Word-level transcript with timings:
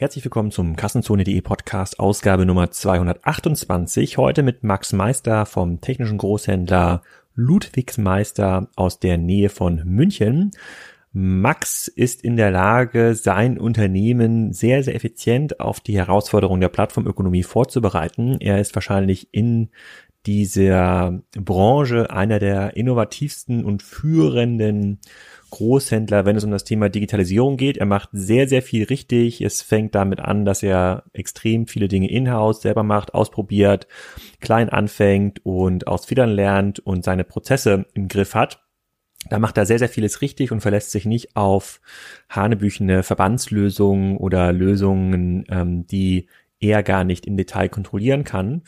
Herzlich 0.00 0.24
willkommen 0.24 0.52
zum 0.52 0.76
Kassenzone.de 0.76 1.40
Podcast, 1.40 1.98
Ausgabe 1.98 2.46
Nummer 2.46 2.70
228. 2.70 4.16
Heute 4.16 4.44
mit 4.44 4.62
Max 4.62 4.92
Meister 4.92 5.44
vom 5.44 5.80
technischen 5.80 6.18
Großhändler 6.18 7.02
Ludwigsmeister 7.34 8.68
aus 8.76 9.00
der 9.00 9.18
Nähe 9.18 9.48
von 9.48 9.82
München. 9.84 10.52
Max 11.12 11.88
ist 11.88 12.22
in 12.22 12.36
der 12.36 12.52
Lage, 12.52 13.16
sein 13.16 13.58
Unternehmen 13.58 14.52
sehr, 14.52 14.84
sehr 14.84 14.94
effizient 14.94 15.58
auf 15.58 15.80
die 15.80 15.96
Herausforderungen 15.96 16.60
der 16.60 16.68
Plattformökonomie 16.68 17.42
vorzubereiten. 17.42 18.36
Er 18.38 18.60
ist 18.60 18.76
wahrscheinlich 18.76 19.34
in 19.34 19.70
dieser 20.26 21.22
Branche 21.32 22.10
einer 22.10 22.38
der 22.38 22.76
innovativsten 22.76 23.64
und 23.64 23.82
führenden 23.82 25.00
Großhändler, 25.50 26.24
wenn 26.24 26.36
es 26.36 26.44
um 26.44 26.50
das 26.50 26.64
Thema 26.64 26.88
Digitalisierung 26.88 27.56
geht. 27.56 27.76
Er 27.76 27.86
macht 27.86 28.10
sehr, 28.12 28.48
sehr 28.48 28.62
viel 28.62 28.84
richtig. 28.84 29.40
Es 29.40 29.62
fängt 29.62 29.94
damit 29.94 30.20
an, 30.20 30.44
dass 30.44 30.62
er 30.62 31.04
extrem 31.12 31.66
viele 31.66 31.88
Dinge 31.88 32.10
in-house 32.10 32.62
selber 32.62 32.82
macht, 32.82 33.14
ausprobiert, 33.14 33.86
klein 34.40 34.68
anfängt 34.68 35.44
und 35.44 35.86
aus 35.86 36.06
Fehlern 36.06 36.30
lernt 36.30 36.80
und 36.80 37.04
seine 37.04 37.24
Prozesse 37.24 37.86
im 37.94 38.08
Griff 38.08 38.34
hat. 38.34 38.62
Da 39.30 39.38
macht 39.38 39.58
er 39.58 39.66
sehr, 39.66 39.78
sehr 39.78 39.88
vieles 39.88 40.22
richtig 40.22 40.52
und 40.52 40.60
verlässt 40.60 40.90
sich 40.90 41.04
nicht 41.04 41.36
auf 41.36 41.80
hanebüchene 42.28 43.02
Verbandslösungen 43.02 44.16
oder 44.16 44.52
Lösungen, 44.52 45.44
ähm, 45.50 45.86
die 45.86 46.28
er 46.60 46.82
gar 46.82 47.04
nicht 47.04 47.26
im 47.26 47.36
Detail 47.36 47.68
kontrollieren 47.68 48.24
kann. 48.24 48.62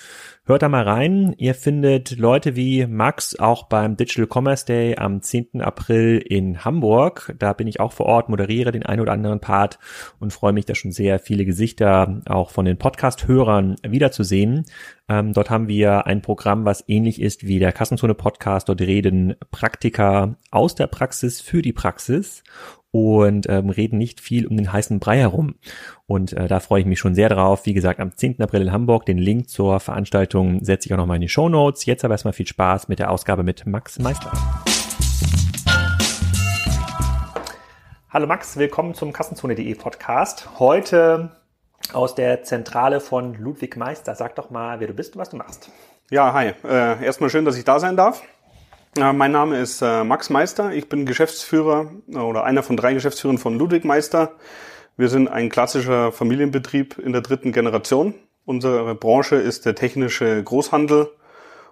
Hört 0.44 0.62
da 0.62 0.68
mal 0.68 0.82
rein. 0.82 1.34
Ihr 1.38 1.54
findet 1.54 2.18
Leute 2.18 2.56
wie 2.56 2.86
Max 2.86 3.38
auch 3.38 3.64
beim 3.68 3.96
Digital 3.96 4.26
Commerce 4.26 4.66
Day 4.66 4.96
am 4.96 5.22
10. 5.22 5.60
April 5.60 6.18
in 6.18 6.64
Hamburg. 6.64 7.34
Da 7.38 7.52
bin 7.52 7.66
ich 7.66 7.80
auch 7.80 7.92
vor 7.92 8.06
Ort, 8.06 8.28
moderiere 8.28 8.72
den 8.72 8.84
einen 8.84 9.00
oder 9.00 9.12
anderen 9.12 9.40
Part 9.40 9.78
und 10.18 10.32
freue 10.32 10.52
mich, 10.52 10.66
da 10.66 10.74
schon 10.74 10.92
sehr 10.92 11.18
viele 11.18 11.44
Gesichter 11.44 12.20
auch 12.26 12.50
von 12.50 12.64
den 12.64 12.78
Podcast-Hörern 12.78 13.76
wiederzusehen. 13.82 14.64
Ähm, 15.08 15.32
dort 15.32 15.50
haben 15.50 15.68
wir 15.68 16.06
ein 16.06 16.22
Programm, 16.22 16.64
was 16.64 16.84
ähnlich 16.86 17.20
ist 17.20 17.46
wie 17.46 17.58
der 17.58 17.72
Kassenzone 17.72 18.14
Podcast. 18.14 18.68
Dort 18.68 18.80
reden 18.80 19.34
Praktiker 19.50 20.36
aus 20.50 20.74
der 20.74 20.86
Praxis 20.86 21.40
für 21.40 21.62
die 21.62 21.72
Praxis 21.72 22.44
und 22.92 23.48
ähm, 23.48 23.70
reden 23.70 23.98
nicht 23.98 24.20
viel 24.20 24.46
um 24.46 24.56
den 24.56 24.72
heißen 24.72 24.98
Brei 24.98 25.18
herum. 25.18 25.54
Und 26.06 26.32
äh, 26.32 26.48
da 26.48 26.60
freue 26.60 26.80
ich 26.80 26.86
mich 26.86 26.98
schon 26.98 27.14
sehr 27.14 27.28
drauf. 27.28 27.66
Wie 27.66 27.74
gesagt, 27.74 28.00
am 28.00 28.16
10. 28.16 28.40
April 28.40 28.62
in 28.62 28.72
Hamburg. 28.72 29.06
Den 29.06 29.18
Link 29.18 29.48
zur 29.48 29.78
Veranstaltung 29.80 30.64
setze 30.64 30.88
ich 30.88 30.92
auch 30.92 30.98
nochmal 30.98 31.16
in 31.16 31.22
die 31.22 31.28
Show 31.28 31.48
Notes. 31.48 31.86
Jetzt 31.86 32.04
aber 32.04 32.14
erstmal 32.14 32.32
viel 32.32 32.46
Spaß 32.46 32.88
mit 32.88 32.98
der 32.98 33.10
Ausgabe 33.10 33.42
mit 33.42 33.66
Max 33.66 33.98
Meister. 33.98 34.32
Hallo 38.12 38.26
Max, 38.26 38.56
willkommen 38.56 38.94
zum 38.94 39.12
Kassenzone.de 39.12 39.72
Podcast. 39.76 40.58
Heute 40.58 41.30
aus 41.92 42.16
der 42.16 42.42
Zentrale 42.42 42.98
von 42.98 43.34
Ludwig 43.34 43.76
Meister. 43.76 44.16
Sag 44.16 44.34
doch 44.34 44.50
mal, 44.50 44.80
wer 44.80 44.88
du 44.88 44.94
bist 44.94 45.14
und 45.14 45.20
was 45.20 45.30
du 45.30 45.36
machst. 45.36 45.70
Ja, 46.10 46.32
hi. 46.32 46.54
Äh, 46.64 47.04
erstmal 47.04 47.30
schön, 47.30 47.44
dass 47.44 47.56
ich 47.56 47.64
da 47.64 47.78
sein 47.78 47.96
darf. 47.96 48.22
Mein 48.98 49.30
Name 49.30 49.56
ist 49.56 49.82
äh, 49.82 50.02
Max 50.02 50.30
Meister. 50.30 50.72
Ich 50.72 50.88
bin 50.88 51.06
Geschäftsführer 51.06 51.92
äh, 52.12 52.16
oder 52.16 52.42
einer 52.42 52.64
von 52.64 52.76
drei 52.76 52.92
Geschäftsführern 52.92 53.38
von 53.38 53.56
Ludwig 53.56 53.84
Meister. 53.84 54.32
Wir 54.96 55.08
sind 55.08 55.28
ein 55.28 55.48
klassischer 55.48 56.10
Familienbetrieb 56.10 56.98
in 56.98 57.12
der 57.12 57.20
dritten 57.20 57.52
Generation. 57.52 58.14
Unsere 58.46 58.96
Branche 58.96 59.36
ist 59.36 59.64
der 59.64 59.76
technische 59.76 60.42
Großhandel 60.42 61.08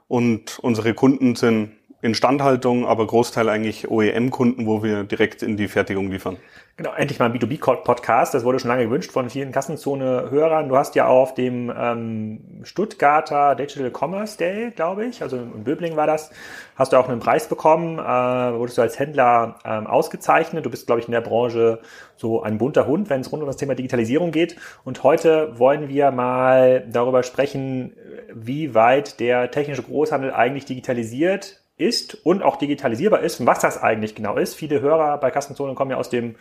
und 0.06 0.60
unsere 0.60 0.94
Kunden 0.94 1.34
sind 1.34 1.72
Instandhaltung, 2.00 2.86
aber 2.86 3.06
Großteil 3.06 3.48
eigentlich 3.48 3.90
OEM-Kunden, 3.90 4.66
wo 4.66 4.84
wir 4.84 5.02
direkt 5.02 5.42
in 5.42 5.56
die 5.56 5.66
Fertigung 5.66 6.10
liefern. 6.10 6.36
Genau, 6.76 6.92
endlich 6.94 7.18
mal 7.18 7.24
ein 7.24 7.36
B2B-Podcast. 7.36 8.34
Das 8.34 8.44
wurde 8.44 8.60
schon 8.60 8.68
lange 8.68 8.84
gewünscht 8.84 9.10
von 9.10 9.28
vielen 9.30 9.50
Kassenzone-Hörern. 9.50 10.68
Du 10.68 10.76
hast 10.76 10.94
ja 10.94 11.08
auf 11.08 11.34
dem 11.34 11.72
ähm, 11.76 12.60
Stuttgarter 12.62 13.56
Digital 13.56 13.90
Commerce 13.90 14.38
Day, 14.38 14.70
glaube 14.70 15.06
ich, 15.06 15.22
also 15.22 15.38
in 15.38 15.64
Böbling 15.64 15.96
war 15.96 16.06
das, 16.06 16.30
hast 16.76 16.92
du 16.92 16.96
auch 16.98 17.08
einen 17.08 17.18
Preis 17.18 17.48
bekommen, 17.48 17.98
äh, 17.98 18.02
wurdest 18.02 18.78
du 18.78 18.82
als 18.82 18.96
Händler 18.96 19.58
ähm, 19.64 19.88
ausgezeichnet. 19.88 20.64
Du 20.64 20.70
bist, 20.70 20.86
glaube 20.86 21.00
ich, 21.00 21.08
in 21.08 21.12
der 21.12 21.20
Branche 21.20 21.80
so 22.14 22.42
ein 22.44 22.58
bunter 22.58 22.86
Hund, 22.86 23.10
wenn 23.10 23.22
es 23.22 23.32
rund 23.32 23.42
um 23.42 23.48
das 23.48 23.56
Thema 23.56 23.74
Digitalisierung 23.74 24.30
geht. 24.30 24.54
Und 24.84 25.02
heute 25.02 25.58
wollen 25.58 25.88
wir 25.88 26.12
mal 26.12 26.86
darüber 26.88 27.24
sprechen, 27.24 27.96
wie 28.32 28.76
weit 28.76 29.18
der 29.18 29.50
technische 29.50 29.82
Großhandel 29.82 30.32
eigentlich 30.32 30.64
digitalisiert 30.64 31.64
ist 31.78 32.14
und 32.26 32.42
auch 32.42 32.56
digitalisierbar 32.56 33.20
ist 33.20 33.44
was 33.46 33.60
das 33.60 33.80
eigentlich 33.82 34.14
genau 34.14 34.36
ist. 34.36 34.54
Viele 34.54 34.80
Hörer 34.80 35.18
bei 35.18 35.30
Kassenzonen 35.30 35.74
kommen 35.74 35.90
ja 35.90 35.96
aus 35.96 36.10
dem 36.10 36.36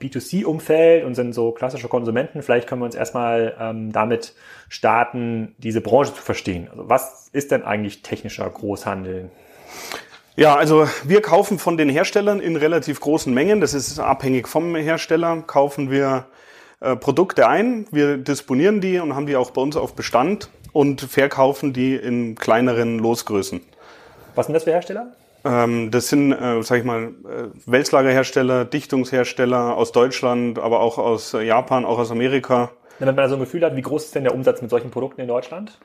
B2C-Umfeld 0.00 1.04
und 1.04 1.14
sind 1.14 1.32
so 1.32 1.52
klassische 1.52 1.88
Konsumenten. 1.88 2.42
Vielleicht 2.42 2.68
können 2.68 2.82
wir 2.82 2.86
uns 2.86 2.94
erstmal 2.94 3.56
ähm, 3.58 3.92
damit 3.92 4.34
starten, 4.68 5.54
diese 5.58 5.80
Branche 5.80 6.14
zu 6.14 6.22
verstehen. 6.22 6.68
Also 6.70 6.88
was 6.88 7.28
ist 7.32 7.50
denn 7.50 7.62
eigentlich 7.62 8.02
technischer 8.02 8.48
Großhandel? 8.48 9.30
Ja, 10.36 10.54
also 10.54 10.86
wir 11.04 11.22
kaufen 11.22 11.58
von 11.58 11.78
den 11.78 11.88
Herstellern 11.88 12.40
in 12.40 12.56
relativ 12.56 13.00
großen 13.00 13.32
Mengen. 13.32 13.62
Das 13.62 13.72
ist 13.72 13.98
abhängig 13.98 14.48
vom 14.48 14.76
Hersteller. 14.76 15.42
Kaufen 15.46 15.90
wir 15.90 16.26
äh, 16.80 16.94
Produkte 16.94 17.48
ein, 17.48 17.86
wir 17.90 18.18
disponieren 18.18 18.82
die 18.82 18.98
und 18.98 19.14
haben 19.14 19.26
die 19.26 19.36
auch 19.36 19.50
bei 19.50 19.62
uns 19.62 19.76
auf 19.76 19.94
Bestand 19.94 20.50
und 20.72 21.00
verkaufen 21.00 21.72
die 21.72 21.96
in 21.96 22.34
kleineren 22.34 22.98
Losgrößen. 22.98 23.62
Was 24.36 24.46
sind 24.46 24.54
das 24.54 24.64
für 24.64 24.70
Hersteller? 24.70 25.08
Ähm, 25.44 25.90
das 25.90 26.08
sind, 26.08 26.32
äh, 26.32 26.62
sag 26.62 26.78
ich 26.78 26.84
mal, 26.84 27.04
äh, 27.04 27.48
Wälzlagerhersteller, 27.66 28.66
Dichtungshersteller 28.66 29.76
aus 29.76 29.92
Deutschland, 29.92 30.58
aber 30.58 30.80
auch 30.80 30.98
aus 30.98 31.34
äh, 31.34 31.42
Japan, 31.42 31.84
auch 31.84 31.98
aus 31.98 32.10
Amerika. 32.10 32.70
Wenn 32.98 33.06
man 33.06 33.16
da 33.16 33.28
so 33.28 33.36
ein 33.36 33.40
Gefühl 33.40 33.64
hat, 33.64 33.76
wie 33.76 33.82
groß 33.82 34.04
ist 34.04 34.14
denn 34.14 34.24
der 34.24 34.34
Umsatz 34.34 34.62
mit 34.62 34.70
solchen 34.70 34.90
Produkten 34.90 35.20
in 35.20 35.28
Deutschland? 35.28 35.78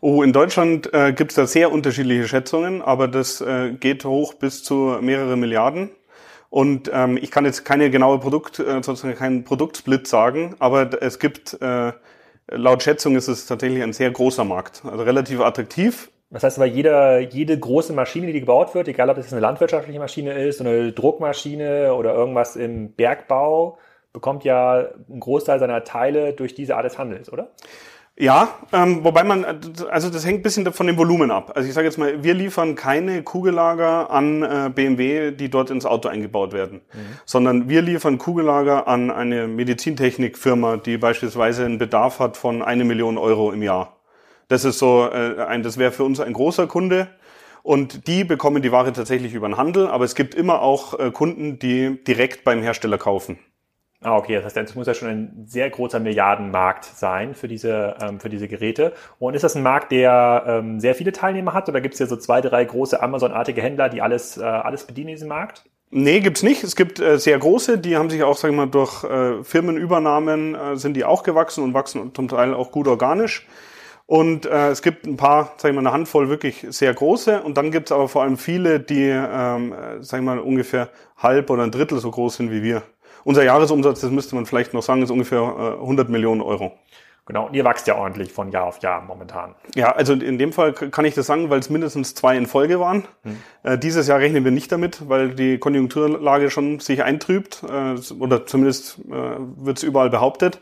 Oh, 0.00 0.22
in 0.22 0.32
Deutschland 0.32 0.92
äh, 0.94 1.12
gibt 1.12 1.32
es 1.32 1.36
da 1.36 1.46
sehr 1.46 1.72
unterschiedliche 1.72 2.26
Schätzungen, 2.28 2.82
aber 2.82 3.08
das 3.08 3.40
äh, 3.40 3.72
geht 3.72 4.04
hoch 4.04 4.34
bis 4.34 4.62
zu 4.62 4.98
mehrere 5.00 5.36
Milliarden. 5.36 5.90
Und 6.48 6.90
ähm, 6.92 7.18
ich 7.20 7.30
kann 7.30 7.44
jetzt 7.44 7.64
keine 7.64 7.90
genaue 7.90 8.18
Produkt, 8.18 8.60
äh, 8.60 8.82
sozusagen 8.82 9.16
keinen 9.16 9.44
Produktsplit 9.44 10.06
sagen, 10.06 10.54
aber 10.58 11.02
es 11.02 11.18
gibt 11.18 11.60
äh, 11.60 11.92
laut 12.48 12.82
Schätzung 12.82 13.16
ist 13.16 13.28
es 13.28 13.46
tatsächlich 13.46 13.82
ein 13.82 13.92
sehr 13.92 14.10
großer 14.10 14.44
Markt, 14.44 14.82
also 14.84 15.02
relativ 15.02 15.40
attraktiv. 15.40 16.10
Das 16.30 16.42
heißt 16.42 16.58
aber, 16.58 16.66
jede, 16.66 17.20
jede 17.30 17.58
große 17.58 17.92
Maschine, 17.92 18.32
die 18.32 18.40
gebaut 18.40 18.74
wird, 18.74 18.88
egal 18.88 19.10
ob 19.10 19.18
es 19.18 19.32
eine 19.32 19.40
landwirtschaftliche 19.40 19.98
Maschine 19.98 20.32
ist, 20.32 20.60
eine 20.60 20.92
Druckmaschine 20.92 21.94
oder 21.94 22.14
irgendwas 22.14 22.56
im 22.56 22.92
Bergbau, 22.92 23.78
bekommt 24.12 24.44
ja 24.44 24.88
einen 25.08 25.20
Großteil 25.20 25.60
seiner 25.60 25.84
Teile 25.84 26.32
durch 26.32 26.54
diese 26.54 26.76
Art 26.76 26.84
des 26.84 26.98
Handels, 26.98 27.32
oder? 27.32 27.50
Ja, 28.18 28.48
ähm, 28.72 29.04
wobei 29.04 29.24
man, 29.24 29.44
also 29.90 30.08
das 30.08 30.24
hängt 30.24 30.40
ein 30.40 30.42
bisschen 30.42 30.72
von 30.72 30.86
dem 30.86 30.96
Volumen 30.96 31.30
ab. 31.30 31.52
Also 31.54 31.68
ich 31.68 31.74
sage 31.74 31.86
jetzt 31.86 31.98
mal, 31.98 32.24
wir 32.24 32.32
liefern 32.32 32.74
keine 32.74 33.22
Kugellager 33.22 34.10
an 34.10 34.42
äh, 34.42 34.70
BMW, 34.74 35.32
die 35.32 35.50
dort 35.50 35.68
ins 35.68 35.84
Auto 35.84 36.08
eingebaut 36.08 36.54
werden, 36.54 36.80
mhm. 36.94 37.18
sondern 37.26 37.68
wir 37.68 37.82
liefern 37.82 38.16
Kugellager 38.16 38.88
an 38.88 39.10
eine 39.10 39.46
Medizintechnikfirma, 39.48 40.78
die 40.78 40.96
beispielsweise 40.96 41.66
einen 41.66 41.76
Bedarf 41.76 42.18
hat 42.18 42.38
von 42.38 42.62
eine 42.62 42.84
Million 42.84 43.18
Euro 43.18 43.52
im 43.52 43.62
Jahr. 43.62 43.95
Das 44.48 44.64
ist 44.64 44.78
so 44.78 45.08
äh, 45.10 45.42
ein, 45.42 45.62
das 45.62 45.78
wäre 45.78 45.92
für 45.92 46.04
uns 46.04 46.20
ein 46.20 46.32
großer 46.32 46.66
Kunde. 46.66 47.08
Und 47.62 48.06
die 48.06 48.22
bekommen 48.22 48.62
die 48.62 48.70
Ware 48.70 48.92
tatsächlich 48.92 49.34
über 49.34 49.48
den 49.48 49.56
Handel, 49.56 49.88
aber 49.88 50.04
es 50.04 50.14
gibt 50.14 50.36
immer 50.36 50.62
auch 50.62 50.98
äh, 51.00 51.10
Kunden, 51.10 51.58
die 51.58 52.02
direkt 52.04 52.44
beim 52.44 52.62
Hersteller 52.62 52.96
kaufen. 52.96 53.38
Ah, 54.02 54.16
okay, 54.16 54.34
das 54.36 54.44
heißt, 54.44 54.56
das 54.56 54.74
muss 54.76 54.86
ja 54.86 54.94
schon 54.94 55.08
ein 55.08 55.46
sehr 55.46 55.68
großer 55.68 55.98
Milliardenmarkt 55.98 56.84
sein 56.84 57.34
für 57.34 57.48
diese, 57.48 57.96
ähm, 58.00 58.20
für 58.20 58.28
diese 58.28 58.46
Geräte. 58.46 58.92
Und 59.18 59.34
ist 59.34 59.42
das 59.42 59.56
ein 59.56 59.64
Markt, 59.64 59.90
der 59.90 60.44
ähm, 60.46 60.78
sehr 60.78 60.94
viele 60.94 61.10
Teilnehmer 61.10 61.54
hat 61.54 61.68
oder 61.68 61.80
gibt 61.80 61.94
es 61.94 61.98
hier 61.98 62.06
so 62.06 62.16
zwei, 62.16 62.40
drei 62.40 62.64
große 62.64 63.02
Amazon-artige 63.02 63.62
Händler, 63.62 63.88
die 63.88 64.02
alles, 64.02 64.36
äh, 64.36 64.44
alles 64.44 64.84
bedienen 64.84 65.08
in 65.08 65.14
diesem 65.16 65.28
Markt? 65.28 65.64
Nee, 65.90 66.20
gibt's 66.20 66.42
nicht. 66.42 66.62
Es 66.62 66.76
gibt 66.76 67.00
äh, 67.00 67.18
sehr 67.18 67.38
große, 67.38 67.78
die 67.78 67.96
haben 67.96 68.10
sich 68.10 68.22
auch, 68.22 68.36
sagen 68.36 68.54
wir 68.54 68.66
mal, 68.66 68.70
durch 68.70 69.02
äh, 69.02 69.42
Firmenübernahmen 69.42 70.54
äh, 70.54 70.76
sind 70.76 70.94
die 70.94 71.04
auch 71.04 71.22
gewachsen 71.22 71.64
und 71.64 71.74
wachsen 71.74 72.14
zum 72.14 72.28
Teil 72.28 72.54
auch 72.54 72.70
gut 72.70 72.86
organisch. 72.86 73.46
Und 74.06 74.46
äh, 74.46 74.70
es 74.70 74.82
gibt 74.82 75.04
ein 75.04 75.16
paar, 75.16 75.54
sag 75.56 75.70
ich 75.70 75.74
mal, 75.74 75.80
eine 75.80 75.92
Handvoll 75.92 76.28
wirklich 76.28 76.64
sehr 76.70 76.94
große. 76.94 77.42
Und 77.42 77.56
dann 77.56 77.72
gibt 77.72 77.88
es 77.88 77.92
aber 77.92 78.08
vor 78.08 78.22
allem 78.22 78.36
viele, 78.36 78.78
die, 78.78 79.08
ähm, 79.08 79.74
sag 80.00 80.20
ich 80.20 80.24
mal, 80.24 80.38
ungefähr 80.38 80.90
halb 81.16 81.50
oder 81.50 81.64
ein 81.64 81.72
Drittel 81.72 81.98
so 81.98 82.10
groß 82.10 82.36
sind 82.36 82.50
wie 82.50 82.62
wir. 82.62 82.82
Unser 83.24 83.42
Jahresumsatz, 83.42 84.02
das 84.02 84.12
müsste 84.12 84.36
man 84.36 84.46
vielleicht 84.46 84.72
noch 84.72 84.82
sagen, 84.82 85.02
ist 85.02 85.10
ungefähr 85.10 85.40
äh, 85.40 85.80
100 85.80 86.08
Millionen 86.08 86.40
Euro. 86.40 86.72
Genau, 87.26 87.48
und 87.48 87.54
ihr 87.54 87.64
wächst 87.64 87.88
ja 87.88 87.96
ordentlich 87.96 88.32
von 88.32 88.52
Jahr 88.52 88.66
auf 88.66 88.80
Jahr 88.82 89.02
momentan. 89.02 89.56
Ja, 89.74 89.90
also 89.90 90.12
in 90.12 90.38
dem 90.38 90.52
Fall 90.52 90.72
kann 90.72 91.04
ich 91.04 91.14
das 91.14 91.26
sagen, 91.26 91.50
weil 91.50 91.58
es 91.58 91.68
mindestens 91.68 92.14
zwei 92.14 92.36
in 92.36 92.46
Folge 92.46 92.78
waren. 92.78 93.02
Hm. 93.24 93.36
Äh, 93.64 93.78
dieses 93.78 94.06
Jahr 94.06 94.20
rechnen 94.20 94.44
wir 94.44 94.52
nicht 94.52 94.70
damit, 94.70 95.08
weil 95.08 95.34
die 95.34 95.58
Konjunkturlage 95.58 96.50
schon 96.50 96.78
sich 96.78 97.02
eintrübt, 97.02 97.64
äh, 97.68 97.96
oder 98.14 98.46
zumindest 98.46 99.00
äh, 99.10 99.38
wird 99.56 99.78
es 99.78 99.82
überall 99.82 100.08
behauptet. 100.08 100.60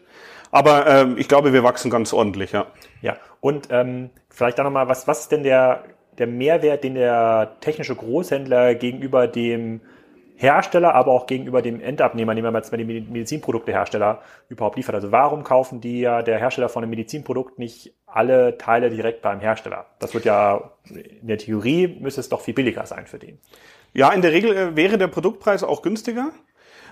Aber 0.54 0.86
äh, 0.86 1.06
ich 1.16 1.26
glaube, 1.26 1.52
wir 1.52 1.64
wachsen 1.64 1.90
ganz 1.90 2.12
ordentlich, 2.12 2.52
ja. 2.52 2.66
Ja, 3.02 3.16
und 3.40 3.66
ähm, 3.70 4.10
vielleicht 4.30 4.56
da 4.56 4.62
nochmal, 4.62 4.88
was, 4.88 5.08
was 5.08 5.22
ist 5.22 5.32
denn 5.32 5.42
der, 5.42 5.82
der 6.16 6.28
Mehrwert, 6.28 6.84
den 6.84 6.94
der 6.94 7.56
technische 7.60 7.96
Großhändler 7.96 8.76
gegenüber 8.76 9.26
dem 9.26 9.80
Hersteller, 10.36 10.94
aber 10.94 11.10
auch 11.10 11.26
gegenüber 11.26 11.60
dem 11.60 11.80
Endabnehmer, 11.80 12.34
nehmen 12.34 12.52
wir 12.52 12.56
jetzt 12.56 12.70
mal 12.70 12.78
die 12.78 12.84
Medizinproduktehersteller 12.84 14.20
überhaupt 14.48 14.76
liefert. 14.76 14.94
Also 14.94 15.10
warum 15.10 15.42
kaufen 15.42 15.80
die 15.80 16.00
ja 16.00 16.22
der 16.22 16.38
Hersteller 16.38 16.68
von 16.68 16.84
einem 16.84 16.90
Medizinprodukt 16.90 17.58
nicht 17.58 17.92
alle 18.06 18.56
Teile 18.56 18.90
direkt 18.90 19.22
beim 19.22 19.40
Hersteller? 19.40 19.86
Das 19.98 20.14
wird 20.14 20.24
ja 20.24 20.70
in 20.88 21.26
der 21.26 21.38
Theorie 21.38 21.98
müsste 22.00 22.20
es 22.20 22.28
doch 22.28 22.40
viel 22.40 22.54
billiger 22.54 22.86
sein 22.86 23.08
für 23.08 23.18
den. 23.18 23.40
Ja, 23.92 24.12
in 24.12 24.22
der 24.22 24.30
Regel 24.30 24.56
äh, 24.56 24.76
wäre 24.76 24.98
der 24.98 25.08
Produktpreis 25.08 25.64
auch 25.64 25.82
günstiger. 25.82 26.30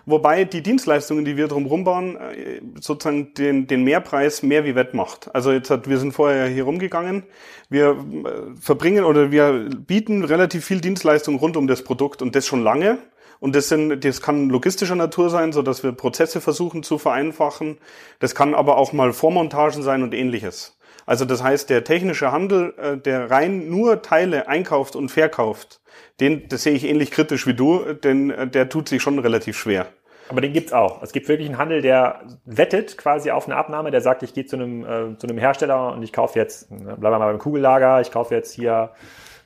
Wobei 0.04 0.44
die 0.44 0.62
Dienstleistungen, 0.62 1.24
die 1.24 1.36
wir 1.36 1.48
drumherum 1.48 1.84
bauen, 1.84 2.16
äh, 2.16 2.60
sozusagen 2.80 3.34
den, 3.34 3.66
den 3.66 3.84
Mehrpreis 3.84 4.42
mehr 4.42 4.64
wie 4.64 4.74
wett 4.74 4.94
macht. 4.94 5.34
Also 5.34 5.52
jetzt 5.52 5.70
hat, 5.70 5.88
wir 5.88 5.98
sind 5.98 6.12
vorher 6.12 6.46
hier 6.46 6.64
rumgegangen. 6.64 7.24
Wir 7.68 7.90
äh, 7.90 8.60
verbringen 8.60 9.04
oder 9.04 9.30
wir 9.30 9.68
bieten 9.86 10.24
relativ 10.24 10.64
viel 10.64 10.80
Dienstleistung 10.80 11.36
rund 11.36 11.56
um 11.56 11.66
das 11.66 11.82
Produkt 11.82 12.22
und 12.22 12.34
das 12.34 12.46
schon 12.46 12.62
lange. 12.62 12.98
Und 13.38 13.56
das 13.56 13.68
sind, 13.68 14.04
das 14.04 14.20
kann 14.20 14.50
logistischer 14.50 14.94
Natur 14.94 15.28
sein, 15.28 15.52
so 15.52 15.62
dass 15.62 15.82
wir 15.82 15.90
Prozesse 15.92 16.40
versuchen 16.40 16.84
zu 16.84 16.98
vereinfachen. 16.98 17.78
Das 18.20 18.36
kann 18.36 18.54
aber 18.54 18.76
auch 18.76 18.92
mal 18.92 19.12
Vormontagen 19.12 19.82
sein 19.82 20.04
und 20.04 20.14
ähnliches. 20.14 20.78
Also 21.06 21.24
das 21.24 21.42
heißt, 21.42 21.70
der 21.70 21.84
technische 21.84 22.32
Handel, 22.32 22.74
äh, 22.78 22.96
der 22.96 23.30
rein 23.30 23.68
nur 23.68 24.02
Teile 24.02 24.48
einkauft 24.48 24.96
und 24.96 25.10
verkauft, 25.10 25.80
den, 26.20 26.48
das 26.48 26.62
sehe 26.62 26.74
ich 26.74 26.84
ähnlich 26.84 27.10
kritisch 27.10 27.46
wie 27.46 27.54
du, 27.54 27.94
denn 27.94 28.30
äh, 28.30 28.46
der 28.46 28.68
tut 28.68 28.88
sich 28.88 29.02
schon 29.02 29.18
relativ 29.18 29.56
schwer. 29.56 29.86
Aber 30.28 30.40
den 30.40 30.52
gibt's 30.52 30.72
auch. 30.72 31.02
Es 31.02 31.12
gibt 31.12 31.28
wirklich 31.28 31.48
einen 31.48 31.58
Handel, 31.58 31.82
der 31.82 32.22
wettet 32.44 32.96
quasi 32.96 33.30
auf 33.30 33.46
eine 33.46 33.56
Abnahme, 33.56 33.90
der 33.90 34.00
sagt, 34.00 34.22
ich 34.22 34.32
gehe 34.32 34.46
zu 34.46 34.56
einem, 34.56 34.84
äh, 34.84 35.18
zu 35.18 35.26
einem 35.26 35.38
Hersteller 35.38 35.92
und 35.92 36.02
ich 36.02 36.12
kaufe 36.12 36.38
jetzt, 36.38 36.70
ne, 36.70 36.96
bleiben 36.96 37.14
wir 37.14 37.18
mal 37.18 37.32
beim 37.32 37.38
Kugellager, 37.38 38.00
ich 38.00 38.10
kaufe 38.10 38.34
jetzt 38.34 38.52
hier 38.52 38.90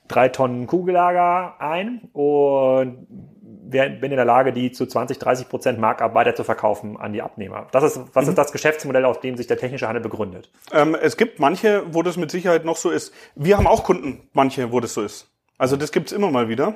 drei 0.07 0.29
Tonnen 0.29 0.67
Kugellager 0.67 1.55
ein 1.59 2.09
und 2.13 3.07
bin 3.69 4.11
in 4.11 4.15
der 4.15 4.25
Lage, 4.25 4.53
die 4.53 4.71
zu 4.71 4.85
20, 4.85 5.19
30 5.19 5.49
Prozent 5.49 5.79
Markup 5.79 6.13
weiter 6.13 6.35
zu 6.35 6.43
verkaufen 6.43 6.97
an 6.97 7.13
die 7.13 7.21
Abnehmer. 7.21 7.67
Das 7.71 7.83
ist, 7.83 7.99
was 8.13 8.25
mhm. 8.25 8.29
ist 8.29 8.37
das 8.37 8.51
Geschäftsmodell, 8.51 9.05
auf 9.05 9.19
dem 9.19 9.35
sich 9.35 9.47
der 9.47 9.57
technische 9.57 9.87
Handel 9.87 10.01
begründet? 10.01 10.49
Ähm, 10.71 10.95
es 10.99 11.17
gibt 11.17 11.39
manche, 11.39 11.83
wo 11.93 12.03
das 12.03 12.17
mit 12.17 12.31
Sicherheit 12.31 12.65
noch 12.65 12.77
so 12.77 12.89
ist. 12.89 13.13
Wir 13.35 13.57
haben 13.57 13.67
auch 13.67 13.83
Kunden, 13.83 14.29
manche, 14.33 14.71
wo 14.71 14.79
das 14.79 14.93
so 14.93 15.01
ist. 15.01 15.29
Also 15.57 15.75
das 15.75 15.91
gibt's 15.91 16.11
immer 16.11 16.31
mal 16.31 16.49
wieder. 16.49 16.75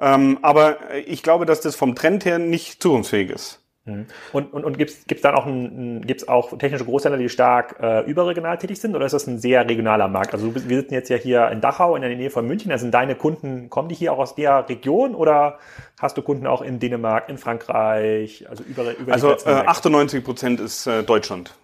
Ähm, 0.00 0.38
aber 0.42 0.78
ich 1.06 1.22
glaube, 1.22 1.46
dass 1.46 1.60
das 1.60 1.76
vom 1.76 1.94
Trend 1.94 2.24
her 2.24 2.38
nicht 2.38 2.82
zukunftsfähig 2.82 3.30
ist. 3.30 3.61
Mhm. 3.84 4.06
Und, 4.32 4.52
und, 4.52 4.64
und 4.64 4.78
gibt 4.78 4.90
es 4.90 5.20
dann 5.22 5.34
auch, 5.34 5.44
ein, 5.44 6.02
gibt's 6.06 6.28
auch 6.28 6.56
technische 6.56 6.84
Großhändler, 6.84 7.18
die 7.18 7.28
stark 7.28 7.76
äh, 7.80 8.00
überregional 8.08 8.56
tätig 8.58 8.80
sind 8.80 8.94
oder 8.94 9.06
ist 9.06 9.12
das 9.12 9.26
ein 9.26 9.38
sehr 9.38 9.68
regionaler 9.68 10.06
Markt? 10.06 10.34
Also 10.34 10.54
wir 10.54 10.76
sitzen 10.76 10.94
jetzt 10.94 11.08
ja 11.08 11.16
hier 11.16 11.48
in 11.50 11.60
Dachau 11.60 11.96
in 11.96 12.02
der 12.02 12.14
Nähe 12.14 12.30
von 12.30 12.46
München. 12.46 12.70
Also 12.70 12.82
sind 12.82 12.94
deine 12.94 13.16
Kunden, 13.16 13.70
kommen 13.70 13.88
die 13.88 13.96
hier 13.96 14.12
auch 14.12 14.18
aus 14.18 14.36
der 14.36 14.68
Region 14.68 15.16
oder 15.16 15.58
hast 16.00 16.16
du 16.16 16.22
Kunden 16.22 16.46
auch 16.46 16.62
in 16.62 16.78
Dänemark, 16.78 17.28
in 17.28 17.38
Frankreich, 17.38 18.46
also 18.48 18.62
über, 18.62 18.96
über 18.96 19.12
Also 19.12 19.32
äh, 19.32 19.64
98 19.66 20.22
Prozent 20.22 20.60
ist 20.60 20.86
äh, 20.86 21.02
Deutschland. 21.02 21.54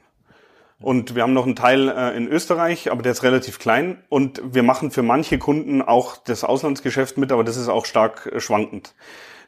Und 0.80 1.16
wir 1.16 1.22
haben 1.22 1.32
noch 1.32 1.44
einen 1.44 1.56
Teil 1.56 1.88
äh, 1.88 2.16
in 2.16 2.28
Österreich, 2.28 2.90
aber 2.90 3.02
der 3.02 3.12
ist 3.12 3.22
relativ 3.22 3.58
klein. 3.58 4.02
Und 4.08 4.40
wir 4.44 4.62
machen 4.62 4.90
für 4.90 5.02
manche 5.02 5.38
Kunden 5.38 5.82
auch 5.82 6.16
das 6.16 6.44
Auslandsgeschäft 6.44 7.16
mit, 7.16 7.32
aber 7.32 7.42
das 7.42 7.56
ist 7.56 7.68
auch 7.68 7.84
stark 7.84 8.26
äh, 8.26 8.40
schwankend. 8.40 8.94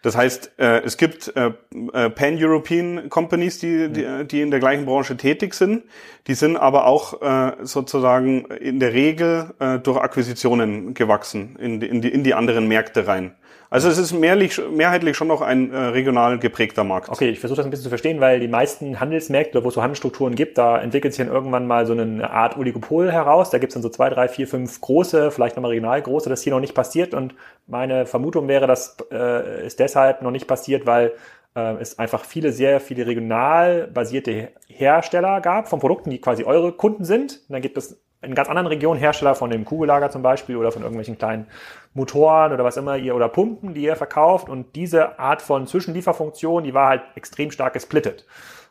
Das 0.02 0.16
heißt, 0.16 0.52
äh, 0.58 0.80
es 0.80 0.96
gibt 0.96 1.34
äh, 1.36 1.52
äh, 1.92 2.10
Pan-European 2.10 3.10
Companies, 3.10 3.58
die, 3.58 3.90
die, 3.90 4.26
die 4.26 4.40
in 4.40 4.50
der 4.50 4.58
gleichen 4.58 4.86
Branche 4.86 5.16
tätig 5.16 5.54
sind. 5.54 5.84
Die 6.26 6.34
sind 6.34 6.56
aber 6.56 6.86
auch 6.86 7.20
äh, 7.20 7.56
sozusagen 7.62 8.46
in 8.46 8.80
der 8.80 8.94
Regel 8.94 9.52
äh, 9.58 9.78
durch 9.78 9.98
Akquisitionen 9.98 10.94
gewachsen 10.94 11.56
in 11.56 11.80
die, 11.80 11.86
in 11.86 12.00
die, 12.00 12.08
in 12.08 12.24
die 12.24 12.34
anderen 12.34 12.66
Märkte 12.66 13.06
rein. 13.06 13.34
Also 13.72 13.88
es 13.88 13.98
ist 13.98 14.12
mehrlich, 14.12 14.60
mehrheitlich 14.68 15.16
schon 15.16 15.28
noch 15.28 15.42
ein 15.42 15.72
äh, 15.72 15.76
regional 15.78 16.40
geprägter 16.40 16.82
Markt. 16.82 17.08
Okay, 17.08 17.30
ich 17.30 17.38
versuche 17.38 17.58
das 17.58 17.66
ein 17.66 17.70
bisschen 17.70 17.84
zu 17.84 17.88
verstehen, 17.88 18.20
weil 18.20 18.40
die 18.40 18.48
meisten 18.48 18.98
Handelsmärkte, 18.98 19.62
wo 19.62 19.68
es 19.68 19.74
so 19.74 19.80
Handelsstrukturen 19.80 20.34
gibt, 20.34 20.58
da 20.58 20.80
entwickelt 20.80 21.14
sich 21.14 21.24
dann 21.24 21.32
irgendwann 21.32 21.68
mal 21.68 21.86
so 21.86 21.92
eine 21.92 22.28
Art 22.30 22.56
Oligopol 22.58 23.12
heraus. 23.12 23.50
Da 23.50 23.58
gibt 23.58 23.70
es 23.70 23.74
dann 23.74 23.82
so 23.84 23.88
zwei, 23.88 24.10
drei, 24.10 24.26
vier, 24.26 24.48
fünf 24.48 24.80
große, 24.80 25.30
vielleicht 25.30 25.54
nochmal 25.54 25.70
regional 25.70 26.02
große, 26.02 26.28
das 26.28 26.42
hier 26.42 26.52
noch 26.52 26.58
nicht 26.58 26.74
passiert. 26.74 27.14
Und 27.14 27.36
meine 27.68 28.06
Vermutung 28.06 28.48
wäre, 28.48 28.66
das 28.66 28.96
äh, 29.12 29.64
ist 29.64 29.78
deshalb 29.78 30.20
noch 30.22 30.32
nicht 30.32 30.48
passiert, 30.48 30.84
weil 30.84 31.12
äh, 31.54 31.74
es 31.74 31.96
einfach 31.96 32.24
viele, 32.24 32.50
sehr 32.50 32.80
viele 32.80 33.06
regional 33.06 33.86
basierte 33.86 34.48
Hersteller 34.66 35.40
gab 35.40 35.68
von 35.68 35.78
Produkten, 35.78 36.10
die 36.10 36.20
quasi 36.20 36.42
eure 36.42 36.72
Kunden 36.72 37.04
sind. 37.04 37.42
Und 37.48 37.52
dann 37.52 37.62
gibt 37.62 37.78
es 37.78 38.00
in 38.22 38.34
ganz 38.34 38.48
anderen 38.48 38.66
Regionen 38.66 39.00
Hersteller 39.00 39.34
von 39.34 39.50
dem 39.50 39.64
Kugellager 39.64 40.10
zum 40.10 40.22
Beispiel 40.22 40.56
oder 40.56 40.72
von 40.72 40.82
irgendwelchen 40.82 41.16
kleinen 41.16 41.46
Motoren 41.94 42.52
oder 42.52 42.64
was 42.64 42.76
immer 42.76 42.96
ihr 42.96 43.14
oder 43.14 43.28
Pumpen, 43.28 43.74
die 43.74 43.82
ihr 43.82 43.96
verkauft. 43.96 44.48
Und 44.48 44.76
diese 44.76 45.18
Art 45.18 45.42
von 45.42 45.66
Zwischenlieferfunktion, 45.66 46.64
die 46.64 46.74
war 46.74 46.88
halt 46.88 47.02
extrem 47.14 47.50
stark 47.50 47.72
gesplittet. 47.72 48.26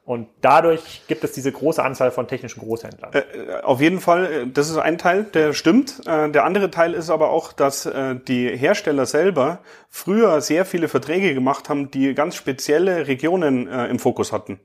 Und 0.05 0.27
dadurch 0.41 1.03
gibt 1.07 1.23
es 1.23 1.33
diese 1.33 1.51
große 1.51 1.83
Anzahl 1.83 2.09
von 2.09 2.27
technischen 2.27 2.61
Großhändlern. 2.61 3.11
Äh, 3.13 3.61
auf 3.61 3.79
jeden 3.79 3.99
Fall, 3.99 4.25
äh, 4.25 4.47
das 4.47 4.69
ist 4.69 4.77
ein 4.77 4.97
Teil, 4.97 5.25
der 5.25 5.53
stimmt. 5.53 6.01
Äh, 6.07 6.31
der 6.31 6.45
andere 6.45 6.71
Teil 6.71 6.93
ist 6.93 7.11
aber 7.11 7.29
auch, 7.29 7.53
dass 7.53 7.85
äh, 7.85 8.15
die 8.15 8.55
Hersteller 8.57 9.05
selber 9.05 9.59
früher 9.89 10.41
sehr 10.41 10.65
viele 10.65 10.87
Verträge 10.87 11.35
gemacht 11.35 11.69
haben, 11.69 11.91
die 11.91 12.15
ganz 12.15 12.35
spezielle 12.35 13.07
Regionen 13.07 13.67
äh, 13.67 13.85
im 13.87 13.99
Fokus 13.99 14.31
hatten. 14.31 14.59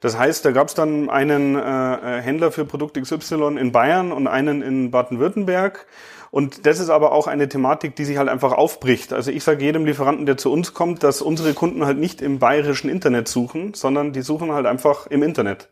Das 0.00 0.18
heißt, 0.18 0.44
da 0.44 0.50
gab 0.50 0.68
es 0.68 0.74
dann 0.74 1.08
einen 1.08 1.56
äh, 1.56 2.20
Händler 2.20 2.52
für 2.52 2.64
Produkt 2.64 3.00
XY 3.00 3.56
in 3.58 3.72
Bayern 3.72 4.12
und 4.12 4.26
einen 4.26 4.62
in 4.62 4.90
Baden-Württemberg. 4.90 5.86
Und 6.30 6.66
das 6.66 6.80
ist 6.80 6.90
aber 6.90 7.12
auch 7.12 7.28
eine 7.28 7.48
Thematik, 7.48 7.94
die 7.94 8.04
sich 8.04 8.18
halt 8.18 8.28
einfach 8.28 8.52
aufbricht. 8.52 9.12
Also 9.12 9.30
ich 9.30 9.44
sage 9.44 9.64
jedem 9.64 9.86
Lieferanten, 9.86 10.26
der 10.26 10.36
zu 10.36 10.50
uns 10.50 10.74
kommt, 10.74 11.04
dass 11.04 11.22
unsere 11.22 11.54
Kunden 11.54 11.86
halt 11.86 11.98
nicht 11.98 12.20
im 12.20 12.40
bayerischen 12.40 12.90
Internet 12.90 13.28
suchen, 13.28 13.72
sondern 13.74 14.12
die 14.12 14.22
suchen 14.22 14.50
halt 14.50 14.66
einfach 14.66 15.06
im 15.06 15.22
Internet 15.22 15.68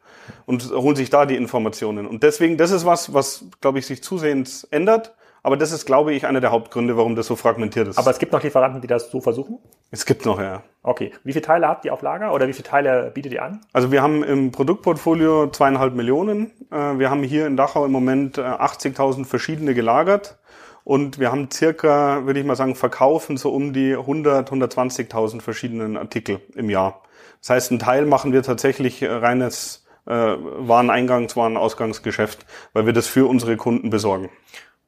und 0.47 0.71
holen 0.71 0.95
sich 0.95 1.11
da 1.11 1.27
die 1.27 1.35
Informationen. 1.35 2.07
Und 2.07 2.23
deswegen, 2.23 2.59
das 2.59 2.71
ist 2.71 2.87
was, 2.87 3.13
was, 3.13 3.45
glaube 3.61 3.81
ich, 3.81 3.87
sich 3.87 4.05
zusehends 4.05 4.65
ändert. 4.71 5.15
Aber 5.45 5.57
das 5.57 5.73
ist, 5.73 5.87
glaube 5.87 6.13
ich, 6.15 6.27
einer 6.27 6.41
der 6.41 6.53
Hauptgründe, 6.53 6.97
warum 6.97 7.17
das 7.17 7.27
so 7.27 7.35
fragmentiert 7.35 7.89
ist. 7.89 7.99
Aber 7.99 8.11
es 8.11 8.19
gibt 8.19 8.33
noch 8.33 8.43
Lieferanten, 8.43 8.81
die 8.81 8.87
das 8.87 9.11
so 9.11 9.21
versuchen? 9.21 9.59
Es 9.91 10.07
gibt 10.07 10.25
noch, 10.25 10.41
ja. 10.41 10.63
Okay. 10.85 11.13
Wie 11.25 11.33
viele 11.33 11.45
Teile 11.45 11.67
habt 11.67 11.85
ihr 11.85 11.93
auf 11.93 12.03
Lager 12.03 12.33
oder 12.33 12.47
wie 12.47 12.53
viele 12.53 12.69
Teile 12.69 13.11
bietet 13.13 13.33
ihr 13.33 13.43
an? 13.43 13.61
Also 13.73 13.91
wir 13.91 14.03
haben 14.03 14.23
im 14.23 14.53
Produktportfolio 14.53 15.49
zweieinhalb 15.51 15.95
Millionen. 15.95 16.53
Äh, 16.71 16.99
wir 16.99 17.11
haben 17.11 17.25
hier 17.25 17.47
in 17.47 17.57
Dachau 17.57 17.85
im 17.85 17.93
Moment 17.93 18.39
80.000 18.39 19.23
äh, 19.23 19.25
verschiedene 19.25 19.75
gelagert. 19.75 20.39
Und 20.85 21.19
wir 21.19 21.31
haben 21.31 21.51
circa, 21.51 22.27
würde 22.27 22.41
ich 22.41 22.47
mal 22.47 22.57
sagen, 22.57 22.75
verkaufen 22.75 23.37
so 23.37 23.53
um 23.53 23.73
die 23.73 23.95
100, 23.95 24.51
120.000 24.51 25.41
verschiedenen 25.41 25.97
Artikel 25.97 26.41
im 26.55 26.71
Jahr. 26.71 27.03
Das 27.41 27.51
heißt, 27.51 27.73
ein 27.73 27.79
Teil 27.79 28.07
machen 28.07 28.33
wir 28.33 28.43
tatsächlich 28.43 29.03
äh, 29.03 29.11
reines 29.11 29.85
äh, 30.07 30.13
Wareneingangs-, 30.13 31.37
Warenausgangsgeschäft, 31.37 32.47
weil 32.73 32.87
wir 32.87 32.93
das 32.93 33.07
für 33.07 33.29
unsere 33.29 33.57
Kunden 33.57 33.91
besorgen. 33.91 34.31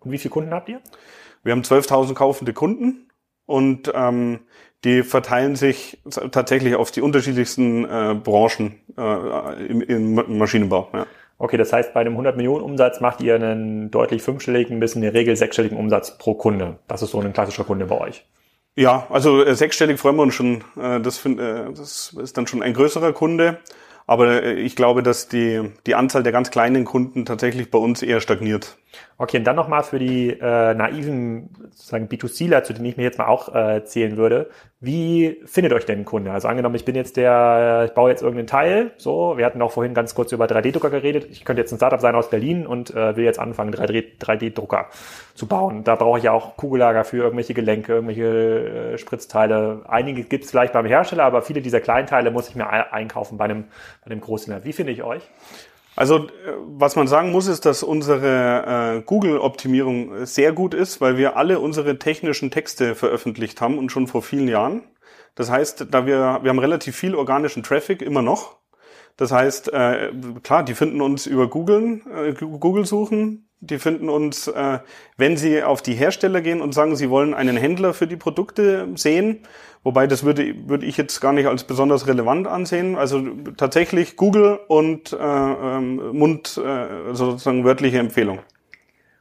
Und 0.05 0.13
wie 0.13 0.19
viele 0.19 0.33
Kunden 0.33 0.53
habt 0.53 0.69
ihr? 0.69 0.81
Wir 1.43 1.53
haben 1.53 1.63
12.000 1.63 2.15
kaufende 2.15 2.53
Kunden 2.53 3.09
und 3.47 3.93
ähm, 3.95 4.41
die 4.85 5.03
verteilen 5.03 5.57
sich 5.57 6.03
tatsächlich 6.31 6.75
auf 6.75 6.91
die 6.91 7.01
unterschiedlichsten 7.01 7.85
äh, 7.85 8.15
Branchen 8.15 8.81
äh, 8.97 9.67
im, 9.67 9.81
im 9.83 10.39
Maschinenbau. 10.39 10.89
Ja. 10.93 11.07
Okay, 11.39 11.57
das 11.57 11.73
heißt, 11.73 11.93
bei 11.93 12.01
einem 12.01 12.13
100 12.13 12.37
Millionen 12.37 12.63
Umsatz 12.63 13.01
macht 13.01 13.21
ihr 13.21 13.35
einen 13.35 13.91
deutlich 13.91 14.23
fünfstelligen 14.23 14.79
bis 14.79 14.95
in 14.95 15.03
der 15.03 15.15
Regel 15.15 15.37
sechsstelligen 15.37 15.77
Umsatz 15.77 16.17
pro 16.17 16.35
Kunde. 16.35 16.79
Das 16.87 17.03
ist 17.03 17.11
so 17.11 17.21
ein 17.21 17.33
klassischer 17.33 17.65
Kunde 17.65 17.87
bei 17.87 17.99
euch. 17.99 18.25
Ja, 18.77 19.07
also 19.11 19.43
äh, 19.43 19.55
sechsstellig 19.55 19.99
freuen 19.99 20.17
wir 20.17 20.23
uns 20.23 20.35
schon. 20.35 20.65
Äh, 20.81 21.01
das, 21.01 21.19
find, 21.19 21.41
äh, 21.41 21.73
das 21.73 22.15
ist 22.21 22.37
dann 22.37 22.47
schon 22.47 22.63
ein 22.63 22.75
größerer 22.75 23.13
Kunde. 23.13 23.59
Aber 24.07 24.43
äh, 24.43 24.55
ich 24.55 24.77
glaube, 24.77 25.03
dass 25.03 25.29
die, 25.29 25.73
die 25.87 25.95
Anzahl 25.95 26.23
der 26.23 26.33
ganz 26.33 26.51
kleinen 26.51 26.85
Kunden 26.85 27.25
tatsächlich 27.25 27.71
bei 27.71 27.79
uns 27.79 28.03
eher 28.03 28.21
stagniert. 28.21 28.77
Okay, 29.17 29.39
und 29.39 29.45
dann 29.45 29.55
nochmal 29.55 29.85
für 29.85 30.01
die 30.01 30.31
äh, 30.31 30.75
naiven 30.75 31.51
sozusagen 31.71 32.09
B2Cler, 32.09 32.65
zu 32.65 32.73
denen 32.73 32.87
ich 32.87 32.97
mir 32.97 33.05
jetzt 33.05 33.19
mal 33.19 33.27
auch 33.27 33.55
äh, 33.55 33.85
zählen 33.85 34.17
würde. 34.17 34.51
Wie 34.81 35.41
findet 35.47 35.73
euch 35.73 35.87
denn 35.87 36.01
ein 36.01 36.05
Kunde? 36.05 36.33
Also 36.33 36.49
angenommen, 36.49 36.75
ich 36.75 36.85
bin 36.85 36.97
jetzt 36.97 37.17
der, 37.17 37.85
ich 37.87 37.93
baue 37.93 38.11
jetzt 38.11 38.23
irgendeinen 38.23 38.49
Teil, 38.49 38.91
so, 38.97 39.39
wir 39.39 39.47
hatten 39.47 39.63
auch 39.63 39.71
vorhin 39.71 39.95
ganz 39.95 40.17
kurz 40.17 40.33
über 40.33 40.47
3D-Drucker 40.47 40.91
geredet. 40.91 41.29
Ich 41.31 41.45
könnte 41.45 41.63
jetzt 41.63 41.73
ein 41.73 41.77
Startup 41.77 42.01
sein 42.01 42.17
aus 42.17 42.29
Berlin 42.29 42.67
und 42.67 42.91
äh, 42.91 43.17
will 43.17 43.25
jetzt 43.25 43.39
anfangen, 43.39 43.73
3D-Drucker 43.73 44.87
zu 45.35 45.47
bauen. 45.47 45.85
Da 45.85 45.95
brauche 45.95 46.19
ich 46.19 46.25
ja 46.25 46.33
auch 46.33 46.57
Kugellager 46.57 47.05
für 47.05 47.19
irgendwelche 47.19 47.55
Gelenke, 47.55 47.93
irgendwelche 47.93 48.95
äh, 48.95 48.99
Spritzteile. 48.99 49.83
Einige 49.87 50.25
gibt 50.25 50.45
es 50.45 50.51
vielleicht 50.51 50.73
beim 50.73 50.87
Hersteller, 50.87 51.25
aber 51.25 51.43
viele 51.43 51.63
dieser 51.63 51.81
Kleinteile 51.81 52.33
muss 52.33 52.49
ich 52.49 52.57
mir 52.57 52.69
einkaufen 52.69 53.39
bei 53.39 53.45
einem, 53.45 53.65
bei 54.05 54.11
einem 54.11 54.21
Großhändler. 54.21 54.65
Wie 54.65 54.73
finde 54.73 54.91
ich 54.91 55.05
euch? 55.05 55.23
Also 55.97 56.27
äh, 56.27 56.29
was 56.59 56.97
man 56.97 57.07
sagen 57.07 57.31
muss, 57.33 57.47
ist, 57.47 57.67
dass 57.67 57.83
unsere 57.83 58.99
äh, 58.99 59.03
Google-Optimierung 59.03 60.27
sehr 60.27 60.53
gut 60.53 60.75
ist, 60.75 61.01
weil 61.01 61.17
wir 61.17 61.37
alle 61.37 61.61
unsere 61.61 61.99
technischen 61.99 62.51
Texte 62.51 62.95
veröffentlicht 62.95 63.61
haben 63.61 63.79
und 63.79 63.93
schon 63.93 64.07
vor 64.07 64.23
vielen 64.23 64.49
Jahren. 64.49 64.83
Das 65.35 65.51
heißt, 65.51 65.87
da 65.91 66.07
wir, 66.07 66.41
wir 66.43 66.51
haben 66.51 66.59
relativ 66.59 66.97
viel 66.97 67.15
organischen 67.15 67.63
Traffic 67.63 68.03
immer 68.03 68.23
noch. 68.23 68.59
Das 69.17 69.31
heißt, 69.31 69.73
äh, 69.73 70.13
klar, 70.43 70.65
die 70.65 70.75
finden 70.75 71.01
uns 71.01 71.27
über 71.27 71.49
Google, 71.49 72.03
äh, 72.13 72.33
Google 72.33 72.85
suchen, 72.85 73.44
Die 73.67 73.79
finden 73.79 74.09
uns, 74.09 74.49
äh, 74.49 74.79
wenn 75.17 75.37
sie 75.37 75.63
auf 75.63 75.83
die 75.83 75.95
Hersteller 75.95 76.41
gehen 76.41 76.61
und 76.61 76.75
sagen, 76.75 76.97
sie 76.97 77.11
wollen 77.11 77.35
einen 77.35 77.57
Händler 77.57 77.95
für 77.95 78.07
die 78.07 78.17
Produkte 78.17 78.89
sehen, 78.95 79.41
wobei 79.83 80.07
das 80.07 80.25
würde, 80.25 80.55
würde 80.69 80.87
ich 80.87 80.97
jetzt 80.97 81.21
gar 81.21 81.33
nicht 81.33 81.47
als 81.47 81.65
besonders 81.65 82.07
relevant 82.07 82.47
ansehen. 82.47 82.97
Also 82.97 83.23
tatsächlich 83.57 84.17
Google 84.17 84.59
und 84.69 85.13
äh, 85.13 85.17
ähm, 85.17 86.17
Mund, 86.17 86.61
äh, 86.63 86.69
also 86.69 87.31
sozusagen 87.33 87.65
wörtliche 87.65 87.99
Empfehlung. 87.99 88.41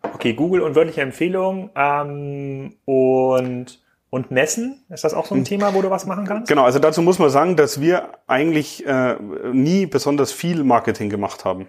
Okay, 0.01 0.33
Google 0.33 0.62
und 0.62 0.75
wörtliche 0.75 1.01
Empfehlung 1.01 1.69
ähm, 1.75 2.75
und 2.85 3.83
und 4.13 4.29
Messen, 4.29 4.85
ist 4.89 5.03
das 5.03 5.15
auch 5.15 5.25
so 5.25 5.33
ein 5.33 5.39
hm. 5.39 5.45
Thema, 5.45 5.73
wo 5.73 5.81
du 5.81 5.89
was 5.89 6.05
machen 6.05 6.25
kannst? 6.25 6.47
Genau, 6.47 6.65
also 6.65 6.77
dazu 6.77 7.01
muss 7.01 7.17
man 7.17 7.31
sagen, 7.31 7.55
dass 7.55 7.81
wir 7.81 8.09
eigentlich 8.27 8.85
äh, 8.85 9.15
nie 9.51 9.88
besonders 9.88 10.31
viel 10.31 10.63
Marketing 10.63 11.09
gemacht 11.09 11.45
haben. 11.45 11.67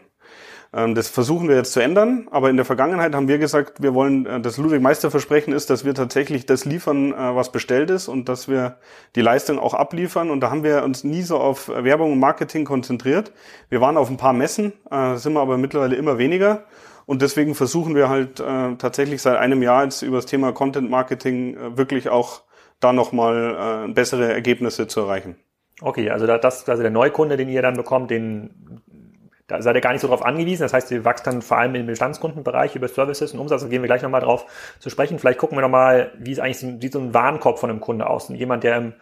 Ähm, 0.74 0.94
das 0.94 1.08
versuchen 1.08 1.48
wir 1.48 1.56
jetzt 1.56 1.72
zu 1.72 1.80
ändern, 1.80 2.26
aber 2.30 2.50
in 2.50 2.56
der 2.56 2.64
Vergangenheit 2.64 3.14
haben 3.14 3.28
wir 3.28 3.38
gesagt, 3.38 3.80
wir 3.80 3.94
wollen, 3.94 4.26
äh, 4.26 4.40
das 4.40 4.58
Ludwig-Meister-Versprechen 4.58 5.52
ist, 5.52 5.70
dass 5.70 5.84
wir 5.84 5.94
tatsächlich 5.94 6.46
das 6.46 6.64
liefern, 6.64 7.12
äh, 7.12 7.36
was 7.36 7.52
bestellt 7.52 7.90
ist 7.90 8.08
und 8.08 8.28
dass 8.28 8.48
wir 8.48 8.78
die 9.14 9.20
Leistung 9.20 9.58
auch 9.58 9.74
abliefern. 9.74 10.30
Und 10.30 10.40
da 10.40 10.50
haben 10.50 10.64
wir 10.64 10.82
uns 10.82 11.04
nie 11.04 11.22
so 11.22 11.38
auf 11.38 11.68
Werbung 11.68 12.12
und 12.12 12.18
Marketing 12.18 12.64
konzentriert. 12.64 13.32
Wir 13.68 13.80
waren 13.80 13.96
auf 13.96 14.10
ein 14.10 14.16
paar 14.16 14.32
Messen, 14.32 14.72
äh, 14.90 15.16
sind 15.16 15.34
wir 15.34 15.40
aber 15.40 15.58
mittlerweile 15.58 15.94
immer 15.94 16.18
weniger. 16.18 16.64
Und 17.06 17.22
deswegen 17.22 17.54
versuchen 17.54 17.94
wir 17.94 18.08
halt 18.08 18.36
tatsächlich 18.78 19.20
seit 19.20 19.36
einem 19.36 19.62
Jahr 19.62 19.84
jetzt 19.84 20.00
über 20.00 20.16
das 20.16 20.24
Thema 20.24 20.52
Content 20.52 20.88
Marketing 20.88 21.76
wirklich 21.76 22.08
auch 22.08 22.44
da 22.80 22.94
nochmal 22.94 23.90
bessere 23.92 24.32
Ergebnisse 24.32 24.86
zu 24.86 25.00
erreichen. 25.00 25.36
Okay, 25.82 26.08
also 26.08 26.26
das, 26.26 26.66
also 26.66 26.82
der 26.82 26.90
Neukunde, 26.90 27.36
den 27.36 27.50
ihr 27.50 27.60
dann 27.60 27.76
bekommt, 27.76 28.10
den 28.10 28.80
da 29.46 29.60
seid 29.60 29.74
ihr 29.76 29.82
gar 29.82 29.92
nicht 29.92 30.00
so 30.00 30.08
drauf 30.08 30.24
angewiesen. 30.24 30.62
Das 30.62 30.72
heißt, 30.72 30.90
ihr 30.90 31.04
wächst 31.04 31.26
dann 31.26 31.42
vor 31.42 31.58
allem 31.58 31.74
im 31.74 31.86
Bestandskundenbereich 31.86 32.76
über 32.76 32.88
Services 32.88 33.34
und 33.34 33.40
Umsatz. 33.40 33.62
Da 33.62 33.68
gehen 33.68 33.82
wir 33.82 33.88
gleich 33.88 34.02
nochmal 34.02 34.22
drauf 34.22 34.46
zu 34.78 34.88
sprechen. 34.88 35.18
Vielleicht 35.18 35.38
gucken 35.38 35.58
wir 35.58 35.62
nochmal, 35.62 36.12
wie 36.18 36.32
es 36.32 36.38
eigentlich 36.38 36.58
sieht 36.58 36.92
so 36.92 36.98
ein 36.98 37.12
Warenkorb 37.12 37.58
von 37.58 37.68
einem 37.68 37.80
Kunde 37.80 38.08
aus. 38.08 38.30
Und 38.30 38.36
jemand, 38.36 38.64
der 38.64 38.76
im, 38.76 38.92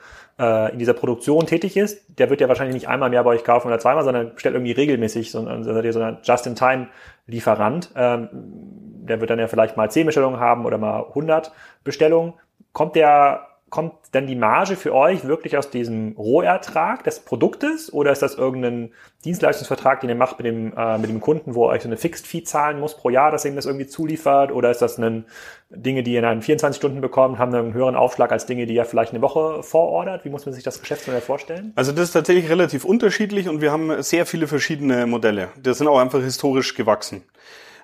äh, 0.41 0.73
in 0.73 0.81
dieser 0.81 0.95
Produktion 0.95 1.47
tätig 1.47 1.77
ist, 1.77 2.19
der 2.19 2.29
wird 2.29 2.41
ja 2.41 2.49
wahrscheinlich 2.49 2.75
nicht 2.75 2.89
einmal 2.89 3.11
mehr 3.11 3.23
bei 3.23 3.31
euch 3.31 3.45
kaufen 3.45 3.69
oder 3.69 3.79
zweimal, 3.79 4.03
sondern 4.03 4.35
bestellt 4.35 4.57
irgendwie 4.57 4.73
regelmäßig, 4.73 5.31
so, 5.31 5.47
also 5.47 5.81
ihr 5.81 5.93
so 5.93 6.01
ein 6.01 6.19
Just-in-Time-Lieferant. 6.25 7.91
Ähm, 7.95 8.29
der 8.33 9.21
wird 9.21 9.31
dann 9.31 9.39
ja 9.39 9.47
vielleicht 9.47 9.77
mal 9.77 9.91
10 9.91 10.07
Bestellungen 10.07 10.41
haben 10.41 10.67
oder 10.67 10.77
mal 10.77 11.05
100 11.09 11.53
Bestellungen. 11.85 12.35
Kommt 12.73 12.97
der 12.97 13.47
kommt 13.73 13.95
denn 14.13 14.27
die 14.27 14.37
Marge 14.37 14.77
für 14.77 14.95
euch 14.95 15.25
wirklich 15.25 15.57
aus 15.57 15.71
diesem 15.71 16.13
Rohertrag 16.19 17.05
des 17.05 17.21
Produktes 17.21 17.91
oder 17.91 18.13
ist 18.13 18.21
das 18.21 18.35
irgendein 18.35 18.93
Dienstleistungsvertrag, 19.25 20.03
den 20.03 20.11
ihr 20.11 20.15
macht 20.15 20.39
mit 20.39 20.47
dem, 20.47 20.77
äh, 20.77 20.99
mit 20.99 21.09
dem 21.09 21.23
Kunden, 21.23 21.55
wo 21.55 21.65
ihr 21.65 21.71
euch 21.71 21.83
so 21.83 21.89
eine 21.89 21.97
Fixed 21.97 22.27
Fee 22.27 22.43
zahlen 22.43 22.79
muss 22.79 22.99
pro 22.99 23.09
Jahr, 23.09 23.31
dass 23.31 23.47
ihr 23.47 23.51
ihm 23.51 23.57
das 23.57 23.65
irgendwie 23.65 23.87
zuliefert 23.87 24.53
oder 24.53 24.71
ist 24.71 24.83
das 24.83 24.99
ein, 24.99 25.25
Dinge, 25.71 26.03
die 26.03 26.13
ihr 26.13 26.23
in 26.23 26.43
24 26.43 26.77
Stunden 26.77 27.01
bekommt, 27.01 27.39
haben 27.39 27.55
einen 27.55 27.73
höheren 27.73 27.97
Aufschlag 27.97 28.31
als 28.31 28.45
Dinge, 28.45 28.67
die 28.67 28.75
ihr 28.75 28.85
vielleicht 28.85 29.15
eine 29.15 29.23
Woche 29.23 29.63
vorordert? 29.63 30.27
Wie 30.27 30.29
muss 30.29 30.45
man 30.45 30.55
sich 30.55 30.63
das 30.63 30.79
Geschäftsmodell 30.79 31.23
vorstellen? 31.23 31.73
Also 31.75 31.93
das 31.93 32.09
ist 32.09 32.13
tatsächlich 32.13 32.51
relativ 32.51 32.85
unterschiedlich 32.85 33.49
und 33.49 33.63
wir 33.63 33.73
haben 33.73 34.03
sehr 34.03 34.27
viele 34.27 34.49
verschiedene 34.49 35.07
Modelle. 35.07 35.49
Das 35.63 35.79
sind 35.79 35.89
auch 35.89 35.99
einfach 35.99 36.21
historisch 36.21 36.75
gewachsen. 36.75 37.23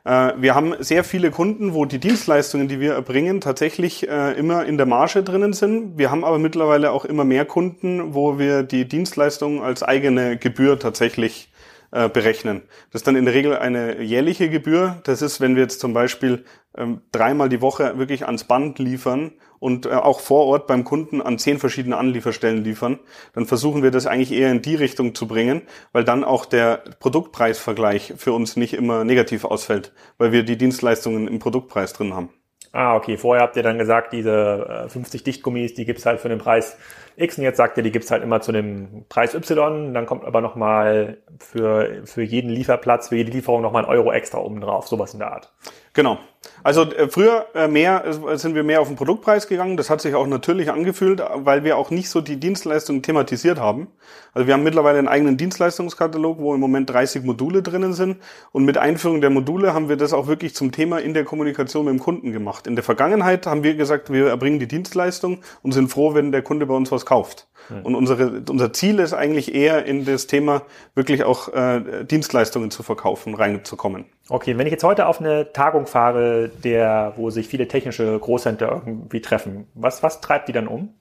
Äh, 0.04 0.32
wir 0.38 0.54
haben 0.54 0.74
sehr 0.80 1.04
viele 1.04 1.30
Kunden, 1.30 1.74
wo 1.74 1.84
die 1.84 1.98
Dienstleistungen, 1.98 2.68
die 2.68 2.80
wir 2.80 2.94
erbringen, 2.94 3.40
tatsächlich 3.40 4.08
äh, 4.08 4.32
immer 4.32 4.64
in 4.64 4.76
der 4.76 4.86
Marge 4.86 5.22
drinnen 5.22 5.52
sind. 5.52 5.98
Wir 5.98 6.10
haben 6.10 6.24
aber 6.24 6.38
mittlerweile 6.38 6.90
auch 6.90 7.04
immer 7.04 7.24
mehr 7.24 7.44
Kunden, 7.44 8.14
wo 8.14 8.38
wir 8.38 8.62
die 8.62 8.86
Dienstleistung 8.86 9.62
als 9.62 9.82
eigene 9.82 10.36
Gebühr 10.36 10.78
tatsächlich 10.78 11.50
äh, 11.90 12.08
berechnen. 12.08 12.62
Das 12.92 13.00
ist 13.00 13.06
dann 13.06 13.16
in 13.16 13.24
der 13.24 13.34
Regel 13.34 13.56
eine 13.56 14.02
jährliche 14.02 14.50
Gebühr. 14.50 14.98
Das 15.04 15.22
ist, 15.22 15.40
wenn 15.40 15.56
wir 15.56 15.62
jetzt 15.62 15.80
zum 15.80 15.94
Beispiel 15.94 16.44
ähm, 16.76 17.00
dreimal 17.12 17.48
die 17.48 17.62
Woche 17.62 17.98
wirklich 17.98 18.26
ans 18.26 18.44
Band 18.44 18.78
liefern 18.78 19.32
und 19.58 19.86
äh, 19.86 19.90
auch 19.90 20.20
vor 20.20 20.46
Ort 20.46 20.66
beim 20.66 20.84
Kunden 20.84 21.20
an 21.20 21.38
zehn 21.38 21.58
verschiedene 21.58 21.96
Anlieferstellen 21.96 22.64
liefern, 22.64 22.98
dann 23.34 23.46
versuchen 23.46 23.82
wir 23.82 23.90
das 23.90 24.06
eigentlich 24.06 24.32
eher 24.32 24.50
in 24.50 24.62
die 24.62 24.74
Richtung 24.74 25.14
zu 25.14 25.26
bringen, 25.26 25.62
weil 25.92 26.04
dann 26.04 26.24
auch 26.24 26.44
der 26.44 26.82
Produktpreisvergleich 27.00 28.14
für 28.16 28.32
uns 28.32 28.56
nicht 28.56 28.74
immer 28.74 29.04
negativ 29.04 29.44
ausfällt, 29.44 29.92
weil 30.18 30.32
wir 30.32 30.42
die 30.42 30.58
Dienstleistungen 30.58 31.28
im 31.28 31.38
Produktpreis 31.38 31.92
drin 31.92 32.14
haben. 32.14 32.30
Ah, 32.72 32.96
okay. 32.96 33.16
Vorher 33.16 33.42
habt 33.42 33.56
ihr 33.56 33.62
dann 33.62 33.78
gesagt, 33.78 34.12
diese 34.12 34.86
50 34.88 35.20
äh, 35.20 35.24
Dichtgummis, 35.24 35.74
die 35.74 35.84
gibt's 35.84 36.04
halt 36.04 36.20
für 36.20 36.28
den 36.28 36.38
Preis 36.38 36.76
X 37.16 37.38
und 37.38 37.44
jetzt 37.44 37.56
sagt 37.56 37.76
ihr, 37.76 37.82
die 37.82 37.90
gibt's 37.90 38.10
halt 38.10 38.22
immer 38.22 38.40
zu 38.40 38.52
dem 38.52 39.06
Preis 39.08 39.34
Y. 39.34 39.94
Dann 39.94 40.06
kommt 40.06 40.24
aber 40.24 40.40
nochmal 40.40 41.18
für, 41.40 42.02
für 42.04 42.22
jeden 42.22 42.50
Lieferplatz, 42.50 43.08
für 43.08 43.16
jede 43.16 43.32
Lieferung 43.32 43.62
nochmal 43.62 43.84
ein 43.84 43.90
Euro 43.90 44.12
extra 44.12 44.38
oben 44.38 44.60
drauf, 44.60 44.86
sowas 44.86 45.14
in 45.14 45.20
der 45.20 45.32
Art. 45.32 45.52
Genau. 45.98 46.20
Also 46.62 46.82
äh, 46.92 47.08
früher 47.08 47.46
äh, 47.56 47.66
mehr 47.66 48.04
äh, 48.04 48.38
sind 48.38 48.54
wir 48.54 48.62
mehr 48.62 48.80
auf 48.80 48.86
den 48.86 48.96
Produktpreis 48.96 49.48
gegangen. 49.48 49.76
Das 49.76 49.90
hat 49.90 50.00
sich 50.00 50.14
auch 50.14 50.28
natürlich 50.28 50.70
angefühlt, 50.70 51.20
weil 51.34 51.64
wir 51.64 51.76
auch 51.76 51.90
nicht 51.90 52.08
so 52.08 52.20
die 52.20 52.38
Dienstleistungen 52.38 53.02
thematisiert 53.02 53.58
haben. 53.58 53.88
Also 54.32 54.46
wir 54.46 54.54
haben 54.54 54.62
mittlerweile 54.62 55.00
einen 55.00 55.08
eigenen 55.08 55.36
Dienstleistungskatalog, 55.36 56.38
wo 56.38 56.54
im 56.54 56.60
Moment 56.60 56.88
30 56.88 57.24
Module 57.24 57.62
drinnen 57.62 57.94
sind. 57.94 58.18
Und 58.52 58.64
mit 58.64 58.78
Einführung 58.78 59.20
der 59.20 59.30
Module 59.30 59.74
haben 59.74 59.88
wir 59.88 59.96
das 59.96 60.12
auch 60.12 60.28
wirklich 60.28 60.54
zum 60.54 60.70
Thema 60.70 60.98
in 60.98 61.14
der 61.14 61.24
Kommunikation 61.24 61.86
mit 61.86 61.94
dem 61.94 61.98
Kunden 62.00 62.30
gemacht. 62.30 62.68
In 62.68 62.76
der 62.76 62.84
Vergangenheit 62.84 63.48
haben 63.48 63.64
wir 63.64 63.74
gesagt, 63.74 64.12
wir 64.12 64.28
erbringen 64.28 64.60
die 64.60 64.68
Dienstleistung 64.68 65.40
und 65.64 65.72
sind 65.72 65.88
froh, 65.88 66.14
wenn 66.14 66.30
der 66.30 66.42
Kunde 66.42 66.66
bei 66.66 66.74
uns 66.74 66.92
was 66.92 67.06
kauft. 67.06 67.48
Und 67.82 67.94
unsere, 67.94 68.42
unser 68.48 68.72
Ziel 68.72 68.98
ist 68.98 69.12
eigentlich 69.12 69.54
eher 69.54 69.84
in 69.84 70.04
das 70.04 70.26
Thema 70.26 70.62
wirklich 70.94 71.24
auch 71.24 71.52
äh, 71.52 72.04
Dienstleistungen 72.04 72.70
zu 72.70 72.82
verkaufen, 72.82 73.34
reinzukommen. 73.34 74.06
Okay, 74.28 74.58
wenn 74.58 74.66
ich 74.66 74.72
jetzt 74.72 74.84
heute 74.84 75.06
auf 75.06 75.20
eine 75.20 75.52
Tagung 75.52 75.86
fahre, 75.86 76.50
der, 76.64 77.12
wo 77.16 77.30
sich 77.30 77.48
viele 77.48 77.68
technische 77.68 78.18
Großhändler 78.18 78.82
irgendwie 78.86 79.20
treffen, 79.20 79.66
was, 79.74 80.02
was 80.02 80.20
treibt 80.20 80.48
die 80.48 80.52
dann 80.52 80.68
um? 80.68 80.94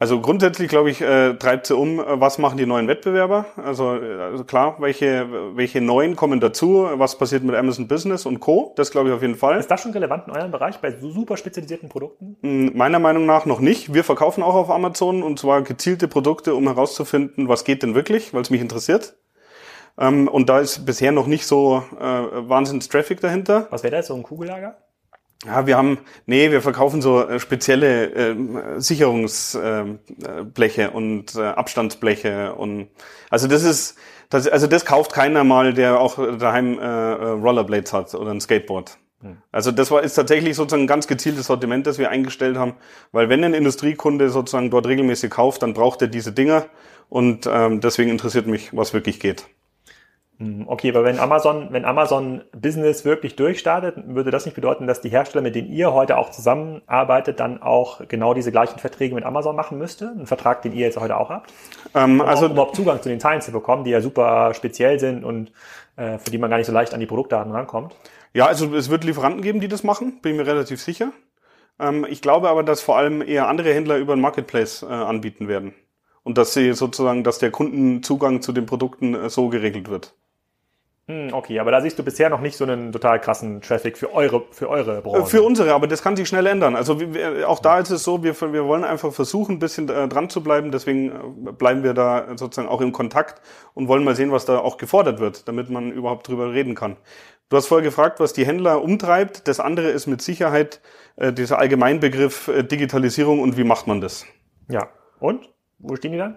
Also 0.00 0.20
grundsätzlich 0.20 0.68
glaube 0.68 0.90
ich, 0.90 1.00
äh, 1.00 1.34
treibt 1.34 1.66
sie 1.66 1.74
um, 1.74 1.98
äh, 1.98 2.20
was 2.20 2.38
machen 2.38 2.56
die 2.56 2.66
neuen 2.66 2.86
Wettbewerber? 2.86 3.46
Also, 3.56 3.96
äh, 3.96 4.20
also 4.20 4.44
klar, 4.44 4.76
welche, 4.78 5.26
welche 5.56 5.80
neuen 5.80 6.14
kommen 6.14 6.38
dazu? 6.38 6.88
Was 6.94 7.18
passiert 7.18 7.42
mit 7.42 7.56
Amazon 7.56 7.88
Business 7.88 8.24
und 8.24 8.38
Co? 8.38 8.72
Das 8.76 8.92
glaube 8.92 9.08
ich 9.08 9.14
auf 9.14 9.22
jeden 9.22 9.34
Fall. 9.34 9.58
Ist 9.58 9.70
das 9.70 9.82
schon 9.82 9.90
relevant 9.90 10.28
in 10.28 10.36
eurem 10.36 10.52
Bereich 10.52 10.78
bei 10.78 10.92
so 10.92 11.10
super 11.10 11.36
spezialisierten 11.36 11.88
Produkten? 11.88 12.36
Hm, 12.42 12.76
meiner 12.76 13.00
Meinung 13.00 13.26
nach 13.26 13.44
noch 13.44 13.58
nicht. 13.58 13.92
Wir 13.92 14.04
verkaufen 14.04 14.44
auch 14.44 14.54
auf 14.54 14.70
Amazon 14.70 15.24
und 15.24 15.40
zwar 15.40 15.62
gezielte 15.62 16.06
Produkte, 16.06 16.54
um 16.54 16.68
herauszufinden, 16.68 17.48
was 17.48 17.64
geht 17.64 17.82
denn 17.82 17.96
wirklich, 17.96 18.32
weil 18.32 18.42
es 18.42 18.50
mich 18.50 18.60
interessiert. 18.60 19.16
Ähm, 19.98 20.28
und 20.28 20.48
da 20.48 20.60
ist 20.60 20.86
bisher 20.86 21.10
noch 21.10 21.26
nicht 21.26 21.44
so 21.44 21.82
äh, 21.98 22.04
Wahnsinns 22.04 22.88
Traffic 22.88 23.20
dahinter. 23.20 23.66
Was 23.70 23.82
wäre 23.82 23.96
das, 23.96 24.06
so 24.06 24.14
ein 24.14 24.22
Kugellager? 24.22 24.76
Ja, 25.48 25.66
wir 25.66 25.76
haben, 25.78 25.98
nee, 26.26 26.50
wir 26.50 26.60
verkaufen 26.60 27.00
so 27.00 27.26
äh, 27.26 27.40
spezielle 27.40 28.12
äh, 28.12 28.36
Sicherungsbleche 28.76 30.82
äh, 30.82 30.88
und 30.88 31.34
äh, 31.34 31.42
Abstandsbleche 31.42 32.54
und 32.54 32.88
also 33.30 33.48
das 33.48 33.62
ist, 33.62 33.96
das, 34.28 34.46
also 34.46 34.66
das 34.66 34.84
kauft 34.84 35.12
keiner 35.12 35.44
mal, 35.44 35.72
der 35.72 36.00
auch 36.00 36.18
daheim 36.38 36.78
äh, 36.78 36.84
Rollerblades 36.84 37.94
hat 37.94 38.14
oder 38.14 38.30
ein 38.30 38.42
Skateboard. 38.42 38.98
Hm. 39.22 39.38
Also 39.50 39.72
das 39.72 39.90
war 39.90 40.02
ist 40.02 40.14
tatsächlich 40.14 40.54
sozusagen 40.54 40.82
ein 40.82 40.86
ganz 40.86 41.06
gezieltes 41.06 41.46
Sortiment, 41.46 41.86
das 41.86 41.98
wir 41.98 42.10
eingestellt 42.10 42.58
haben, 42.58 42.74
weil 43.12 43.30
wenn 43.30 43.42
ein 43.42 43.54
Industriekunde 43.54 44.28
sozusagen 44.28 44.70
dort 44.70 44.86
regelmäßig 44.86 45.30
kauft, 45.30 45.62
dann 45.62 45.72
braucht 45.72 46.02
er 46.02 46.08
diese 46.08 46.32
Dinger 46.32 46.66
und 47.08 47.48
ähm, 47.50 47.80
deswegen 47.80 48.10
interessiert 48.10 48.46
mich, 48.46 48.76
was 48.76 48.92
wirklich 48.92 49.18
geht. 49.18 49.46
Hm, 50.40 50.68
okay, 50.68 50.90
aber 50.90 51.02
wenn 51.02 51.18
Amazon, 51.18 51.68
wenn 51.72 51.84
Amazon 51.84 52.42
Business 52.52 53.04
wirklich 53.04 53.34
durchstartet, 53.34 53.96
würde 54.06 54.30
das 54.30 54.44
nicht 54.44 54.54
bedeuten, 54.54 54.86
dass 54.86 55.00
die 55.00 55.08
Hersteller, 55.08 55.42
mit 55.42 55.56
denen 55.56 55.68
ihr 55.68 55.92
heute 55.92 56.16
auch 56.16 56.30
zusammenarbeitet, 56.30 57.40
dann 57.40 57.60
auch 57.60 58.06
genau 58.06 58.34
diese 58.34 58.52
gleichen 58.52 58.78
Verträge 58.78 59.16
mit 59.16 59.24
Amazon 59.24 59.56
machen 59.56 59.78
müsste? 59.78 60.14
Ein 60.16 60.26
Vertrag, 60.26 60.62
den 60.62 60.72
ihr 60.72 60.86
jetzt 60.86 60.96
heute 60.96 61.16
auch 61.16 61.30
habt? 61.30 61.52
Ähm, 61.92 62.20
um 62.20 62.26
also 62.26 62.46
auch, 62.46 62.50
überhaupt 62.50 62.76
Zugang 62.76 63.02
zu 63.02 63.08
den 63.08 63.18
Teilen 63.18 63.40
zu 63.40 63.50
bekommen, 63.50 63.82
die 63.82 63.90
ja 63.90 64.00
super 64.00 64.54
speziell 64.54 65.00
sind 65.00 65.24
und 65.24 65.50
äh, 65.96 66.18
für 66.18 66.30
die 66.30 66.38
man 66.38 66.50
gar 66.50 66.58
nicht 66.58 66.66
so 66.66 66.72
leicht 66.72 66.94
an 66.94 67.00
die 67.00 67.06
Produktdaten 67.06 67.50
rankommt. 67.50 67.96
Ja, 68.32 68.46
also 68.46 68.72
es 68.76 68.90
wird 68.90 69.02
Lieferanten 69.02 69.42
geben, 69.42 69.58
die 69.58 69.68
das 69.68 69.82
machen, 69.82 70.20
bin 70.22 70.32
ich 70.32 70.38
mir 70.38 70.46
relativ 70.46 70.80
sicher. 70.80 71.10
Ähm, 71.80 72.06
ich 72.08 72.22
glaube 72.22 72.48
aber, 72.48 72.62
dass 72.62 72.80
vor 72.80 72.96
allem 72.96 73.22
eher 73.22 73.48
andere 73.48 73.74
Händler 73.74 73.98
über 73.98 74.14
den 74.14 74.20
Marketplace 74.20 74.84
äh, 74.84 74.86
anbieten 74.86 75.48
werden. 75.48 75.74
Und 76.22 76.38
dass 76.38 76.52
sie 76.52 76.74
sozusagen, 76.74 77.24
dass 77.24 77.38
der 77.38 77.50
Kundenzugang 77.50 78.40
zu 78.40 78.52
den 78.52 78.66
Produkten 78.66 79.14
äh, 79.14 79.30
so 79.30 79.48
geregelt 79.48 79.90
wird. 79.90 80.14
Hm, 81.08 81.32
okay, 81.32 81.58
aber 81.58 81.70
da 81.70 81.80
siehst 81.80 81.98
du 81.98 82.02
bisher 82.02 82.28
noch 82.28 82.42
nicht 82.42 82.58
so 82.58 82.64
einen 82.64 82.92
total 82.92 83.18
krassen 83.18 83.62
Traffic 83.62 83.96
für 83.96 84.12
eure, 84.12 84.44
für 84.50 84.68
eure 84.68 85.00
Branche. 85.00 85.26
Für 85.26 85.42
unsere, 85.42 85.72
aber 85.72 85.86
das 85.86 86.02
kann 86.02 86.16
sich 86.16 86.28
schnell 86.28 86.46
ändern. 86.46 86.76
Also 86.76 87.00
wir, 87.00 87.48
auch 87.48 87.60
da 87.60 87.78
ist 87.78 87.88
es 87.88 88.04
so, 88.04 88.22
wir, 88.22 88.38
wir 88.52 88.66
wollen 88.66 88.84
einfach 88.84 89.10
versuchen, 89.10 89.56
ein 89.56 89.58
bisschen 89.58 89.88
äh, 89.88 90.06
dran 90.06 90.28
zu 90.28 90.42
bleiben. 90.42 90.70
Deswegen 90.70 91.46
äh, 91.46 91.52
bleiben 91.52 91.82
wir 91.82 91.94
da 91.94 92.36
sozusagen 92.36 92.68
auch 92.68 92.82
im 92.82 92.92
Kontakt 92.92 93.40
und 93.72 93.88
wollen 93.88 94.04
mal 94.04 94.14
sehen, 94.14 94.32
was 94.32 94.44
da 94.44 94.58
auch 94.58 94.76
gefordert 94.76 95.18
wird, 95.18 95.48
damit 95.48 95.70
man 95.70 95.90
überhaupt 95.92 96.28
drüber 96.28 96.52
reden 96.52 96.74
kann. 96.74 96.98
Du 97.48 97.56
hast 97.56 97.68
vorher 97.68 97.84
gefragt, 97.84 98.20
was 98.20 98.34
die 98.34 98.44
Händler 98.44 98.82
umtreibt. 98.82 99.48
Das 99.48 99.60
andere 99.60 99.88
ist 99.88 100.08
mit 100.08 100.20
Sicherheit 100.20 100.82
äh, 101.16 101.32
dieser 101.32 101.58
Allgemeinbegriff 101.58 102.48
äh, 102.48 102.64
Digitalisierung 102.64 103.40
und 103.40 103.56
wie 103.56 103.64
macht 103.64 103.86
man 103.86 104.02
das. 104.02 104.26
Ja. 104.68 104.90
Und? 105.20 105.48
Wo 105.78 105.96
stehen 105.96 106.12
die 106.12 106.18
dann? 106.18 106.36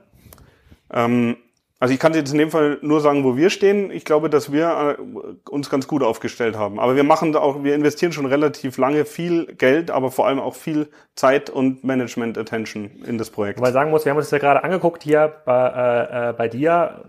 Ähm, 0.94 1.36
Also 1.81 1.95
ich 1.95 2.00
kann 2.00 2.13
jetzt 2.13 2.31
in 2.31 2.38
dem 2.38 2.51
Fall 2.51 2.77
nur 2.83 3.01
sagen, 3.01 3.23
wo 3.23 3.35
wir 3.35 3.50
stehen. 3.50 3.89
Ich 3.89 4.05
glaube, 4.05 4.29
dass 4.29 4.51
wir 4.51 5.00
äh, 5.00 5.50
uns 5.50 5.67
ganz 5.71 5.88
gut 5.88 6.03
aufgestellt 6.03 6.55
haben. 6.55 6.79
Aber 6.79 6.95
wir 6.95 7.03
machen 7.03 7.35
auch, 7.35 7.63
wir 7.63 7.73
investieren 7.73 8.13
schon 8.13 8.27
relativ 8.27 8.77
lange 8.77 9.03
viel 9.03 9.47
Geld, 9.55 9.89
aber 9.89 10.11
vor 10.11 10.27
allem 10.27 10.39
auch 10.39 10.53
viel 10.53 10.89
Zeit 11.15 11.50
und 11.50 11.83
Management 11.83 12.38
Attention 12.38 12.91
in 13.07 13.17
das 13.17 13.31
Projekt. 13.31 13.59
Weil 13.59 13.73
sagen 13.73 13.89
muss, 13.89 14.05
wir 14.05 14.11
haben 14.11 14.17
uns 14.17 14.29
das 14.29 14.39
ja 14.39 14.47
gerade 14.47 14.63
angeguckt 14.63 15.01
hier 15.01 15.33
bei, 15.43 15.69
äh, 15.69 16.29
äh 16.29 16.33
bei 16.33 16.47
dir. 16.50 17.03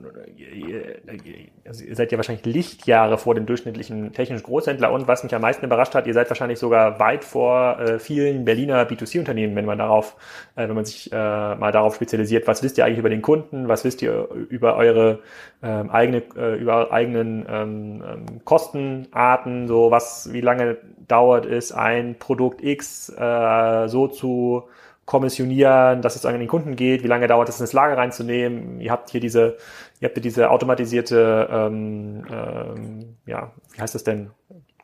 Also 1.66 1.85
ihr 1.85 1.95
seid 1.95 2.11
ja 2.11 2.19
wahrscheinlich 2.19 2.45
Lichtjahre 2.45 3.19
vor 3.19 3.37
dem 3.37 3.47
durchschnittlichen 3.47 4.12
technischen 4.12 4.42
Großhändler. 4.42 4.92
Und 4.92 5.07
was 5.07 5.23
mich 5.23 5.35
am 5.35 5.42
meisten 5.42 5.64
überrascht 5.64 5.95
hat, 5.95 6.07
ihr 6.07 6.14
seid 6.14 6.28
wahrscheinlich 6.28 6.59
sogar 6.59 6.99
weit 6.99 7.25
vor 7.25 7.78
äh, 7.78 7.99
vielen 8.00 8.45
Berliner 8.45 8.83
B2C-Unternehmen, 8.85 9.54
wenn 9.54 9.64
man 9.64 9.78
darauf, 9.78 10.16
äh, 10.57 10.66
wenn 10.66 10.75
man 10.75 10.85
sich 10.85 11.12
äh, 11.12 11.16
mal 11.16 11.71
darauf 11.71 11.95
spezialisiert, 11.95 12.49
was 12.49 12.62
wisst 12.64 12.78
ihr 12.78 12.85
eigentlich 12.85 12.99
über 12.99 13.11
den 13.11 13.23
Kunden, 13.23 13.69
was 13.69 13.85
wisst 13.85 14.02
ihr 14.02 14.28
über 14.49 14.76
eure 14.76 15.21
ähm, 15.62 15.90
eigene, 15.90 16.23
äh, 16.37 16.57
über 16.57 16.92
eigenen 16.92 17.47
ähm, 17.49 18.04
ähm, 18.07 18.45
Kostenarten, 18.45 19.69
so 19.69 19.92
was, 19.92 20.33
wie 20.33 20.40
lange 20.40 20.78
dauert 21.07 21.47
es, 21.47 21.71
ein 21.71 22.16
Produkt 22.19 22.62
X 22.64 23.09
äh, 23.09 23.87
so 23.87 24.09
zu 24.09 24.64
kommissionieren, 25.04 26.00
dass 26.00 26.16
es 26.16 26.25
an 26.25 26.38
den 26.38 26.49
Kunden 26.49 26.76
geht, 26.76 27.02
wie 27.02 27.09
lange 27.09 27.26
dauert 27.26 27.49
es, 27.49 27.61
ins 27.61 27.73
Lager 27.73 27.97
reinzunehmen. 27.99 28.81
Ihr 28.81 28.90
habt 28.90 29.11
hier 29.11 29.21
diese, 29.21 29.57
ihr 30.02 30.09
habt 30.09 30.16
hier 30.16 30.23
diese 30.23 30.50
automatisierte, 30.50 31.49
ähm, 31.50 32.25
ähm, 32.28 33.16
ja, 33.25 33.52
wie 33.73 33.80
heißt 33.80 33.94
das 33.94 34.02
denn? 34.02 34.30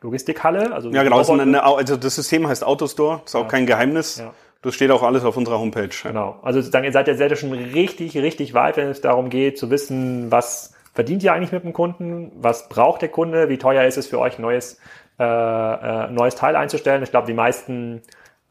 Logistikhalle? 0.01 0.71
Also 0.71 0.91
ja, 0.91 1.03
genau. 1.03 1.21
Eine, 1.29 1.61
also 1.61 1.97
das 1.97 2.15
System 2.15 2.47
heißt 2.47 2.63
Autostore, 2.63 3.21
ist 3.25 3.35
auch 3.35 3.41
ja. 3.43 3.47
kein 3.49 3.65
Geheimnis. 3.65 4.19
Ja. 4.19 4.33
Das 4.61 4.75
steht 4.75 4.91
auch 4.91 5.03
alles 5.03 5.25
auf 5.25 5.35
unserer 5.35 5.59
Homepage. 5.59 5.89
Genau. 6.03 6.39
Also 6.41 6.61
sozusagen, 6.61 6.85
ihr 6.85 6.93
seid 6.93 7.09
ja 7.09 7.15
sehr 7.15 7.33
schon 7.35 7.51
richtig, 7.51 8.17
richtig 8.17 8.53
weit, 8.53 8.77
wenn 8.77 8.87
es 8.87 9.01
darum 9.01 9.29
geht, 9.29 9.57
zu 9.57 9.69
wissen, 9.69 10.31
was 10.31 10.73
verdient 10.93 11.21
ihr 11.23 11.33
eigentlich 11.33 11.51
mit 11.51 11.65
dem 11.65 11.73
Kunden, 11.73 12.31
was 12.35 12.69
braucht 12.69 13.01
der 13.01 13.09
Kunde, 13.09 13.49
wie 13.49 13.57
teuer 13.57 13.83
ist 13.83 13.97
es 13.97 14.07
für 14.07 14.19
euch, 14.19 14.39
neues, 14.39 14.79
äh, 15.19 15.23
äh, 15.23 16.11
neues 16.11 16.35
Teil 16.35 16.55
einzustellen. 16.55 17.03
Ich 17.03 17.11
glaube, 17.11 17.27
die 17.27 17.33
meisten 17.33 18.01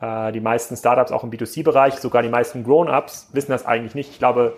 äh, 0.01 0.33
die 0.33 0.41
meisten 0.41 0.77
Startups 0.77 1.13
auch 1.13 1.25
im 1.25 1.31
B2C-Bereich, 1.31 1.95
sogar 1.95 2.23
die 2.23 2.29
meisten 2.29 2.63
Grown-Ups 2.65 3.31
wissen 3.33 3.53
das 3.53 3.67
eigentlich 3.67 3.95
nicht. 3.95 4.11
Ich 4.11 4.19
glaube, 4.19 4.57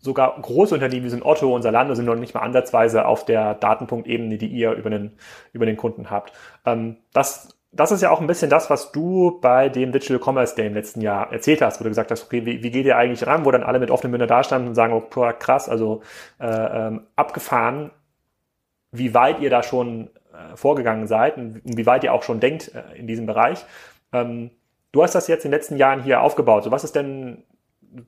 sogar 0.00 0.40
große 0.40 0.74
Unternehmen 0.74 1.04
wie 1.04 1.10
sind 1.10 1.24
Otto 1.24 1.54
und 1.54 1.62
Zalando 1.62 1.94
sind 1.94 2.06
noch 2.06 2.14
nicht 2.16 2.34
mal 2.34 2.40
ansatzweise 2.40 3.06
auf 3.06 3.24
der 3.24 3.54
Datenpunktebene, 3.54 4.38
die 4.38 4.48
ihr 4.48 4.72
über 4.72 4.90
den, 4.90 5.12
über 5.52 5.66
den 5.66 5.76
Kunden 5.76 6.10
habt. 6.10 6.32
Ähm, 6.64 6.96
das, 7.12 7.56
das 7.72 7.92
ist 7.92 8.02
ja 8.02 8.10
auch 8.10 8.20
ein 8.20 8.26
bisschen 8.26 8.50
das, 8.50 8.70
was 8.70 8.92
du 8.92 9.38
bei 9.40 9.68
dem 9.68 9.92
Digital 9.92 10.18
Commerce 10.18 10.56
Day 10.56 10.66
im 10.66 10.74
letzten 10.74 11.00
Jahr 11.00 11.32
erzählt 11.32 11.62
hast, 11.62 11.80
wo 11.80 11.84
du 11.84 11.90
gesagt 11.90 12.10
hast, 12.10 12.24
okay, 12.24 12.44
wie, 12.44 12.62
wie 12.62 12.70
geht 12.70 12.86
ihr 12.86 12.96
eigentlich 12.96 13.26
ran, 13.26 13.44
wo 13.44 13.50
dann 13.50 13.62
alle 13.62 13.78
mit 13.78 13.90
offenen 13.90 14.12
Mündern 14.12 14.28
dastanden 14.28 14.68
und 14.68 14.74
sagen, 14.74 14.92
oh, 14.92 15.32
krass, 15.38 15.68
also 15.68 16.02
äh, 16.40 16.46
ähm, 16.46 17.06
abgefahren, 17.16 17.90
wie 18.92 19.14
weit 19.14 19.40
ihr 19.40 19.50
da 19.50 19.62
schon 19.62 20.10
äh, 20.32 20.56
vorgegangen 20.56 21.06
seid 21.06 21.36
und 21.36 21.60
wie 21.64 21.86
weit 21.86 22.02
ihr 22.04 22.12
auch 22.12 22.22
schon 22.22 22.40
denkt 22.40 22.74
äh, 22.74 22.98
in 22.98 23.06
diesem 23.06 23.26
Bereich. 23.26 23.64
Ähm, 24.12 24.50
du 24.92 25.02
hast 25.02 25.14
das 25.14 25.28
jetzt 25.28 25.44
in 25.44 25.50
den 25.50 25.58
letzten 25.58 25.76
Jahren 25.76 26.02
hier 26.02 26.22
aufgebaut. 26.22 26.64
So, 26.64 26.70
was 26.70 26.84
ist 26.84 26.96
denn, 26.96 27.44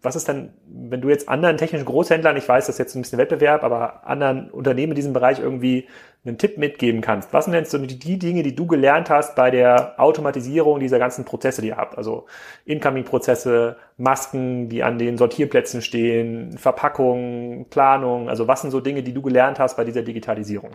was 0.01 0.15
ist 0.15 0.29
denn, 0.29 0.53
wenn 0.67 1.01
du 1.01 1.09
jetzt 1.09 1.29
anderen 1.29 1.57
technischen 1.57 1.85
Großhändlern, 1.85 2.37
ich 2.37 2.49
weiß, 2.49 2.67
das 2.67 2.77
ist 2.77 2.79
jetzt 2.79 2.95
ein 2.95 3.03
bisschen 3.03 3.19
Wettbewerb, 3.19 3.65
aber 3.65 4.07
anderen 4.07 4.51
Unternehmen 4.51 4.93
in 4.93 4.97
diesem 4.97 5.13
Bereich 5.13 5.41
irgendwie 5.41 5.89
einen 6.25 6.39
Tipp 6.39 6.57
mitgeben 6.57 7.01
kannst? 7.01 7.33
Was 7.33 7.47
sind 7.47 7.55
denn 7.55 7.65
so 7.65 7.79
die, 7.79 8.19
Dinge, 8.19 8.45
die 8.45 8.55
du 8.55 8.67
gelernt 8.67 9.11
hast 9.11 9.35
bei 9.35 9.51
der 9.51 10.01
Automatisierung 10.01 10.79
dieser 10.79 11.01
ganzen 11.01 11.25
Prozesse, 11.25 11.63
die 11.63 11.69
ihr 11.69 11.77
habt? 11.77 11.99
Also 11.99 12.27
Incoming-Prozesse, 12.65 13.77
Masken, 13.97 14.69
die 14.69 14.85
an 14.85 14.99
den 14.99 15.19
Sortierplätzen 15.19 15.83
stehen, 15.83 16.57
Verpackung, 16.59 17.67
Planung. 17.69 18.29
Also 18.29 18.47
was 18.47 18.63
sind 18.63 18.71
so 18.71 18.81
Dinge, 18.81 19.03
die 19.03 19.13
du 19.13 19.23
gelernt 19.23 19.59
hast 19.59 19.77
bei 19.77 19.85
dieser 19.85 20.03
Digitalisierung? 20.03 20.71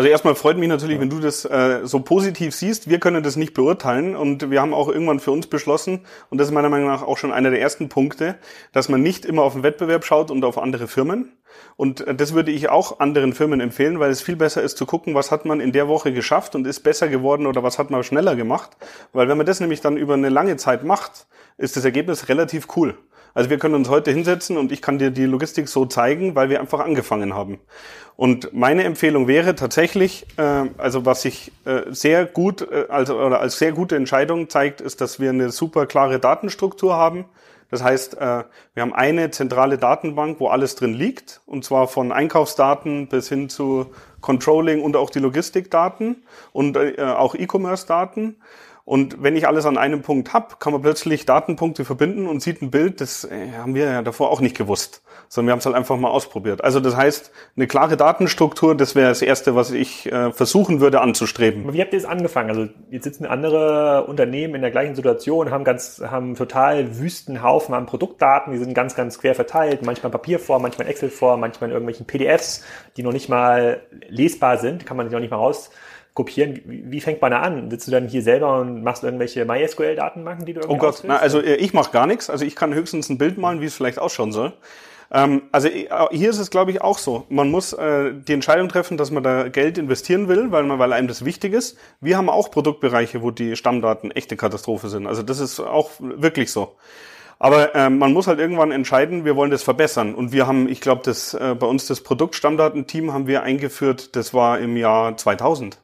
Also 0.00 0.08
erstmal 0.08 0.34
freut 0.34 0.56
mich 0.56 0.70
natürlich, 0.70 0.94
ja. 0.94 1.02
wenn 1.02 1.10
du 1.10 1.18
das 1.18 1.44
äh, 1.44 1.80
so 1.82 2.00
positiv 2.00 2.54
siehst. 2.54 2.88
Wir 2.88 2.98
können 3.00 3.22
das 3.22 3.36
nicht 3.36 3.52
beurteilen 3.52 4.16
und 4.16 4.50
wir 4.50 4.62
haben 4.62 4.72
auch 4.72 4.88
irgendwann 4.88 5.20
für 5.20 5.30
uns 5.30 5.46
beschlossen, 5.46 6.06
und 6.30 6.38
das 6.38 6.48
ist 6.48 6.54
meiner 6.54 6.70
Meinung 6.70 6.88
nach 6.88 7.02
auch 7.02 7.18
schon 7.18 7.32
einer 7.32 7.50
der 7.50 7.60
ersten 7.60 7.90
Punkte, 7.90 8.36
dass 8.72 8.88
man 8.88 9.02
nicht 9.02 9.26
immer 9.26 9.42
auf 9.42 9.52
den 9.52 9.62
Wettbewerb 9.62 10.06
schaut 10.06 10.30
und 10.30 10.42
auf 10.42 10.56
andere 10.56 10.88
Firmen. 10.88 11.32
Und 11.76 12.06
äh, 12.06 12.14
das 12.14 12.32
würde 12.32 12.50
ich 12.50 12.70
auch 12.70 12.98
anderen 13.00 13.34
Firmen 13.34 13.60
empfehlen, 13.60 14.00
weil 14.00 14.10
es 14.10 14.22
viel 14.22 14.36
besser 14.36 14.62
ist 14.62 14.78
zu 14.78 14.86
gucken, 14.86 15.14
was 15.14 15.30
hat 15.30 15.44
man 15.44 15.60
in 15.60 15.70
der 15.70 15.86
Woche 15.86 16.14
geschafft 16.14 16.54
und 16.54 16.66
ist 16.66 16.80
besser 16.80 17.08
geworden 17.08 17.46
oder 17.46 17.62
was 17.62 17.78
hat 17.78 17.90
man 17.90 18.02
schneller 18.02 18.36
gemacht. 18.36 18.78
Weil 19.12 19.28
wenn 19.28 19.36
man 19.36 19.44
das 19.44 19.60
nämlich 19.60 19.82
dann 19.82 19.98
über 19.98 20.14
eine 20.14 20.30
lange 20.30 20.56
Zeit 20.56 20.82
macht, 20.82 21.26
ist 21.58 21.76
das 21.76 21.84
Ergebnis 21.84 22.30
relativ 22.30 22.68
cool. 22.74 22.96
Also 23.34 23.50
wir 23.50 23.58
können 23.58 23.74
uns 23.74 23.88
heute 23.88 24.10
hinsetzen 24.10 24.56
und 24.56 24.72
ich 24.72 24.82
kann 24.82 24.98
dir 24.98 25.10
die 25.10 25.26
Logistik 25.26 25.68
so 25.68 25.86
zeigen, 25.86 26.34
weil 26.34 26.48
wir 26.48 26.60
einfach 26.60 26.80
angefangen 26.80 27.34
haben. 27.34 27.58
Und 28.16 28.52
meine 28.52 28.84
Empfehlung 28.84 29.28
wäre 29.28 29.54
tatsächlich, 29.54 30.26
äh, 30.36 30.68
also 30.76 31.06
was 31.06 31.22
sich 31.22 31.52
äh, 31.64 31.82
sehr 31.90 32.26
gut, 32.26 32.60
äh, 32.70 32.86
also 32.88 33.18
oder 33.18 33.40
als 33.40 33.58
sehr 33.58 33.72
gute 33.72 33.96
Entscheidung 33.96 34.50
zeigt, 34.50 34.80
ist, 34.80 35.00
dass 35.00 35.20
wir 35.20 35.30
eine 35.30 35.50
super 35.50 35.86
klare 35.86 36.18
Datenstruktur 36.18 36.96
haben. 36.96 37.24
Das 37.70 37.82
heißt, 37.82 38.18
äh, 38.18 38.44
wir 38.74 38.82
haben 38.82 38.92
eine 38.92 39.30
zentrale 39.30 39.78
Datenbank, 39.78 40.40
wo 40.40 40.48
alles 40.48 40.74
drin 40.74 40.92
liegt, 40.92 41.40
und 41.46 41.64
zwar 41.64 41.88
von 41.88 42.12
Einkaufsdaten 42.12 43.06
bis 43.08 43.28
hin 43.28 43.48
zu 43.48 43.86
Controlling 44.20 44.82
und 44.82 44.96
auch 44.96 45.10
die 45.10 45.20
Logistikdaten 45.20 46.24
und 46.52 46.76
äh, 46.76 47.00
auch 47.00 47.34
E-Commerce-Daten. 47.34 48.36
Und 48.84 49.22
wenn 49.22 49.36
ich 49.36 49.46
alles 49.46 49.66
an 49.66 49.78
einem 49.78 50.02
Punkt 50.02 50.32
habe, 50.32 50.56
kann 50.58 50.72
man 50.72 50.82
plötzlich 50.82 51.26
Datenpunkte 51.26 51.84
verbinden 51.84 52.26
und 52.26 52.40
sieht 52.42 52.62
ein 52.62 52.70
Bild, 52.70 53.00
das 53.00 53.24
äh, 53.24 53.52
haben 53.56 53.74
wir 53.74 53.84
ja 53.84 54.02
davor 54.02 54.30
auch 54.30 54.40
nicht 54.40 54.56
gewusst, 54.56 55.02
sondern 55.28 55.48
wir 55.48 55.52
haben 55.52 55.58
es 55.60 55.66
halt 55.66 55.76
einfach 55.76 55.96
mal 55.96 56.10
ausprobiert. 56.10 56.64
Also 56.64 56.80
das 56.80 56.96
heißt, 56.96 57.30
eine 57.56 57.66
klare 57.66 57.96
Datenstruktur, 57.96 58.74
das 58.74 58.94
wäre 58.94 59.08
das 59.08 59.22
Erste, 59.22 59.54
was 59.54 59.70
ich 59.70 60.10
äh, 60.10 60.32
versuchen 60.32 60.80
würde 60.80 61.00
anzustreben. 61.00 61.72
Wie 61.72 61.80
habt 61.80 61.92
ihr 61.92 61.98
es 61.98 62.04
angefangen? 62.04 62.50
Also 62.50 62.68
jetzt 62.90 63.04
sitzen 63.04 63.26
andere 63.26 64.04
Unternehmen 64.06 64.54
in 64.54 64.62
der 64.62 64.70
gleichen 64.70 64.94
Situation, 64.94 65.50
haben 65.50 65.64
ganz, 65.64 66.02
haben 66.04 66.34
total 66.34 66.98
wüsten 66.98 67.42
Haufen 67.42 67.74
an 67.74 67.86
Produktdaten, 67.86 68.52
die 68.52 68.58
sind 68.58 68.74
ganz, 68.74 68.94
ganz 68.94 69.18
quer 69.18 69.34
verteilt, 69.34 69.84
manchmal 69.84 70.10
Papierform, 70.10 70.62
manchmal 70.62 70.88
Excel-Form, 70.88 71.40
manchmal 71.40 71.70
in 71.70 71.74
irgendwelchen 71.74 72.06
PDFs, 72.06 72.64
die 72.96 73.02
noch 73.02 73.12
nicht 73.12 73.28
mal 73.28 73.82
lesbar 74.08 74.58
sind, 74.58 74.86
kann 74.86 74.96
man 74.96 75.06
sich 75.06 75.12
noch 75.12 75.20
nicht 75.20 75.30
mal 75.30 75.36
raus 75.36 75.70
kopieren. 76.14 76.60
Wie, 76.64 76.84
wie, 76.90 77.00
fängt 77.00 77.20
man 77.20 77.30
da 77.30 77.40
an? 77.40 77.70
Sitzt 77.70 77.86
du 77.86 77.92
dann 77.92 78.08
hier 78.08 78.22
selber 78.22 78.60
und 78.60 78.82
machst 78.82 79.04
irgendwelche 79.04 79.44
MySQL-Datenbanken, 79.44 80.46
die 80.46 80.54
du 80.54 80.60
irgendwie 80.60 80.76
Oh 80.76 80.78
Gott, 80.78 81.02
na, 81.04 81.16
also 81.16 81.40
äh, 81.40 81.56
ich 81.56 81.72
mache 81.72 81.92
gar 81.92 82.06
nichts. 82.06 82.30
Also 82.30 82.44
ich 82.44 82.56
kann 82.56 82.74
höchstens 82.74 83.08
ein 83.08 83.18
Bild 83.18 83.38
malen, 83.38 83.60
wie 83.60 83.66
es 83.66 83.74
vielleicht 83.74 83.98
ausschauen 83.98 84.32
soll. 84.32 84.52
Ähm, 85.12 85.42
also 85.52 85.68
äh, 85.68 85.88
hier 86.12 86.30
ist 86.30 86.38
es, 86.38 86.50
glaube 86.50 86.70
ich, 86.70 86.82
auch 86.82 86.98
so. 86.98 87.26
Man 87.28 87.50
muss 87.50 87.72
äh, 87.72 88.12
die 88.14 88.32
Entscheidung 88.32 88.68
treffen, 88.68 88.96
dass 88.96 89.10
man 89.10 89.22
da 89.22 89.48
Geld 89.48 89.78
investieren 89.78 90.28
will, 90.28 90.52
weil, 90.52 90.62
man, 90.64 90.78
weil 90.78 90.92
einem 90.92 91.08
das 91.08 91.24
wichtig 91.24 91.52
ist. 91.52 91.76
Wir 92.00 92.16
haben 92.16 92.28
auch 92.28 92.50
Produktbereiche, 92.50 93.22
wo 93.22 93.30
die 93.30 93.56
Stammdaten 93.56 94.10
echte 94.10 94.36
Katastrophe 94.36 94.88
sind. 94.88 95.06
Also 95.06 95.22
das 95.22 95.40
ist 95.40 95.58
auch 95.60 95.90
wirklich 95.98 96.52
so. 96.52 96.76
Aber 97.42 97.74
ähm, 97.74 97.98
man 97.98 98.12
muss 98.12 98.26
halt 98.26 98.38
irgendwann 98.38 98.70
entscheiden, 98.70 99.24
wir 99.24 99.34
wollen 99.34 99.50
das 99.50 99.62
verbessern. 99.62 100.14
Und 100.14 100.30
wir 100.30 100.46
haben, 100.46 100.68
ich 100.68 100.82
glaube, 100.82 101.00
das 101.04 101.32
äh, 101.32 101.56
bei 101.58 101.66
uns 101.66 101.86
das 101.86 102.02
Produktstammdatenteam 102.02 103.14
haben 103.14 103.26
wir 103.26 103.42
eingeführt, 103.42 104.14
das 104.14 104.34
war 104.34 104.58
im 104.60 104.76
Jahr 104.76 105.16
2000. 105.16 105.78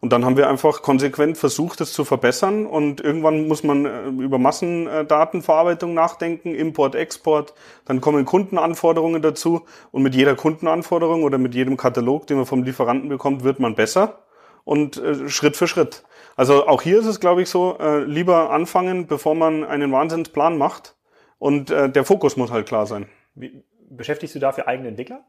Und 0.00 0.14
dann 0.14 0.24
haben 0.24 0.38
wir 0.38 0.48
einfach 0.48 0.80
konsequent 0.80 1.36
versucht, 1.36 1.80
das 1.80 1.92
zu 1.92 2.06
verbessern. 2.06 2.66
Und 2.66 3.02
irgendwann 3.02 3.46
muss 3.48 3.62
man 3.62 3.84
äh, 3.84 4.06
über 4.08 4.38
Massendatenverarbeitung 4.38 5.92
nachdenken, 5.92 6.54
Import, 6.54 6.94
Export. 6.94 7.52
Dann 7.84 8.00
kommen 8.00 8.24
Kundenanforderungen 8.24 9.20
dazu. 9.20 9.66
Und 9.92 10.02
mit 10.02 10.14
jeder 10.14 10.34
Kundenanforderung 10.36 11.22
oder 11.22 11.36
mit 11.36 11.54
jedem 11.54 11.76
Katalog, 11.76 12.26
den 12.26 12.38
man 12.38 12.46
vom 12.46 12.62
Lieferanten 12.62 13.10
bekommt, 13.10 13.44
wird 13.44 13.60
man 13.60 13.74
besser. 13.74 14.20
Und 14.64 14.96
äh, 14.96 15.28
Schritt 15.28 15.56
für 15.56 15.68
Schritt. 15.68 16.02
Also 16.34 16.66
auch 16.66 16.80
hier 16.80 16.98
ist 16.98 17.06
es, 17.06 17.20
glaube 17.20 17.42
ich, 17.42 17.50
so, 17.50 17.76
äh, 17.78 18.02
lieber 18.04 18.50
anfangen, 18.50 19.06
bevor 19.06 19.34
man 19.34 19.64
einen 19.64 19.92
Wahnsinnsplan 19.92 20.56
macht. 20.56 20.96
Und 21.38 21.70
der 21.70 22.04
Fokus 22.04 22.36
muss 22.36 22.50
halt 22.50 22.68
klar 22.68 22.84
sein. 22.84 23.06
Wie, 23.34 23.64
beschäftigst 23.88 24.34
du 24.34 24.38
dafür 24.38 24.68
eigene 24.68 24.88
Entwickler? 24.88 25.24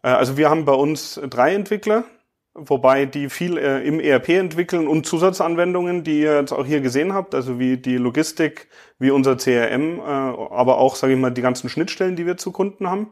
Also 0.00 0.38
wir 0.38 0.48
haben 0.48 0.64
bei 0.64 0.72
uns 0.72 1.20
drei 1.28 1.54
Entwickler 1.54 2.04
wobei 2.54 3.06
die 3.06 3.28
viel 3.28 3.58
äh, 3.58 3.86
im 3.86 4.00
ERP 4.00 4.30
entwickeln 4.30 4.86
und 4.86 5.06
Zusatzanwendungen, 5.06 6.04
die 6.04 6.20
ihr 6.20 6.38
jetzt 6.38 6.52
auch 6.52 6.64
hier 6.64 6.80
gesehen 6.80 7.12
habt, 7.12 7.34
also 7.34 7.58
wie 7.58 7.76
die 7.76 7.96
Logistik, 7.96 8.68
wie 8.98 9.10
unser 9.10 9.36
CRM, 9.36 9.98
äh, 9.98 10.02
aber 10.02 10.78
auch, 10.78 10.96
sage 10.96 11.14
ich 11.14 11.18
mal, 11.18 11.30
die 11.30 11.42
ganzen 11.42 11.68
Schnittstellen, 11.68 12.16
die 12.16 12.26
wir 12.26 12.36
zu 12.36 12.52
Kunden 12.52 12.88
haben. 12.88 13.08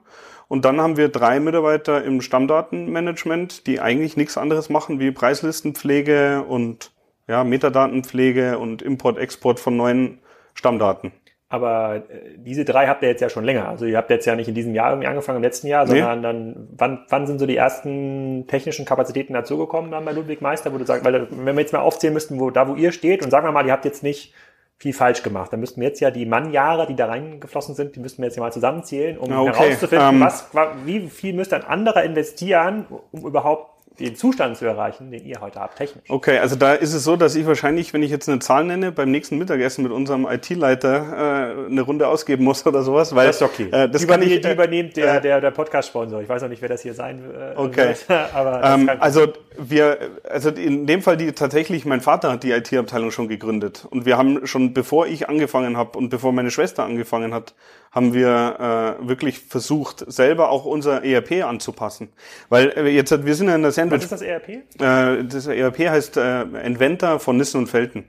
Und 0.48 0.64
dann 0.64 0.80
haben 0.80 0.96
wir 0.96 1.08
drei 1.08 1.40
Mitarbeiter 1.40 2.04
im 2.04 2.20
Stammdatenmanagement, 2.20 3.66
die 3.66 3.80
eigentlich 3.80 4.16
nichts 4.16 4.36
anderes 4.36 4.68
machen 4.68 5.00
wie 5.00 5.10
Preislistenpflege 5.10 6.44
und 6.46 6.92
ja, 7.26 7.42
Metadatenpflege 7.42 8.58
und 8.58 8.82
Import-Export 8.82 9.58
von 9.60 9.76
neuen 9.76 10.18
Stammdaten. 10.54 11.12
Aber 11.52 11.96
äh, 11.96 12.00
diese 12.38 12.64
drei 12.64 12.86
habt 12.86 13.02
ihr 13.02 13.10
jetzt 13.10 13.20
ja 13.20 13.28
schon 13.28 13.44
länger. 13.44 13.68
Also 13.68 13.84
ihr 13.84 13.98
habt 13.98 14.08
jetzt 14.08 14.24
ja 14.24 14.34
nicht 14.34 14.48
in 14.48 14.54
diesem 14.54 14.74
Jahr 14.74 14.88
irgendwie 14.88 15.06
angefangen, 15.06 15.36
im 15.36 15.42
letzten 15.42 15.66
Jahr, 15.66 15.86
sondern 15.86 16.16
nee. 16.16 16.22
dann, 16.22 16.68
wann, 16.78 17.04
wann 17.10 17.26
sind 17.26 17.38
so 17.38 17.44
die 17.44 17.58
ersten 17.58 18.46
technischen 18.46 18.86
Kapazitäten 18.86 19.34
dazugekommen 19.34 19.90
dann 19.90 20.06
bei 20.06 20.12
Ludwig 20.12 20.40
Meister, 20.40 20.72
wo 20.72 20.78
du 20.78 20.86
sagst, 20.86 21.04
weil 21.04 21.28
wenn 21.30 21.54
wir 21.54 21.60
jetzt 21.60 21.74
mal 21.74 21.80
aufzählen 21.80 22.14
müssten, 22.14 22.40
wo 22.40 22.48
da 22.48 22.68
wo 22.68 22.74
ihr 22.74 22.90
steht 22.90 23.22
und 23.22 23.30
sagen 23.30 23.46
wir 23.46 23.52
mal, 23.52 23.66
ihr 23.66 23.72
habt 23.72 23.84
jetzt 23.84 24.02
nicht 24.02 24.32
viel 24.78 24.94
falsch 24.94 25.22
gemacht. 25.22 25.52
Da 25.52 25.58
müssten 25.58 25.82
wir 25.82 25.88
jetzt 25.88 26.00
ja 26.00 26.10
die 26.10 26.24
Mannjahre, 26.24 26.86
die 26.86 26.96
da 26.96 27.04
reingeflossen 27.04 27.74
sind, 27.74 27.96
die 27.96 28.00
müssten 28.00 28.22
wir 28.22 28.28
jetzt 28.28 28.36
ja 28.36 28.42
mal 28.42 28.50
zusammenzählen, 28.50 29.18
um 29.18 29.30
okay. 29.30 29.52
herauszufinden, 29.52 30.08
ähm, 30.08 30.20
was, 30.20 30.46
wie 30.86 31.06
viel 31.10 31.34
müsste 31.34 31.56
ein 31.56 31.64
anderer 31.64 32.02
investieren, 32.02 32.86
um 33.10 33.26
überhaupt 33.26 33.71
den 33.98 34.16
Zustand 34.16 34.56
zu 34.56 34.64
erreichen, 34.64 35.10
den 35.10 35.24
ihr 35.24 35.40
heute 35.40 35.60
habt, 35.60 35.76
technisch. 35.76 36.04
Okay, 36.08 36.38
also 36.38 36.56
da 36.56 36.74
ist 36.74 36.94
es 36.94 37.04
so, 37.04 37.16
dass 37.16 37.34
ich 37.34 37.46
wahrscheinlich, 37.46 37.92
wenn 37.92 38.02
ich 38.02 38.10
jetzt 38.10 38.28
eine 38.28 38.38
Zahl 38.38 38.64
nenne, 38.64 38.92
beim 38.92 39.10
nächsten 39.10 39.38
Mittagessen 39.38 39.82
mit 39.82 39.92
unserem 39.92 40.26
IT-Leiter 40.26 41.64
äh, 41.66 41.66
eine 41.66 41.82
Runde 41.82 42.08
ausgeben 42.08 42.44
muss 42.44 42.64
oder 42.66 42.82
sowas. 42.82 43.14
Weil, 43.14 43.26
das 43.26 43.36
ist 43.36 43.42
okay. 43.42 43.68
Äh, 43.70 43.88
das 43.88 44.00
die 44.00 44.06
kann 44.06 44.22
ich, 44.22 44.40
die 44.40 44.50
übernimmt 44.50 44.96
der, 44.96 45.16
äh, 45.16 45.20
der, 45.20 45.40
der 45.40 45.50
Podcast-Sponsor. 45.50 46.22
Ich 46.22 46.28
weiß 46.28 46.42
noch 46.42 46.48
nicht, 46.48 46.62
wer 46.62 46.68
das 46.68 46.82
hier 46.82 46.94
sein 46.94 47.22
äh, 47.22 47.56
okay. 47.56 47.94
wird. 48.06 48.06
aber 48.34 48.62
ähm, 48.64 48.90
also 48.98 49.32
wir, 49.58 49.98
also 50.32 50.50
in 50.50 50.86
dem 50.86 51.02
Fall 51.02 51.16
die 51.16 51.32
tatsächlich, 51.32 51.84
mein 51.84 52.00
Vater 52.00 52.32
hat 52.32 52.42
die 52.42 52.50
IT-Abteilung 52.50 53.10
schon 53.10 53.28
gegründet. 53.28 53.86
Und 53.90 54.06
wir 54.06 54.16
haben 54.16 54.46
schon, 54.46 54.72
bevor 54.74 55.06
ich 55.06 55.28
angefangen 55.28 55.76
habe 55.76 55.98
und 55.98 56.08
bevor 56.08 56.32
meine 56.32 56.50
Schwester 56.50 56.84
angefangen 56.84 57.34
hat, 57.34 57.54
haben 57.90 58.14
wir 58.14 58.98
äh, 59.02 59.08
wirklich 59.08 59.40
versucht, 59.40 60.04
selber 60.10 60.50
auch 60.50 60.64
unser 60.64 61.04
ERP 61.04 61.44
anzupassen. 61.44 62.08
Weil 62.48 62.70
äh, 62.70 62.88
jetzt, 62.88 63.24
wir 63.24 63.34
sind 63.34 63.48
ja 63.48 63.54
in 63.54 63.62
der 63.62 63.72
Sandwich. 63.72 63.98
Was 63.98 64.04
ist 64.04 64.12
das 64.12 64.22
ERP? 64.22 64.48
Äh, 64.48 65.24
das 65.24 65.46
ERP 65.46 65.78
heißt 65.78 66.16
äh, 66.16 66.42
Inventor 66.64 67.20
von 67.20 67.36
Nissen 67.36 67.58
und 67.58 67.66
Felten. 67.68 68.04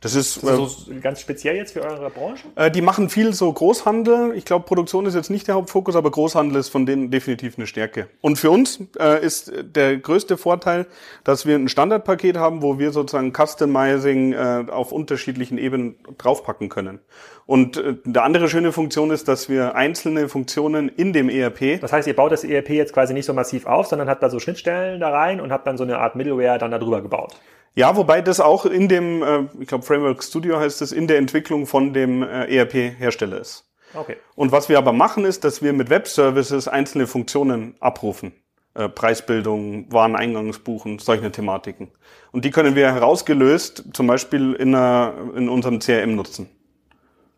Das 0.00 0.14
ist, 0.14 0.36
ist 0.36 0.44
das 0.44 0.84
so 0.84 0.92
äh, 0.92 1.00
ganz 1.00 1.20
speziell 1.20 1.56
jetzt 1.56 1.72
für 1.72 1.82
eure 1.82 2.08
Branche? 2.10 2.46
Äh, 2.54 2.70
die 2.70 2.82
machen 2.82 3.10
viel 3.10 3.32
so 3.34 3.52
Großhandel. 3.52 4.32
Ich 4.36 4.44
glaube, 4.44 4.64
Produktion 4.64 5.06
ist 5.06 5.14
jetzt 5.14 5.28
nicht 5.28 5.48
der 5.48 5.56
Hauptfokus, 5.56 5.96
aber 5.96 6.12
Großhandel 6.12 6.60
ist 6.60 6.68
von 6.68 6.86
denen 6.86 7.10
definitiv 7.10 7.58
eine 7.58 7.66
Stärke. 7.66 8.08
Und 8.20 8.38
für 8.38 8.50
uns 8.50 8.80
äh, 9.00 9.24
ist 9.24 9.52
der 9.60 9.96
größte 9.96 10.36
Vorteil, 10.36 10.86
dass 11.24 11.46
wir 11.46 11.56
ein 11.56 11.68
Standardpaket 11.68 12.36
haben, 12.36 12.62
wo 12.62 12.78
wir 12.78 12.92
sozusagen 12.92 13.32
Customizing 13.32 14.34
äh, 14.34 14.66
auf 14.70 14.92
unterschiedlichen 14.92 15.58
Ebenen 15.58 15.96
draufpacken 16.16 16.68
können. 16.68 17.00
Und 17.46 17.78
äh, 17.78 17.96
der 18.04 18.22
andere 18.22 18.48
schöne 18.48 18.70
Funktion 18.70 19.10
ist, 19.10 19.26
dass 19.26 19.48
wir 19.48 19.74
einzelne 19.74 20.28
Funktionen 20.28 20.90
in 20.90 21.12
dem 21.12 21.28
ERP. 21.28 21.80
Das 21.80 21.92
heißt, 21.92 22.06
ihr 22.06 22.14
baut 22.14 22.30
das 22.30 22.44
ERP 22.44 22.70
jetzt 22.70 22.92
quasi 22.92 23.14
nicht 23.14 23.26
so 23.26 23.34
massiv 23.34 23.66
auf, 23.66 23.86
sondern 23.86 24.08
habt 24.08 24.22
da 24.22 24.30
so 24.30 24.38
Schnittstellen 24.38 25.00
da 25.00 25.10
rein 25.10 25.40
und 25.40 25.50
habt 25.50 25.66
dann 25.66 25.76
so 25.76 25.82
eine 25.82 25.98
Art 25.98 26.14
Middleware 26.14 26.58
dann 26.58 26.70
darüber 26.70 27.02
gebaut. 27.02 27.34
Ja, 27.74 27.96
wobei 27.96 28.20
das 28.20 28.40
auch 28.40 28.66
in 28.66 28.88
dem, 28.88 29.22
äh, 29.22 29.44
ich 29.60 29.68
glaube 29.68 29.84
Framework 29.84 30.22
Studio 30.22 30.58
heißt 30.58 30.82
es, 30.82 30.92
in 30.92 31.06
der 31.06 31.18
Entwicklung 31.18 31.66
von 31.66 31.92
dem 31.92 32.22
äh, 32.22 32.56
ERP-Hersteller 32.56 33.40
ist. 33.40 33.64
Okay. 33.94 34.16
Und 34.34 34.52
was 34.52 34.68
wir 34.68 34.78
aber 34.78 34.92
machen, 34.92 35.24
ist, 35.24 35.44
dass 35.44 35.62
wir 35.62 35.72
mit 35.72 35.88
Web-Services 35.88 36.68
einzelne 36.68 37.06
Funktionen 37.06 37.74
abrufen. 37.80 38.32
Äh, 38.74 38.88
Preisbildung, 38.88 39.90
Wareneingangsbuchen, 39.92 40.98
solche 40.98 41.32
Thematiken. 41.32 41.90
Und 42.30 42.44
die 42.44 42.50
können 42.50 42.76
wir 42.76 42.92
herausgelöst 42.92 43.84
zum 43.92 44.06
Beispiel 44.06 44.52
in, 44.52 44.74
einer, 44.74 45.14
in 45.34 45.48
unserem 45.48 45.80
CRM 45.80 46.14
nutzen. 46.14 46.48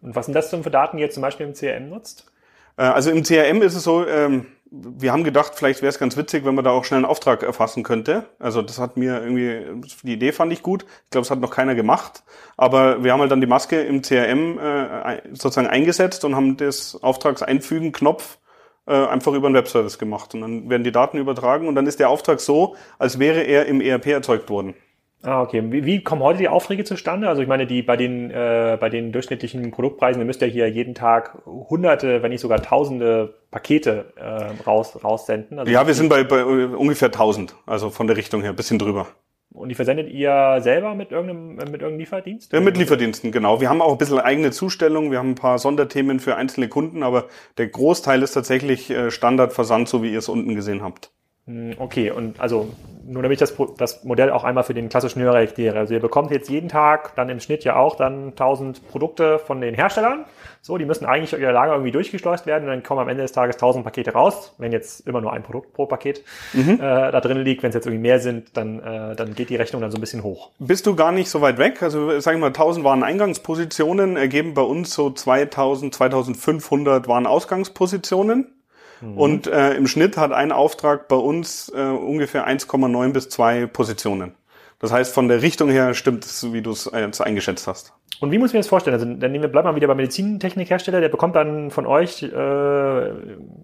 Und 0.02 0.14
was 0.14 0.26
sind 0.26 0.34
das 0.34 0.50
denn 0.50 0.62
für 0.62 0.70
Daten, 0.70 0.96
die 0.96 1.02
ihr 1.02 1.10
zum 1.10 1.22
Beispiel 1.22 1.46
im 1.46 1.54
CRM 1.54 1.88
nutzt? 1.88 2.30
Äh, 2.76 2.82
also 2.82 3.10
im 3.10 3.22
CRM 3.22 3.62
ist 3.62 3.74
es 3.74 3.84
so, 3.84 4.06
ähm, 4.06 4.46
wir 4.70 5.12
haben 5.12 5.24
gedacht, 5.24 5.54
vielleicht 5.56 5.82
wäre 5.82 5.90
es 5.90 5.98
ganz 5.98 6.16
witzig, 6.16 6.44
wenn 6.44 6.54
man 6.54 6.64
da 6.64 6.70
auch 6.70 6.84
schnell 6.84 6.98
einen 6.98 7.04
Auftrag 7.04 7.42
erfassen 7.42 7.82
könnte. 7.82 8.26
Also 8.38 8.62
das 8.62 8.78
hat 8.78 8.96
mir 8.96 9.20
irgendwie, 9.20 9.82
die 10.02 10.12
Idee 10.12 10.30
fand 10.32 10.52
ich 10.52 10.62
gut. 10.62 10.84
Ich 11.04 11.10
glaube, 11.10 11.24
es 11.24 11.30
hat 11.30 11.40
noch 11.40 11.50
keiner 11.50 11.74
gemacht. 11.74 12.22
Aber 12.56 13.02
wir 13.02 13.12
haben 13.12 13.20
halt 13.20 13.32
dann 13.32 13.40
die 13.40 13.48
Maske 13.48 13.80
im 13.80 14.02
CRM 14.02 14.58
äh, 14.58 15.22
sozusagen 15.30 15.66
eingesetzt 15.66 16.24
und 16.24 16.36
haben 16.36 16.56
das 16.56 17.02
Auftragseinfügen-Knopf 17.02 18.38
äh, 18.86 18.92
einfach 18.92 19.32
über 19.32 19.48
einen 19.48 19.56
Webservice 19.56 19.98
gemacht. 19.98 20.34
Und 20.34 20.42
dann 20.42 20.70
werden 20.70 20.84
die 20.84 20.92
Daten 20.92 21.18
übertragen 21.18 21.66
und 21.66 21.74
dann 21.74 21.88
ist 21.88 21.98
der 21.98 22.08
Auftrag 22.08 22.38
so, 22.40 22.76
als 22.98 23.18
wäre 23.18 23.40
er 23.40 23.66
im 23.66 23.80
ERP 23.80 24.06
erzeugt 24.06 24.50
worden. 24.50 24.74
Ah, 25.22 25.42
okay. 25.42 25.62
Wie, 25.66 25.84
wie 25.84 26.02
kommen 26.02 26.22
heute 26.22 26.38
die 26.38 26.48
Aufträge 26.48 26.84
zustande? 26.84 27.28
Also 27.28 27.42
ich 27.42 27.48
meine, 27.48 27.66
die 27.66 27.82
bei 27.82 27.96
den 27.96 28.30
äh, 28.30 28.78
bei 28.80 28.88
den 28.88 29.12
durchschnittlichen 29.12 29.70
Produktpreisen, 29.70 30.20
ihr 30.20 30.26
müsst 30.26 30.40
ja 30.40 30.46
hier 30.46 30.68
jeden 30.68 30.94
Tag 30.94 31.38
hunderte, 31.44 32.22
wenn 32.22 32.30
nicht 32.30 32.40
sogar 32.40 32.62
tausende 32.62 33.34
Pakete 33.50 34.12
äh, 34.16 34.62
raus 34.66 34.98
raussenden. 35.04 35.58
Also 35.58 35.70
ja, 35.70 35.86
wir 35.86 35.94
sind 35.94 36.08
bei, 36.08 36.24
bei 36.24 36.44
ungefähr 36.44 37.08
1000, 37.08 37.54
also 37.66 37.90
von 37.90 38.06
der 38.06 38.16
Richtung 38.16 38.40
her, 38.42 38.54
bisschen 38.54 38.78
drüber. 38.78 39.08
Und 39.52 39.68
die 39.68 39.74
versendet 39.74 40.08
ihr 40.08 40.58
selber 40.60 40.94
mit 40.94 41.10
irgendeinem, 41.10 41.56
mit 41.56 41.66
irgendeinem 41.66 41.98
Lieferdienst? 41.98 42.52
Ja, 42.52 42.60
mit 42.60 42.76
Lieferdiensten, 42.76 43.32
genau. 43.32 43.60
Wir 43.60 43.68
haben 43.68 43.82
auch 43.82 43.92
ein 43.92 43.98
bisschen 43.98 44.20
eigene 44.20 44.52
Zustellung, 44.52 45.10
wir 45.10 45.18
haben 45.18 45.30
ein 45.30 45.34
paar 45.34 45.58
Sonderthemen 45.58 46.20
für 46.20 46.36
einzelne 46.36 46.68
Kunden, 46.68 47.02
aber 47.02 47.26
der 47.58 47.66
Großteil 47.66 48.22
ist 48.22 48.32
tatsächlich 48.32 48.90
äh, 48.90 49.10
Standardversand, 49.10 49.88
so 49.88 50.04
wie 50.04 50.12
ihr 50.12 50.18
es 50.20 50.28
unten 50.28 50.54
gesehen 50.54 50.82
habt. 50.82 51.10
Hm, 51.46 51.74
okay, 51.78 52.10
und 52.10 52.40
also 52.40 52.68
nur 53.10 53.22
damit 53.22 53.40
ich 53.40 53.48
das, 53.48 53.56
das 53.76 54.04
Modell 54.04 54.30
auch 54.30 54.44
einmal 54.44 54.64
für 54.64 54.74
den 54.74 54.88
klassischen 54.88 55.22
Hörer 55.22 55.40
erkläre. 55.40 55.78
Also 55.78 55.94
ihr 55.94 56.00
bekommt 56.00 56.30
jetzt 56.30 56.48
jeden 56.48 56.68
Tag 56.68 57.14
dann 57.16 57.28
im 57.28 57.40
Schnitt 57.40 57.64
ja 57.64 57.76
auch 57.76 57.96
dann 57.96 58.28
1000 58.28 58.88
Produkte 58.88 59.38
von 59.38 59.60
den 59.60 59.74
Herstellern. 59.74 60.26
So, 60.62 60.76
die 60.76 60.84
müssen 60.84 61.06
eigentlich 61.06 61.32
in 61.32 61.40
ihr 61.40 61.52
Lager 61.52 61.72
irgendwie 61.72 61.90
durchgeschleust 61.90 62.46
werden 62.46 62.64
und 62.64 62.70
dann 62.70 62.82
kommen 62.82 63.00
am 63.00 63.08
Ende 63.08 63.22
des 63.22 63.32
Tages 63.32 63.56
1000 63.56 63.84
Pakete 63.84 64.12
raus. 64.12 64.54
Wenn 64.58 64.72
jetzt 64.72 65.06
immer 65.08 65.20
nur 65.20 65.32
ein 65.32 65.42
Produkt 65.42 65.72
pro 65.72 65.86
Paket 65.86 66.22
mhm. 66.52 66.74
äh, 66.74 66.78
da 66.78 67.20
drin 67.20 67.38
liegt, 67.38 67.62
wenn 67.62 67.70
es 67.70 67.74
jetzt 67.74 67.86
irgendwie 67.86 68.02
mehr 68.02 68.20
sind, 68.20 68.56
dann, 68.56 68.80
äh, 68.80 69.16
dann 69.16 69.34
geht 69.34 69.50
die 69.50 69.56
Rechnung 69.56 69.80
dann 69.80 69.90
so 69.90 69.98
ein 69.98 70.02
bisschen 70.02 70.22
hoch. 70.22 70.50
Bist 70.58 70.86
du 70.86 70.94
gar 70.94 71.12
nicht 71.12 71.30
so 71.30 71.40
weit 71.40 71.58
weg? 71.58 71.82
Also 71.82 72.20
sagen 72.20 72.38
wir 72.38 72.42
mal, 72.42 72.46
1000 72.48 72.84
waren 72.84 73.02
Eingangspositionen, 73.02 74.16
ergeben 74.16 74.54
bei 74.54 74.62
uns 74.62 74.94
so 74.94 75.10
2000, 75.10 75.94
2500 75.94 77.08
waren 77.08 77.26
Ausgangspositionen. 77.26 78.59
Mhm. 79.00 79.18
Und 79.18 79.46
äh, 79.46 79.74
im 79.74 79.86
Schnitt 79.86 80.16
hat 80.16 80.32
ein 80.32 80.52
Auftrag 80.52 81.08
bei 81.08 81.16
uns 81.16 81.70
äh, 81.74 81.80
ungefähr 81.80 82.46
1,9 82.48 83.12
bis 83.12 83.28
2 83.28 83.66
Positionen. 83.66 84.34
Das 84.80 84.92
heißt, 84.92 85.14
von 85.14 85.28
der 85.28 85.42
Richtung 85.42 85.68
her 85.68 85.94
stimmt 85.94 86.24
es, 86.24 86.52
wie 86.52 86.62
du 86.62 86.70
es 86.70 86.88
eingeschätzt 86.92 87.66
hast. 87.66 87.92
Und 88.20 88.32
wie 88.32 88.38
muss 88.38 88.50
ich 88.50 88.54
mir 88.54 88.60
das 88.60 88.68
vorstellen? 88.68 88.94
Also 88.94 89.06
dann 89.06 89.32
nehmen 89.32 89.42
wir, 89.42 89.48
bleiben 89.48 89.68
wir 89.68 89.76
wieder 89.76 89.86
beim 89.86 89.96
Medizintechnikhersteller, 89.96 91.00
der 91.00 91.08
bekommt 91.08 91.36
dann 91.36 91.70
von 91.70 91.86
euch 91.86 92.22
äh, 92.22 92.28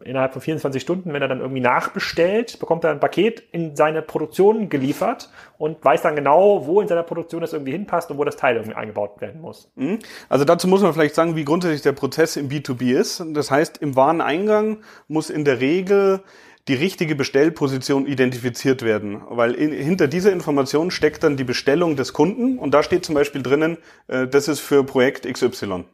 innerhalb 0.05 0.33
von 0.33 0.41
24 0.41 0.81
Stunden, 0.81 1.13
wenn 1.13 1.21
er 1.21 1.29
dann 1.29 1.41
irgendwie 1.41 1.61
nachbestellt, 1.61 2.59
bekommt 2.59 2.85
er 2.85 2.91
ein 2.91 3.01
Paket 3.01 3.43
in 3.53 3.77
seine 3.77 4.01
Produktion 4.01 4.71
geliefert 4.71 5.29
und 5.59 5.85
weiß 5.85 6.03
dann 6.03 6.17
genau, 6.17 6.67
wo 6.67 6.81
in 6.81 6.89
seiner 6.89 7.03
Produktion 7.03 7.43
das 7.43 7.53
irgendwie 7.53 7.73
hinpasst 7.73 8.11
und 8.11 8.17
wo 8.17 8.25
das 8.25 8.37
Teil 8.37 8.57
irgendwie 8.57 8.77
eingebaut 8.77 9.21
werden 9.21 9.43
muss. 9.43 9.71
Mhm. 9.75 9.99
Also 10.31 10.47
dazu 10.47 10.69
muss 10.69 10.81
man 10.81 10.95
vielleicht 10.95 11.15
sagen, 11.15 11.37
wie 11.37 11.45
grundsätzlich 11.45 11.83
der 11.83 11.93
Prozess 11.93 12.37
im 12.37 12.49
B2B 12.49 12.99
ist. 12.99 13.23
Das 13.35 13.51
heißt, 13.51 13.79
im 13.79 13.95
Wareneingang 13.95 14.79
muss 15.07 15.29
in 15.29 15.45
der 15.45 15.61
Regel 15.61 16.21
die 16.69 16.75
richtige 16.75 17.15
Bestellposition 17.15 18.07
identifiziert 18.07 18.83
werden, 18.83 19.23
weil 19.29 19.55
in, 19.55 19.73
hinter 19.73 20.09
dieser 20.09 20.33
Information 20.33 20.91
steckt 20.91 21.23
dann 21.23 21.37
die 21.37 21.45
Bestellung 21.45 21.97
des 21.97 22.13
Kunden 22.13 22.59
und 22.59 22.73
da 22.73 22.83
steht 22.83 23.05
zum 23.05 23.15
Beispiel 23.15 23.43
drinnen, 23.43 23.79
äh, 24.09 24.27
das 24.27 24.49
ist 24.49 24.61
für 24.61 24.83
Projekt 24.85 25.33
XY. 25.33 25.67
Mhm. 25.67 25.85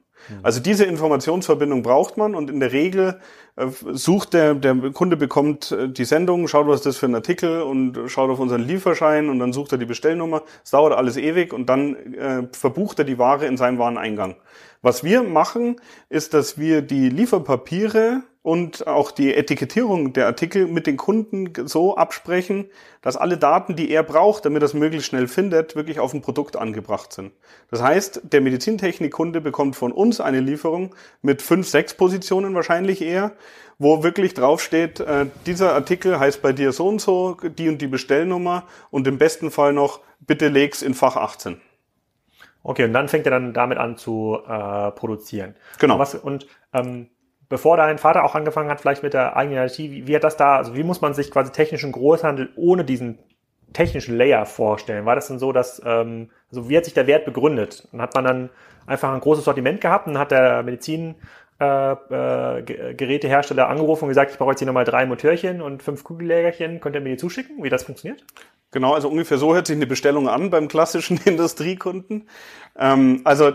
Also 0.43 0.61
diese 0.61 0.85
Informationsverbindung 0.85 1.83
braucht 1.83 2.17
man 2.17 2.35
und 2.35 2.51
in 2.51 2.61
der 2.61 2.73
Regel 2.73 3.21
äh, 3.57 3.67
sucht 3.93 4.33
der, 4.33 4.55
der 4.55 4.75
Kunde 4.93 5.17
bekommt 5.17 5.73
äh, 5.73 5.89
die 5.89 6.05
Sendung, 6.05 6.49
schaut, 6.49 6.67
was 6.67 6.83
das 6.83 6.97
für 6.97 7.07
ein 7.07 7.15
Artikel 7.15 7.63
und 7.63 7.99
schaut 8.07 8.31
auf 8.31 8.39
unseren 8.39 8.63
Lieferschein 8.63 9.29
und 9.29 9.39
dann 9.39 9.53
sucht 9.53 9.73
er 9.73 9.79
die 9.79 9.85
Bestellnummer. 9.85 10.43
Es 10.65 10.71
dauert 10.71 10.95
alles 10.95 11.17
ewig 11.17 11.53
und 11.53 11.69
dann 11.69 11.97
äh, 12.15 12.49
verbucht 12.53 12.99
er 12.99 13.05
die 13.05 13.19
Ware 13.19 13.47
in 13.47 13.57
seinem 13.57 13.79
Wareneingang. 13.79 14.37
Was 14.81 15.05
wir 15.05 15.23
machen, 15.23 15.77
ist, 16.09 16.35
dass 16.35 16.59
wir 16.59 16.83
die 16.83 17.09
Lieferpapiere 17.09 18.23
und 18.43 18.89
auch 18.89 19.13
die 19.13 19.35
Etikettierung 19.35 20.13
der 20.13 20.27
Artikel 20.27 20.67
mit 20.67 20.89
den 20.89 20.97
Kunden 20.97 21.53
so 21.67 21.97
absprechen, 21.97 22.67
dass 23.01 23.17
alle 23.17 23.39
Daten, 23.39 23.77
die 23.77 23.91
er 23.91 24.03
braucht, 24.03 24.45
damit 24.45 24.63
er 24.63 24.67
es 24.67 24.75
möglichst 24.75 25.09
schnell 25.09 25.29
findet, 25.29 25.77
wirklich 25.77 26.01
auf 26.01 26.11
dem 26.11 26.23
Produkt 26.23 26.57
angebracht 26.57 27.13
sind. 27.13 27.33
Das 27.71 27.83
heißt, 27.83 28.23
der 28.25 28.41
Medizintechnikkunde 28.41 29.41
bekommt 29.41 29.77
von 29.77 29.93
uns 29.93 30.21
eine 30.21 30.41
Lieferung 30.41 30.95
mit 31.23 31.41
fünf, 31.41 31.69
sechs 31.69 31.95
Positionen 31.95 32.55
wahrscheinlich 32.55 33.01
eher, 33.01 33.33
wo 33.79 34.03
wirklich 34.03 34.35
draufsteht, 34.35 35.01
äh, 35.01 35.27
dieser 35.47 35.75
Artikel 35.75 36.19
heißt 36.19 36.43
bei 36.43 36.53
dir 36.53 36.73
so 36.73 36.89
und 36.89 37.01
so, 37.01 37.37
die 37.43 37.69
und 37.69 37.81
die 37.81 37.87
Bestellnummer 37.87 38.65
und 38.91 39.07
im 39.07 39.19
besten 39.19 39.53
Fall 39.53 39.73
noch, 39.73 40.01
bitte 40.21 40.49
leg's 40.49 40.83
in 40.83 40.95
Fach 40.95 41.17
18. 41.17 41.61
Okay, 42.65 42.85
und 42.85 42.93
dann 42.93 43.09
fängt 43.09 43.27
er 43.27 43.31
dann 43.31 43.53
damit 43.53 43.79
an 43.79 43.97
zu 43.97 44.39
äh, 44.47 44.91
produzieren. 44.93 45.57
Genau. 45.79 45.95
Und, 45.95 46.01
was, 46.01 46.15
und 46.15 46.47
ähm, 46.73 47.09
bevor 47.53 47.77
dein 47.77 47.99
Vater 47.99 48.25
auch 48.25 48.35
angefangen 48.35 48.71
hat, 48.71 48.81
vielleicht 48.81 49.03
mit 49.03 49.13
der 49.13 49.37
eigenen 49.37 49.67
IT, 49.67 49.77
wie, 49.77 50.07
wie 50.07 50.17
hat 50.17 50.25
das 50.25 50.39
da, 50.39 50.57
also 50.57 50.75
wie 50.75 50.83
muss 50.83 51.03
man 51.03 51.13
sich 51.13 51.31
quasi 51.31 51.53
technischen 51.53 51.93
Großhandel 51.93 52.49
ohne 52.57 52.83
diesen 52.83 53.19
technischen 53.75 54.17
Layer 54.17 54.47
vorstellen? 54.47 55.05
War 55.05 55.17
das 55.17 55.29
denn 55.29 55.39
so, 55.39 55.53
dass, 55.53 55.83
ähm, 55.85 56.31
also 56.49 56.71
wie 56.71 56.79
hat 56.79 56.87
sich 56.87 56.95
der 56.95 57.07
Wert 57.07 57.27
begründet? 57.27 57.87
Dann 57.93 58.01
hat 58.01 58.15
man 58.15 58.25
dann 58.25 58.51
einfach 58.87 59.13
ein 59.13 59.21
großes 59.21 59.45
Sortiment 59.45 59.83
gehabt 59.83 60.07
und 60.07 60.17
hat 60.17 60.31
der 60.31 60.63
Medizin 60.63 61.15
Gerätehersteller 62.97 63.69
angerufen 63.69 64.05
und 64.05 64.09
gesagt, 64.09 64.33
ich 64.33 64.39
brauche 64.39 64.51
jetzt 64.51 64.61
hier 64.61 64.67
nochmal 64.67 64.85
drei 64.85 65.07
Motörchen 65.07 65.63
und 65.63 65.83
fünf 65.83 66.05
Kugellägerchen, 66.05 66.81
könnt 66.81 66.97
ihr 66.97 67.01
mir 67.01 67.11
die 67.11 67.17
zuschicken, 67.17 67.63
wie 67.63 67.69
das 67.69 67.85
funktioniert? 67.85 68.25
Genau, 68.73 68.95
also 68.95 69.11
ungefähr 69.11 69.37
so 69.37 69.55
hört 69.55 69.67
sich 69.67 69.77
eine 69.77 69.87
Bestellung 69.87 70.29
an 70.31 70.49
beim 70.49 70.67
klassischen 70.67 71.21
Industriekunden. 71.25 72.27
Ähm, 72.79 73.21
also, 73.25 73.53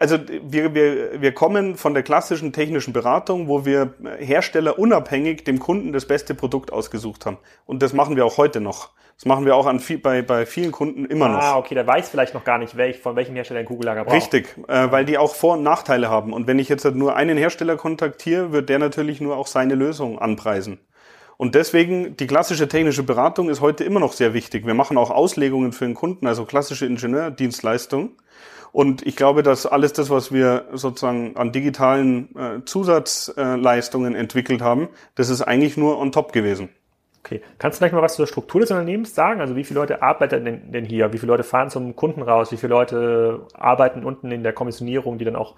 also 0.00 0.18
wir, 0.42 0.74
wir, 0.74 1.20
wir 1.20 1.32
kommen 1.32 1.76
von 1.76 1.92
der 1.92 2.02
klassischen 2.02 2.52
technischen 2.52 2.94
Beratung, 2.94 3.46
wo 3.46 3.66
wir 3.66 3.92
Hersteller 4.18 4.78
unabhängig 4.78 5.44
dem 5.44 5.58
Kunden 5.58 5.92
das 5.92 6.06
beste 6.06 6.34
Produkt 6.34 6.72
ausgesucht 6.72 7.26
haben. 7.26 7.36
Und 7.66 7.82
das 7.82 7.92
machen 7.92 8.16
wir 8.16 8.24
auch 8.24 8.38
heute 8.38 8.60
noch. 8.62 8.92
Das 9.16 9.26
machen 9.26 9.44
wir 9.44 9.54
auch 9.54 9.66
an 9.66 9.78
viel, 9.78 9.98
bei, 9.98 10.22
bei 10.22 10.44
vielen 10.44 10.72
Kunden 10.72 11.04
immer 11.04 11.28
noch. 11.28 11.38
Ah, 11.38 11.56
okay, 11.56 11.74
der 11.74 11.86
weiß 11.86 12.08
vielleicht 12.08 12.34
noch 12.34 12.44
gar 12.44 12.58
nicht, 12.58 12.76
welch, 12.76 12.98
von 12.98 13.14
welchem 13.14 13.34
Hersteller 13.34 13.60
ein 13.60 13.66
Kugellager 13.66 14.04
braucht. 14.04 14.16
Richtig, 14.16 14.56
äh, 14.68 14.90
weil 14.90 15.04
die 15.04 15.18
auch 15.18 15.34
Vor- 15.34 15.54
und 15.54 15.62
Nachteile 15.62 16.10
haben. 16.10 16.32
Und 16.32 16.46
wenn 16.46 16.58
ich 16.58 16.68
jetzt 16.68 16.84
halt 16.84 16.96
nur 16.96 17.14
einen 17.14 17.38
Hersteller 17.38 17.76
kontaktiere, 17.76 18.52
wird 18.52 18.68
der 18.68 18.80
natürlich 18.80 19.20
nur 19.20 19.36
auch 19.36 19.46
seine 19.46 19.76
Lösung 19.76 20.18
anpreisen. 20.18 20.80
Und 21.36 21.54
deswegen, 21.54 22.16
die 22.16 22.26
klassische 22.26 22.68
technische 22.68 23.02
Beratung 23.02 23.48
ist 23.50 23.60
heute 23.60 23.84
immer 23.84 24.00
noch 24.00 24.12
sehr 24.12 24.34
wichtig. 24.34 24.66
Wir 24.66 24.74
machen 24.74 24.96
auch 24.96 25.10
Auslegungen 25.10 25.72
für 25.72 25.84
den 25.84 25.94
Kunden, 25.94 26.26
also 26.26 26.44
klassische 26.44 26.86
Ingenieurdienstleistung. 26.86 28.10
Und 28.72 29.06
ich 29.06 29.14
glaube, 29.14 29.44
dass 29.44 29.66
alles 29.66 29.92
das, 29.92 30.10
was 30.10 30.32
wir 30.32 30.66
sozusagen 30.72 31.36
an 31.36 31.52
digitalen 31.52 32.34
äh, 32.36 32.64
Zusatzleistungen 32.64 34.16
entwickelt 34.16 34.62
haben, 34.62 34.88
das 35.14 35.28
ist 35.28 35.42
eigentlich 35.42 35.76
nur 35.76 35.98
on 35.98 36.10
top 36.10 36.32
gewesen. 36.32 36.70
Okay. 37.24 37.40
Kannst 37.58 37.76
du 37.76 37.78
vielleicht 37.78 37.94
mal 37.94 38.02
was 38.02 38.16
zur 38.16 38.26
Struktur 38.26 38.60
des 38.60 38.70
Unternehmens 38.70 39.14
sagen? 39.14 39.40
Also 39.40 39.56
wie 39.56 39.64
viele 39.64 39.80
Leute 39.80 40.02
arbeiten 40.02 40.44
denn, 40.44 40.72
denn 40.72 40.84
hier? 40.84 41.10
Wie 41.14 41.18
viele 41.18 41.32
Leute 41.32 41.42
fahren 41.42 41.70
zum 41.70 41.96
Kunden 41.96 42.20
raus? 42.20 42.52
Wie 42.52 42.58
viele 42.58 42.74
Leute 42.74 43.46
arbeiten 43.54 44.04
unten 44.04 44.30
in 44.30 44.42
der 44.42 44.52
Kommissionierung, 44.52 45.16
die 45.16 45.24
dann 45.24 45.34
auch 45.34 45.54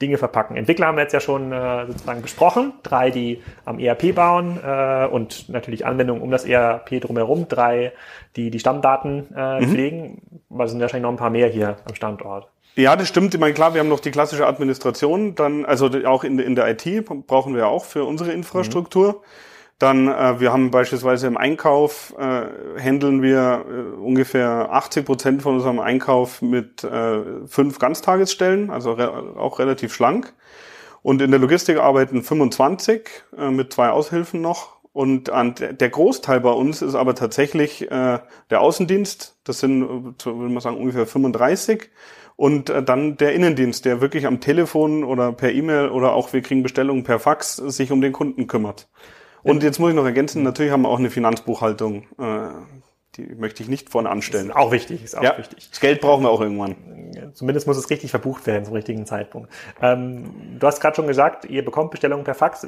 Dinge 0.00 0.16
verpacken? 0.16 0.56
Entwickler 0.56 0.86
haben 0.86 0.96
wir 0.96 1.02
jetzt 1.02 1.12
ja 1.12 1.18
schon 1.18 1.50
äh, 1.50 1.86
sozusagen 1.86 2.22
besprochen. 2.22 2.72
Drei, 2.84 3.10
die 3.10 3.42
am 3.64 3.80
ERP 3.80 4.14
bauen 4.14 4.60
äh, 4.64 5.06
und 5.06 5.48
natürlich 5.48 5.84
Anwendungen 5.84 6.22
um 6.22 6.30
das 6.30 6.44
ERP 6.44 7.00
drumherum. 7.00 7.48
Drei, 7.48 7.92
die 8.36 8.50
die 8.50 8.60
Stammdaten 8.60 9.34
äh, 9.34 9.60
mhm. 9.60 9.68
pflegen. 9.70 10.22
Aber 10.50 10.66
es 10.66 10.70
sind 10.70 10.80
wahrscheinlich 10.80 11.02
noch 11.02 11.10
ein 11.10 11.16
paar 11.16 11.30
mehr 11.30 11.48
hier 11.48 11.78
am 11.84 11.96
Standort. 11.96 12.48
Ja, 12.76 12.94
das 12.94 13.08
stimmt. 13.08 13.34
Ich 13.34 13.40
meine, 13.40 13.54
klar, 13.54 13.74
wir 13.74 13.80
haben 13.80 13.88
noch 13.88 13.98
die 13.98 14.12
klassische 14.12 14.46
Administration, 14.46 15.34
dann, 15.34 15.64
also 15.64 15.90
auch 16.06 16.22
in, 16.22 16.38
in 16.38 16.54
der 16.54 16.68
IT 16.68 17.06
brauchen 17.26 17.56
wir 17.56 17.66
auch 17.66 17.84
für 17.84 18.04
unsere 18.04 18.30
Infrastruktur. 18.30 19.14
Mhm. 19.14 19.47
Dann, 19.78 20.08
äh, 20.08 20.40
wir 20.40 20.52
haben 20.52 20.70
beispielsweise 20.70 21.28
im 21.28 21.36
Einkauf, 21.36 22.14
äh, 22.18 22.46
handeln 22.80 23.22
wir 23.22 23.64
äh, 23.68 23.96
ungefähr 23.96 24.68
80 24.72 25.04
Prozent 25.04 25.42
von 25.42 25.54
unserem 25.54 25.78
Einkauf 25.78 26.42
mit 26.42 26.82
äh, 26.82 27.46
fünf 27.46 27.78
Ganztagesstellen, 27.78 28.70
also 28.70 28.92
re 28.92 29.36
auch 29.36 29.60
relativ 29.60 29.94
schlank. 29.94 30.34
Und 31.02 31.22
in 31.22 31.30
der 31.30 31.38
Logistik 31.38 31.78
arbeiten 31.78 32.22
25 32.22 33.08
äh, 33.36 33.50
mit 33.50 33.72
zwei 33.72 33.90
Aushilfen 33.90 34.40
noch. 34.40 34.78
Und 34.92 35.30
an 35.30 35.54
der 35.54 35.90
Großteil 35.90 36.40
bei 36.40 36.50
uns 36.50 36.82
ist 36.82 36.96
aber 36.96 37.14
tatsächlich 37.14 37.88
äh, 37.88 38.18
der 38.50 38.60
Außendienst. 38.60 39.38
Das 39.44 39.60
sind, 39.60 39.82
äh, 39.84 40.24
würde 40.26 40.52
man 40.52 40.60
sagen, 40.60 40.76
ungefähr 40.76 41.06
35. 41.06 41.88
Und 42.34 42.68
äh, 42.68 42.82
dann 42.82 43.16
der 43.16 43.32
Innendienst, 43.32 43.84
der 43.84 44.00
wirklich 44.00 44.26
am 44.26 44.40
Telefon 44.40 45.04
oder 45.04 45.30
per 45.32 45.52
E-Mail 45.52 45.90
oder 45.90 46.14
auch 46.14 46.32
wir 46.32 46.42
kriegen 46.42 46.64
Bestellungen 46.64 47.04
per 47.04 47.20
Fax 47.20 47.56
sich 47.56 47.92
um 47.92 48.00
den 48.00 48.12
Kunden 48.12 48.48
kümmert. 48.48 48.88
Und 49.42 49.62
jetzt 49.62 49.78
muss 49.78 49.90
ich 49.90 49.96
noch 49.96 50.04
ergänzen, 50.04 50.42
natürlich 50.42 50.72
haben 50.72 50.82
wir 50.82 50.88
auch 50.88 50.98
eine 50.98 51.10
Finanzbuchhaltung. 51.10 52.04
Äh, 52.18 52.48
die 53.18 53.34
möchte 53.34 53.62
ich 53.62 53.68
nicht 53.68 53.90
vorne 53.90 54.08
anstellen. 54.08 54.50
Ist 54.50 54.56
auch 54.56 54.70
wichtig, 54.70 55.02
ist 55.04 55.16
auch 55.16 55.22
ja, 55.22 55.36
wichtig. 55.36 55.68
Das 55.70 55.80
Geld 55.80 56.00
brauchen 56.00 56.22
wir 56.22 56.30
auch 56.30 56.40
irgendwann. 56.40 56.76
Zumindest 57.34 57.66
muss 57.66 57.76
es 57.76 57.90
richtig 57.90 58.10
verbucht 58.10 58.46
werden 58.46 58.64
zum 58.64 58.74
richtigen 58.74 59.06
Zeitpunkt. 59.06 59.50
Ähm, 59.82 60.56
du 60.58 60.66
hast 60.66 60.80
gerade 60.80 60.94
schon 60.94 61.06
gesagt, 61.06 61.44
ihr 61.46 61.64
bekommt 61.64 61.90
Bestellungen 61.90 62.24
per 62.24 62.34
Fax. 62.34 62.66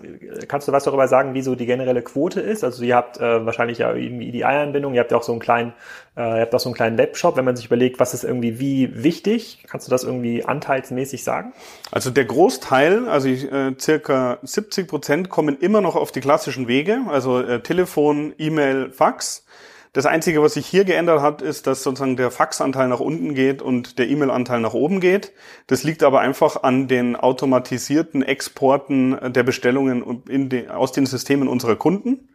Kannst 0.48 0.66
du 0.66 0.72
was 0.72 0.84
darüber 0.84 1.06
sagen, 1.08 1.34
wie 1.34 1.42
so 1.42 1.54
die 1.54 1.66
generelle 1.66 2.02
Quote 2.02 2.40
ist? 2.40 2.64
Also 2.64 2.82
ihr 2.82 2.96
habt 2.96 3.18
äh, 3.18 3.46
wahrscheinlich 3.46 3.78
ja 3.78 3.94
irgendwie 3.94 4.28
EDI-Anbindung, 4.28 4.94
ihr 4.94 5.00
habt 5.00 5.12
ja 5.12 5.18
auch 5.18 5.22
so 5.22 5.32
einen 5.32 5.40
kleinen, 5.40 5.72
äh, 6.16 6.22
ihr 6.22 6.40
habt 6.40 6.54
auch 6.54 6.60
so 6.60 6.68
einen 6.68 6.74
kleinen 6.74 6.98
Webshop. 6.98 7.36
Wenn 7.36 7.44
man 7.44 7.54
sich 7.54 7.66
überlegt, 7.66 8.00
was 8.00 8.12
ist 8.12 8.24
irgendwie 8.24 8.58
wie 8.58 9.04
wichtig, 9.04 9.64
kannst 9.68 9.86
du 9.86 9.90
das 9.90 10.02
irgendwie 10.02 10.44
anteilsmäßig 10.44 11.22
sagen? 11.22 11.52
Also 11.92 12.10
der 12.10 12.24
Großteil, 12.24 13.08
also 13.08 13.28
ich, 13.28 13.50
äh, 13.50 13.74
circa 13.78 14.38
70 14.42 14.88
Prozent 14.88 15.30
kommen 15.30 15.58
immer 15.58 15.80
noch 15.80 15.94
auf 15.94 16.10
die 16.10 16.20
klassischen 16.20 16.66
Wege, 16.66 17.02
also 17.08 17.40
äh, 17.40 17.60
Telefon, 17.60 18.34
E-Mail, 18.38 18.90
Fax. 18.90 19.44
Das 19.92 20.06
Einzige, 20.06 20.40
was 20.40 20.54
sich 20.54 20.66
hier 20.66 20.84
geändert 20.84 21.20
hat, 21.20 21.42
ist, 21.42 21.66
dass 21.66 21.82
sozusagen 21.82 22.16
der 22.16 22.30
Faxanteil 22.30 22.86
nach 22.86 23.00
unten 23.00 23.34
geht 23.34 23.60
und 23.60 23.98
der 23.98 24.08
E-Mail-Anteil 24.08 24.60
nach 24.60 24.72
oben 24.74 25.00
geht. 25.00 25.32
Das 25.66 25.82
liegt 25.82 26.04
aber 26.04 26.20
einfach 26.20 26.62
an 26.62 26.86
den 26.86 27.16
automatisierten 27.16 28.22
Exporten 28.22 29.32
der 29.32 29.42
Bestellungen 29.42 30.22
die, 30.28 30.68
aus 30.68 30.92
den 30.92 31.06
Systemen 31.06 31.48
unserer 31.48 31.74
Kunden. 31.74 32.28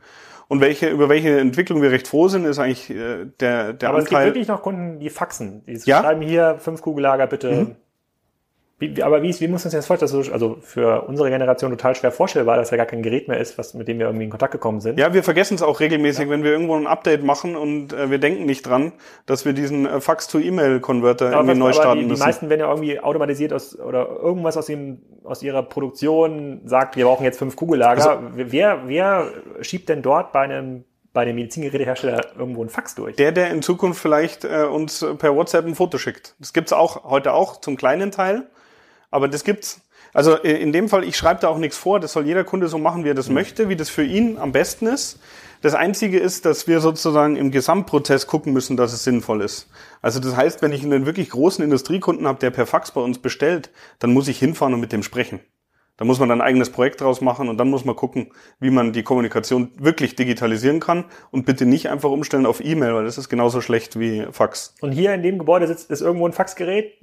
Und 0.47 0.59
welche, 0.59 0.89
über 0.89 1.09
welche 1.09 1.39
Entwicklung 1.39 1.81
wir 1.81 1.91
recht 1.91 2.07
froh 2.07 2.27
sind, 2.27 2.45
ist 2.45 2.59
eigentlich 2.59 2.89
äh, 2.89 3.25
der, 3.39 3.73
der 3.73 3.89
Aber 3.89 3.89
Anteil. 3.89 3.89
Aber 3.89 3.99
es 3.99 4.09
gibt 4.09 4.21
wirklich 4.25 4.47
noch 4.47 4.61
Kunden, 4.61 4.99
die 4.99 5.09
faxen. 5.09 5.63
Die 5.65 5.79
ja? 5.85 6.01
schreiben 6.01 6.21
hier 6.21 6.57
fünf 6.59 6.81
Kugellager 6.81 7.25
bitte 7.25 7.51
mhm. 7.51 7.75
Wie, 8.77 9.01
aber 9.01 9.21
wie, 9.21 9.39
wie 9.39 9.47
muss 9.47 9.63
sich 9.63 9.71
das 9.71 9.87
vorstellen? 9.87 10.33
Also 10.33 10.57
für 10.59 11.03
unsere 11.07 11.29
Generation 11.29 11.71
total 11.71 11.95
schwer 11.95 12.11
vorstellbar, 12.11 12.57
dass 12.57 12.71
ja 12.71 12.77
gar 12.77 12.85
kein 12.85 13.03
Gerät 13.03 13.29
mehr 13.29 13.39
ist, 13.39 13.57
was, 13.57 13.73
mit 13.73 13.87
dem 13.87 13.99
wir 13.99 14.07
irgendwie 14.07 14.25
in 14.25 14.29
Kontakt 14.29 14.51
gekommen 14.51 14.81
sind. 14.81 14.99
Ja, 14.99 15.13
wir 15.13 15.23
vergessen 15.23 15.55
es 15.55 15.61
auch 15.61 15.79
regelmäßig, 15.79 16.25
ja. 16.25 16.29
wenn 16.29 16.43
wir 16.43 16.51
irgendwo 16.51 16.75
ein 16.75 16.85
Update 16.85 17.23
machen 17.23 17.55
und 17.55 17.93
äh, 17.93 18.09
wir 18.09 18.17
denken 18.17 18.45
nicht 18.45 18.67
dran, 18.67 18.91
dass 19.25 19.45
wir 19.45 19.53
diesen 19.53 19.85
äh, 19.85 20.01
Fax-to-E-Mail-Converter 20.01 21.31
irgendwie 21.31 21.51
was, 21.51 21.57
neu 21.57 21.71
starten 21.71 21.99
die, 22.01 22.05
müssen. 22.07 22.21
Die 22.21 22.25
meisten 22.25 22.49
werden 22.49 22.59
ja 22.59 22.69
irgendwie 22.69 22.99
automatisiert 22.99 23.53
aus 23.53 23.79
oder 23.79 24.09
irgendwas 24.09 24.57
aus, 24.57 24.65
dem, 24.65 25.01
aus 25.23 25.41
ihrer 25.41 25.63
Produktion 25.63 26.59
sagt, 26.65 26.97
wir 26.97 27.05
brauchen 27.05 27.23
jetzt 27.23 27.39
fünf 27.39 27.55
Kugellager. 27.55 28.09
Also, 28.09 28.21
wer, 28.33 28.81
wer 28.87 29.31
schiebt 29.61 29.87
denn 29.87 30.01
dort 30.01 30.33
bei 30.33 30.41
einem 30.41 30.83
bei 31.13 31.23
dem 31.23 31.37
Medizingerätehersteller 31.37 32.37
irgendwo 32.37 32.61
ein 32.61 32.67
Fax 32.67 32.93
durch. 32.93 33.15
Der, 33.15 33.31
der 33.31 33.49
in 33.51 33.61
Zukunft 33.61 34.01
vielleicht 34.01 34.43
äh, 34.43 34.65
uns 34.65 34.99
per 35.17 35.33
WhatsApp 35.33 35.65
ein 35.65 35.73
Foto 35.73 35.97
schickt. 35.97 36.35
Das 36.39 36.51
gibt's 36.51 36.73
auch 36.73 37.05
heute 37.05 37.31
auch 37.31 37.61
zum 37.61 37.77
kleinen 37.77 38.11
Teil. 38.11 38.49
Aber 39.11 39.27
das 39.27 39.43
gibt's. 39.43 39.81
Also 40.13 40.41
äh, 40.43 40.53
in 40.53 40.71
dem 40.71 40.87
Fall, 40.89 41.03
ich 41.03 41.17
schreibe 41.17 41.41
da 41.41 41.49
auch 41.49 41.57
nichts 41.57 41.77
vor, 41.77 41.99
das 41.99 42.13
soll 42.13 42.25
jeder 42.25 42.43
Kunde 42.43 42.67
so 42.67 42.77
machen, 42.77 43.03
wie 43.03 43.09
er 43.09 43.15
das 43.15 43.27
mhm. 43.27 43.35
möchte, 43.35 43.69
wie 43.69 43.75
das 43.75 43.89
für 43.89 44.03
ihn 44.03 44.37
am 44.37 44.51
besten 44.51 44.87
ist. 44.87 45.19
Das 45.61 45.73
Einzige 45.73 46.19
ist, 46.19 46.45
dass 46.45 46.67
wir 46.67 46.79
sozusagen 46.79 47.35
im 47.35 47.51
Gesamtprozess 47.51 48.27
gucken 48.27 48.53
müssen, 48.53 48.77
dass 48.77 48.93
es 48.93 49.03
sinnvoll 49.03 49.41
ist. 49.41 49.67
Also 50.01 50.19
das 50.19 50.35
heißt, 50.35 50.61
wenn 50.61 50.71
ich 50.71 50.83
einen 50.83 51.05
wirklich 51.05 51.31
großen 51.31 51.63
Industriekunden 51.63 52.27
habe, 52.27 52.39
der 52.39 52.51
per 52.51 52.65
Fax 52.65 52.91
bei 52.91 53.01
uns 53.01 53.19
bestellt, 53.19 53.71
dann 53.99 54.13
muss 54.13 54.27
ich 54.27 54.37
hinfahren 54.37 54.73
und 54.73 54.79
mit 54.79 54.91
dem 54.91 55.03
sprechen. 55.03 55.39
Da 55.97 56.03
muss 56.05 56.19
man 56.19 56.29
dann 56.29 56.41
ein 56.41 56.47
eigenes 56.47 56.69
Projekt 56.71 57.01
draus 57.01 57.21
machen 57.21 57.47
und 57.47 57.57
dann 57.57 57.69
muss 57.69 57.85
man 57.85 57.95
gucken, 57.95 58.31
wie 58.59 58.69
man 58.69 58.93
die 58.93 59.03
Kommunikation 59.03 59.71
wirklich 59.77 60.15
digitalisieren 60.15 60.81
kann 60.81 61.05
und 61.31 61.45
bitte 61.45 61.65
nicht 61.65 61.89
einfach 61.89 62.09
umstellen 62.09 62.45
auf 62.45 62.63
E-Mail, 62.63 62.93
weil 62.95 63.05
das 63.05 63.17
ist 63.17 63.29
genauso 63.29 63.61
schlecht 63.61 63.97
wie 63.97 64.27
Fax. 64.31 64.75
Und 64.81 64.91
hier 64.91 65.13
in 65.13 65.23
dem 65.23 65.39
Gebäude 65.39 65.67
sitzt 65.67 65.89
ist 65.89 66.01
irgendwo 66.01 66.27
ein 66.27 66.33
Faxgerät, 66.33 66.93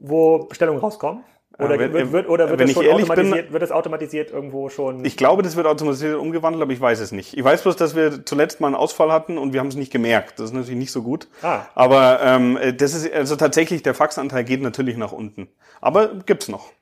wo 0.00 0.40
Bestellungen 0.46 0.80
rauskommen? 0.80 1.22
Oder, 1.58 1.78
wenn, 1.78 1.92
wird, 1.92 2.12
wird, 2.12 2.28
oder 2.28 2.50
wird, 2.50 2.60
das 2.60 2.76
automatisiert, 2.76 3.44
bin, 3.44 3.52
wird 3.52 3.62
das 3.62 3.70
automatisiert 3.70 4.30
irgendwo 4.32 4.68
schon? 4.68 5.04
Ich 5.04 5.16
glaube, 5.16 5.42
das 5.42 5.54
wird 5.54 5.68
automatisiert 5.68 6.18
umgewandelt, 6.18 6.62
aber 6.62 6.72
ich 6.72 6.80
weiß 6.80 6.98
es 6.98 7.12
nicht. 7.12 7.36
Ich 7.36 7.44
weiß 7.44 7.62
bloß, 7.62 7.76
dass 7.76 7.94
wir 7.94 8.24
zuletzt 8.26 8.60
mal 8.60 8.68
einen 8.68 8.76
Ausfall 8.76 9.12
hatten 9.12 9.38
und 9.38 9.52
wir 9.52 9.60
haben 9.60 9.68
es 9.68 9.76
nicht 9.76 9.92
gemerkt. 9.92 10.40
Das 10.40 10.46
ist 10.46 10.52
natürlich 10.52 10.78
nicht 10.78 10.90
so 10.90 11.02
gut. 11.02 11.28
Ah. 11.42 11.60
Aber 11.76 12.20
ähm, 12.22 12.58
das 12.76 12.94
ist 12.94 13.12
also 13.12 13.36
tatsächlich 13.36 13.84
der 13.84 13.94
Faxanteil 13.94 14.42
geht 14.42 14.62
natürlich 14.62 14.96
nach 14.96 15.12
unten. 15.12 15.48
Aber 15.80 16.08
gibt's 16.26 16.48
noch. 16.48 16.72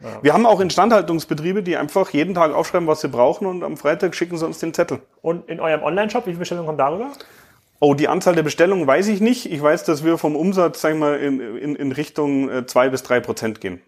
Ja. 0.00 0.08
Wir 0.22 0.32
haben 0.32 0.46
auch 0.46 0.60
Instandhaltungsbetriebe, 0.60 1.62
die 1.62 1.76
einfach 1.76 2.10
jeden 2.10 2.34
Tag 2.34 2.54
aufschreiben, 2.54 2.88
was 2.88 3.02
sie 3.02 3.08
brauchen 3.08 3.46
und 3.46 3.62
am 3.62 3.76
Freitag 3.76 4.14
schicken 4.14 4.38
sie 4.38 4.46
uns 4.46 4.58
den 4.58 4.72
Zettel. 4.72 5.00
Und 5.20 5.48
in 5.48 5.60
eurem 5.60 5.82
Online-Shop, 5.82 6.24
wie 6.24 6.30
viele 6.30 6.40
Bestellungen 6.40 6.66
kommen 6.66 6.78
darüber? 6.78 7.10
Oh, 7.80 7.94
die 7.94 8.08
Anzahl 8.08 8.34
der 8.34 8.44
Bestellungen 8.44 8.86
weiß 8.86 9.08
ich 9.08 9.20
nicht. 9.20 9.50
Ich 9.50 9.60
weiß, 9.60 9.84
dass 9.84 10.04
wir 10.04 10.16
vom 10.16 10.36
Umsatz, 10.36 10.80
sag 10.80 10.92
ich 10.92 10.98
mal, 10.98 11.18
in, 11.18 11.40
in, 11.58 11.76
in 11.76 11.92
Richtung 11.92 12.48
äh, 12.48 12.66
zwei 12.66 12.88
bis 12.88 13.02
drei 13.02 13.20
Prozent 13.20 13.60
gehen. 13.60 13.82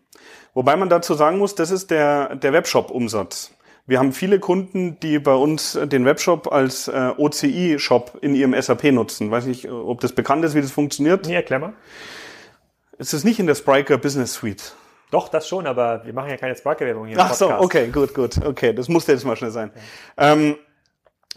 Wobei 0.54 0.76
man 0.76 0.88
dazu 0.88 1.14
sagen 1.14 1.38
muss, 1.38 1.54
das 1.54 1.70
ist 1.70 1.90
der, 1.90 2.36
der 2.36 2.52
Webshop-Umsatz. 2.52 3.52
Wir 3.86 3.98
haben 3.98 4.12
viele 4.12 4.38
Kunden, 4.38 4.98
die 5.00 5.18
bei 5.18 5.34
uns 5.34 5.78
den 5.82 6.06
Webshop 6.06 6.50
als 6.50 6.88
äh, 6.88 7.10
OCI-Shop 7.18 8.18
in 8.22 8.34
ihrem 8.34 8.60
SAP 8.60 8.84
nutzen. 8.84 9.30
Weiß 9.30 9.44
nicht, 9.44 9.70
ob 9.70 10.00
das 10.00 10.12
bekannt 10.12 10.44
ist, 10.44 10.54
wie 10.54 10.62
das 10.62 10.70
funktioniert. 10.70 11.26
Nee, 11.26 11.34
erklär 11.34 11.58
mal. 11.58 11.72
Es 12.96 13.12
ist 13.12 13.24
nicht 13.24 13.40
in 13.40 13.46
der 13.46 13.56
Spriker 13.56 13.98
Business 13.98 14.34
Suite. 14.34 14.74
Doch, 15.10 15.28
das 15.28 15.46
schon, 15.46 15.66
aber 15.66 16.04
wir 16.06 16.14
machen 16.14 16.30
ja 16.30 16.36
keine 16.36 16.56
Spriker-Werbung 16.56 17.06
hier. 17.06 17.16
Ach 17.18 17.34
so, 17.34 17.50
okay, 17.50 17.88
gut, 17.88 18.14
gut. 18.14 18.38
Okay, 18.42 18.72
das 18.72 18.88
musste 18.88 19.12
jetzt 19.12 19.24
mal 19.24 19.36
schnell 19.36 19.50
sein. 19.50 19.70
Ja. 20.16 20.32
Ähm, 20.32 20.56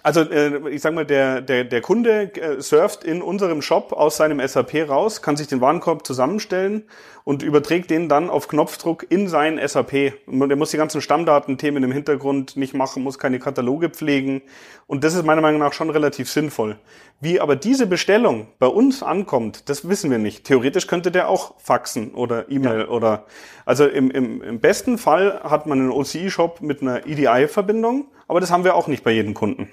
also 0.03 0.21
äh, 0.21 0.69
ich 0.69 0.81
sag 0.81 0.93
mal, 0.93 1.05
der, 1.05 1.41
der, 1.41 1.65
der 1.65 1.81
Kunde 1.81 2.33
äh, 2.35 2.61
surft 2.61 3.03
in 3.03 3.21
unserem 3.21 3.61
Shop 3.61 3.91
aus 3.91 4.17
seinem 4.17 4.45
SAP 4.47 4.87
raus, 4.87 5.21
kann 5.21 5.35
sich 5.35 5.47
den 5.47 5.59
Warenkorb 5.59 6.05
zusammenstellen 6.07 6.87
und 7.27 7.43
überträgt 7.43 7.89
den 7.89 8.07
dann 8.07 8.29
auf 8.29 8.47
Knopfdruck 8.47 9.05
in 9.09 9.27
sein 9.27 9.59
SAP. 9.61 10.13
Der 10.27 10.55
muss 10.55 10.71
die 10.71 10.77
ganzen 10.77 11.01
Stammdatenthemen 11.01 11.83
im 11.83 11.91
Hintergrund 11.91 12.55
nicht 12.55 12.73
machen, 12.73 13.03
muss 13.03 13.19
keine 13.19 13.37
Kataloge 13.37 13.89
pflegen. 13.89 14.43
Und 14.85 15.03
das 15.03 15.13
ist 15.13 15.25
meiner 15.25 15.41
Meinung 15.41 15.59
nach 15.59 15.73
schon 15.73 15.89
relativ 15.89 16.31
sinnvoll. 16.31 16.77
Wie 17.19 17.41
aber 17.41 17.57
diese 17.57 17.85
Bestellung 17.85 18.47
bei 18.59 18.67
uns 18.67 19.03
ankommt, 19.03 19.67
das 19.67 19.89
wissen 19.89 20.09
wir 20.09 20.19
nicht. 20.19 20.45
Theoretisch 20.45 20.87
könnte 20.87 21.11
der 21.11 21.27
auch 21.27 21.59
faxen 21.59 22.13
oder 22.13 22.49
E-Mail 22.49 22.79
ja. 22.79 22.87
oder 22.87 23.25
also 23.65 23.85
im, 23.85 24.09
im, 24.09 24.41
im 24.41 24.61
besten 24.61 24.97
Fall 24.97 25.41
hat 25.43 25.67
man 25.67 25.81
einen 25.81 25.91
OCI-Shop 25.91 26.61
mit 26.61 26.81
einer 26.81 27.05
EDI-Verbindung, 27.07 28.07
aber 28.29 28.39
das 28.39 28.51
haben 28.51 28.63
wir 28.63 28.73
auch 28.73 28.87
nicht 28.87 29.03
bei 29.03 29.11
jedem 29.11 29.33
Kunden. 29.33 29.69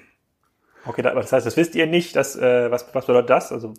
Okay, 0.85 1.03
das 1.03 1.31
heißt, 1.31 1.45
das 1.45 1.55
wisst 1.55 1.73
ihr 1.75 1.87
nicht, 1.87 2.17
dass, 2.17 2.35
äh, 2.35 2.69
was, 2.69 2.93
was 2.93 3.05
bedeutet 3.05 3.29
das? 3.29 3.53
Also 3.53 3.73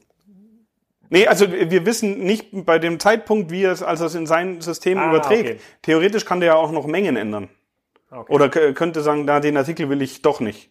Nee, 1.08 1.26
also 1.26 1.50
wir 1.50 1.86
wissen 1.86 2.18
nicht 2.18 2.48
bei 2.52 2.78
dem 2.78 2.98
Zeitpunkt, 3.00 3.50
wie 3.50 3.62
er 3.62 3.72
es, 3.72 3.82
als 3.82 4.00
er 4.00 4.06
es 4.06 4.14
in 4.14 4.26
sein 4.26 4.60
System 4.60 4.98
ah, 4.98 5.08
überträgt. 5.08 5.50
Okay. 5.50 5.60
Theoretisch 5.82 6.24
kann 6.24 6.40
der 6.40 6.48
ja 6.48 6.54
auch 6.56 6.72
noch 6.72 6.86
Mengen 6.86 7.16
ändern. 7.16 7.48
Okay. 8.10 8.32
Oder 8.32 8.48
könnte 8.48 9.02
sagen, 9.02 9.26
da 9.26 9.40
den 9.40 9.56
Artikel 9.56 9.88
will 9.88 10.02
ich 10.02 10.22
doch 10.22 10.40
nicht. 10.40 10.70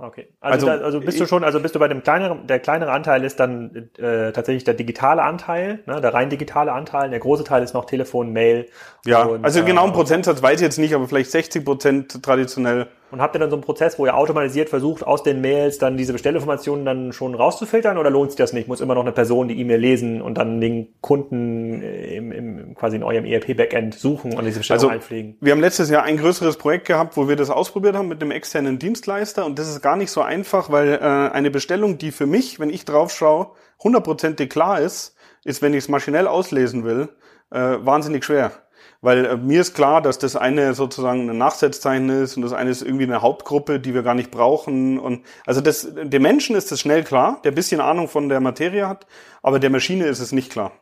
Okay. 0.00 0.28
Also, 0.40 0.68
also, 0.68 0.78
da, 0.78 0.84
also 0.84 1.00
bist 1.00 1.18
du 1.18 1.26
schon, 1.26 1.42
also 1.42 1.58
bist 1.58 1.74
du 1.74 1.80
bei 1.80 1.88
dem 1.88 2.04
kleineren, 2.04 2.46
der 2.46 2.60
kleinere 2.60 2.92
Anteil 2.92 3.24
ist 3.24 3.40
dann 3.40 3.90
äh, 3.98 4.30
tatsächlich 4.30 4.62
der 4.62 4.74
digitale 4.74 5.22
Anteil, 5.22 5.80
ne, 5.86 6.00
der 6.00 6.14
rein 6.14 6.30
digitale 6.30 6.72
Anteil. 6.72 7.10
Der 7.10 7.18
große 7.18 7.42
Teil 7.42 7.64
ist 7.64 7.74
noch 7.74 7.84
Telefon, 7.84 8.32
Mail. 8.32 8.66
Ja, 9.04 9.24
und, 9.24 9.44
also 9.44 9.64
genau 9.64 9.82
einen 9.82 9.92
Prozentsatz 9.92 10.40
weiß 10.40 10.60
ich 10.60 10.64
jetzt 10.64 10.78
nicht, 10.78 10.94
aber 10.94 11.08
vielleicht 11.08 11.32
60 11.32 11.64
Prozent 11.64 12.22
traditionell 12.22 12.86
und 13.10 13.22
habt 13.22 13.34
ihr 13.34 13.38
dann 13.38 13.50
so 13.50 13.56
einen 13.56 13.62
Prozess, 13.62 13.98
wo 13.98 14.06
ihr 14.06 14.16
automatisiert 14.16 14.68
versucht, 14.68 15.06
aus 15.06 15.22
den 15.22 15.40
Mails 15.40 15.78
dann 15.78 15.96
diese 15.96 16.12
Bestellinformationen 16.12 16.84
dann 16.84 17.12
schon 17.12 17.34
rauszufiltern 17.34 17.96
oder 17.96 18.10
lohnt 18.10 18.32
sich 18.32 18.38
das 18.38 18.52
nicht? 18.52 18.68
Muss 18.68 18.80
immer 18.80 18.94
noch 18.94 19.02
eine 19.02 19.12
Person 19.12 19.48
die 19.48 19.58
E-Mail 19.60 19.80
lesen 19.80 20.20
und 20.20 20.36
dann 20.36 20.60
den 20.60 20.88
Kunden 21.00 21.82
im, 21.82 22.32
im, 22.32 22.74
quasi 22.74 22.96
in 22.96 23.02
eurem 23.02 23.24
ERP-Backend 23.24 23.94
suchen 23.94 24.36
und 24.36 24.44
diese 24.44 24.58
Bestellung 24.58 24.84
also, 24.84 24.88
einpflegen? 24.88 25.36
Wir 25.40 25.52
haben 25.52 25.60
letztes 25.60 25.90
Jahr 25.90 26.02
ein 26.02 26.18
größeres 26.18 26.56
Projekt 26.56 26.86
gehabt, 26.86 27.16
wo 27.16 27.28
wir 27.28 27.36
das 27.36 27.50
ausprobiert 27.50 27.96
haben 27.96 28.08
mit 28.08 28.20
einem 28.20 28.30
externen 28.30 28.78
Dienstleister 28.78 29.46
und 29.46 29.58
das 29.58 29.68
ist 29.68 29.80
gar 29.80 29.96
nicht 29.96 30.10
so 30.10 30.20
einfach, 30.20 30.70
weil 30.70 30.94
äh, 30.94 30.98
eine 30.98 31.50
Bestellung, 31.50 31.98
die 31.98 32.10
für 32.10 32.26
mich, 32.26 32.60
wenn 32.60 32.70
ich 32.70 32.84
drauf 32.84 33.10
schaue, 33.10 33.52
hundertprozentig 33.82 34.50
klar 34.50 34.80
ist, 34.80 35.14
ist, 35.44 35.62
wenn 35.62 35.72
ich 35.72 35.84
es 35.84 35.88
maschinell 35.88 36.26
auslesen 36.26 36.84
will, 36.84 37.08
äh, 37.50 37.58
wahnsinnig 37.58 38.24
schwer. 38.24 38.52
Weil 39.00 39.24
äh, 39.24 39.36
mir 39.36 39.60
ist 39.60 39.74
klar, 39.74 40.02
dass 40.02 40.18
das 40.18 40.36
eine 40.36 40.74
sozusagen 40.74 41.30
ein 41.30 41.38
Nachsetzzeichen 41.38 42.08
ist 42.10 42.36
und 42.36 42.42
das 42.42 42.52
eine 42.52 42.70
ist 42.70 42.82
irgendwie 42.82 43.04
eine 43.04 43.22
Hauptgruppe, 43.22 43.78
die 43.78 43.94
wir 43.94 44.02
gar 44.02 44.14
nicht 44.14 44.30
brauchen. 44.30 44.98
Und 44.98 45.24
also 45.46 45.60
das, 45.60 45.88
dem 45.92 46.22
Menschen 46.22 46.56
ist 46.56 46.72
das 46.72 46.80
schnell 46.80 47.04
klar, 47.04 47.40
der 47.44 47.52
bisschen 47.52 47.80
Ahnung 47.80 48.08
von 48.08 48.28
der 48.28 48.40
Materie 48.40 48.88
hat, 48.88 49.06
aber 49.42 49.58
der 49.60 49.70
Maschine 49.70 50.06
ist 50.06 50.20
es 50.20 50.32
nicht 50.32 50.50
klar. 50.50 50.72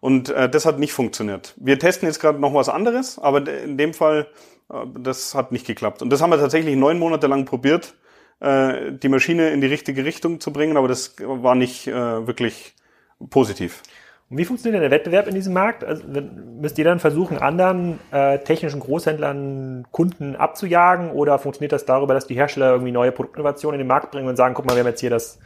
Und 0.00 0.30
äh, 0.30 0.48
das 0.48 0.64
hat 0.64 0.78
nicht 0.78 0.92
funktioniert. 0.92 1.54
Wir 1.56 1.78
testen 1.78 2.08
jetzt 2.08 2.20
gerade 2.20 2.38
noch 2.38 2.54
was 2.54 2.68
anderes, 2.68 3.18
aber 3.18 3.46
in 3.48 3.76
dem 3.76 3.92
Fall, 3.92 4.28
äh, 4.72 4.86
das 4.98 5.34
hat 5.34 5.52
nicht 5.52 5.66
geklappt. 5.66 6.02
Und 6.02 6.10
das 6.10 6.22
haben 6.22 6.30
wir 6.30 6.38
tatsächlich 6.38 6.76
neun 6.76 6.98
Monate 6.98 7.26
lang 7.26 7.44
probiert, 7.44 7.94
äh, 8.40 8.92
die 8.92 9.08
Maschine 9.08 9.50
in 9.50 9.60
die 9.60 9.66
richtige 9.66 10.04
Richtung 10.04 10.40
zu 10.40 10.52
bringen, 10.52 10.76
aber 10.76 10.88
das 10.88 11.16
war 11.18 11.54
nicht 11.54 11.86
äh, 11.88 12.26
wirklich 12.26 12.74
positiv. 13.30 13.82
Und 14.30 14.36
wie 14.36 14.44
funktioniert 14.44 14.74
denn 14.74 14.90
der 14.90 14.96
Wettbewerb 14.96 15.26
in 15.26 15.34
diesem 15.34 15.54
Markt? 15.54 15.84
Also 15.84 16.04
müsst 16.04 16.76
ihr 16.76 16.84
dann 16.84 16.98
versuchen, 16.98 17.38
anderen 17.38 17.98
äh, 18.10 18.38
technischen 18.38 18.80
Großhändlern 18.80 19.86
Kunden 19.90 20.36
abzujagen 20.36 21.12
oder 21.12 21.38
funktioniert 21.38 21.72
das 21.72 21.86
darüber, 21.86 22.12
dass 22.12 22.26
die 22.26 22.34
Hersteller 22.34 22.72
irgendwie 22.72 22.92
neue 22.92 23.10
Produktinnovationen 23.10 23.80
in 23.80 23.84
den 23.84 23.88
Markt 23.88 24.10
bringen 24.10 24.28
und 24.28 24.36
sagen, 24.36 24.54
guck 24.54 24.66
mal, 24.66 24.74
wir 24.74 24.80
haben 24.80 24.88
jetzt 24.88 25.00
hier 25.00 25.08
das, 25.08 25.38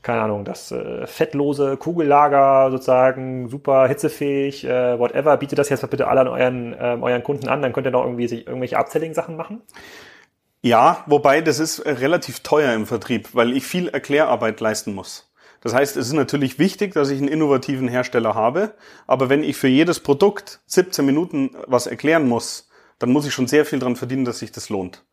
keine 0.00 0.22
Ahnung, 0.22 0.46
das 0.46 0.72
äh, 0.72 1.06
fettlose 1.06 1.76
Kugellager 1.76 2.70
sozusagen, 2.70 3.48
super 3.48 3.86
hitzefähig, 3.88 4.64
äh, 4.64 4.98
whatever, 4.98 5.36
bietet 5.36 5.58
das 5.58 5.68
jetzt 5.68 5.88
bitte 5.90 6.08
alle 6.08 6.22
an 6.22 6.28
euren, 6.28 6.72
äh, 6.72 6.96
euren 7.02 7.22
Kunden 7.22 7.48
an, 7.48 7.60
dann 7.60 7.74
könnt 7.74 7.86
ihr 7.86 7.90
noch 7.90 8.04
irgendwie 8.04 8.26
sich 8.26 8.46
irgendwelche 8.46 8.78
Upselling-Sachen 8.78 9.36
machen? 9.36 9.60
Ja, 10.62 11.04
wobei 11.06 11.42
das 11.42 11.58
ist 11.58 11.84
relativ 11.84 12.40
teuer 12.40 12.72
im 12.72 12.86
Vertrieb, 12.86 13.28
weil 13.34 13.54
ich 13.54 13.64
viel 13.64 13.88
Erklärarbeit 13.88 14.60
leisten 14.60 14.94
muss. 14.94 15.30
Das 15.60 15.74
heißt, 15.74 15.96
es 15.96 16.06
ist 16.08 16.12
natürlich 16.12 16.58
wichtig, 16.58 16.94
dass 16.94 17.10
ich 17.10 17.18
einen 17.18 17.28
innovativen 17.28 17.88
Hersteller 17.88 18.34
habe, 18.34 18.74
aber 19.06 19.28
wenn 19.28 19.42
ich 19.42 19.56
für 19.56 19.68
jedes 19.68 20.00
Produkt 20.00 20.60
17 20.66 21.04
Minuten 21.04 21.50
was 21.66 21.86
erklären 21.86 22.28
muss, 22.28 22.68
dann 22.98 23.10
muss 23.10 23.26
ich 23.26 23.32
schon 23.32 23.46
sehr 23.46 23.64
viel 23.64 23.78
dran 23.78 23.96
verdienen, 23.96 24.24
dass 24.24 24.38
sich 24.38 24.52
das 24.52 24.68
lohnt. 24.68 25.04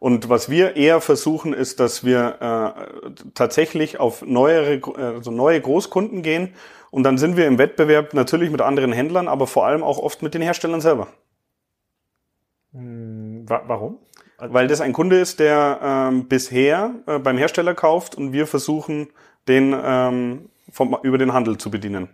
Und 0.00 0.28
was 0.28 0.48
wir 0.48 0.76
eher 0.76 1.00
versuchen, 1.00 1.52
ist, 1.52 1.80
dass 1.80 2.04
wir 2.04 2.76
äh, 3.04 3.10
tatsächlich 3.34 3.98
auf 3.98 4.22
neuere, 4.22 4.80
also 4.96 5.32
neue 5.32 5.60
Großkunden 5.60 6.22
gehen 6.22 6.54
und 6.90 7.02
dann 7.02 7.18
sind 7.18 7.36
wir 7.36 7.46
im 7.46 7.58
Wettbewerb 7.58 8.14
natürlich 8.14 8.50
mit 8.50 8.60
anderen 8.60 8.92
Händlern, 8.92 9.28
aber 9.28 9.46
vor 9.46 9.66
allem 9.66 9.82
auch 9.82 9.98
oft 9.98 10.22
mit 10.22 10.34
den 10.34 10.42
Herstellern 10.42 10.80
selber. 10.80 11.08
Hm, 12.72 13.44
warum? 13.48 13.98
Weil 14.38 14.68
das 14.68 14.80
ein 14.80 14.92
Kunde 14.92 15.18
ist, 15.18 15.40
der 15.40 15.80
ähm, 15.82 16.28
bisher 16.28 16.94
äh, 17.06 17.18
beim 17.18 17.36
Hersteller 17.36 17.74
kauft 17.74 18.14
und 18.14 18.32
wir 18.32 18.46
versuchen, 18.46 19.08
den 19.48 19.74
ähm, 19.82 20.48
vom, 20.70 20.96
über 21.02 21.18
den 21.18 21.32
Handel 21.32 21.58
zu 21.58 21.70
bedienen. 21.70 22.08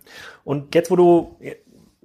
Und 0.44 0.74
jetzt, 0.74 0.90
wo 0.90 0.96
du 0.96 1.36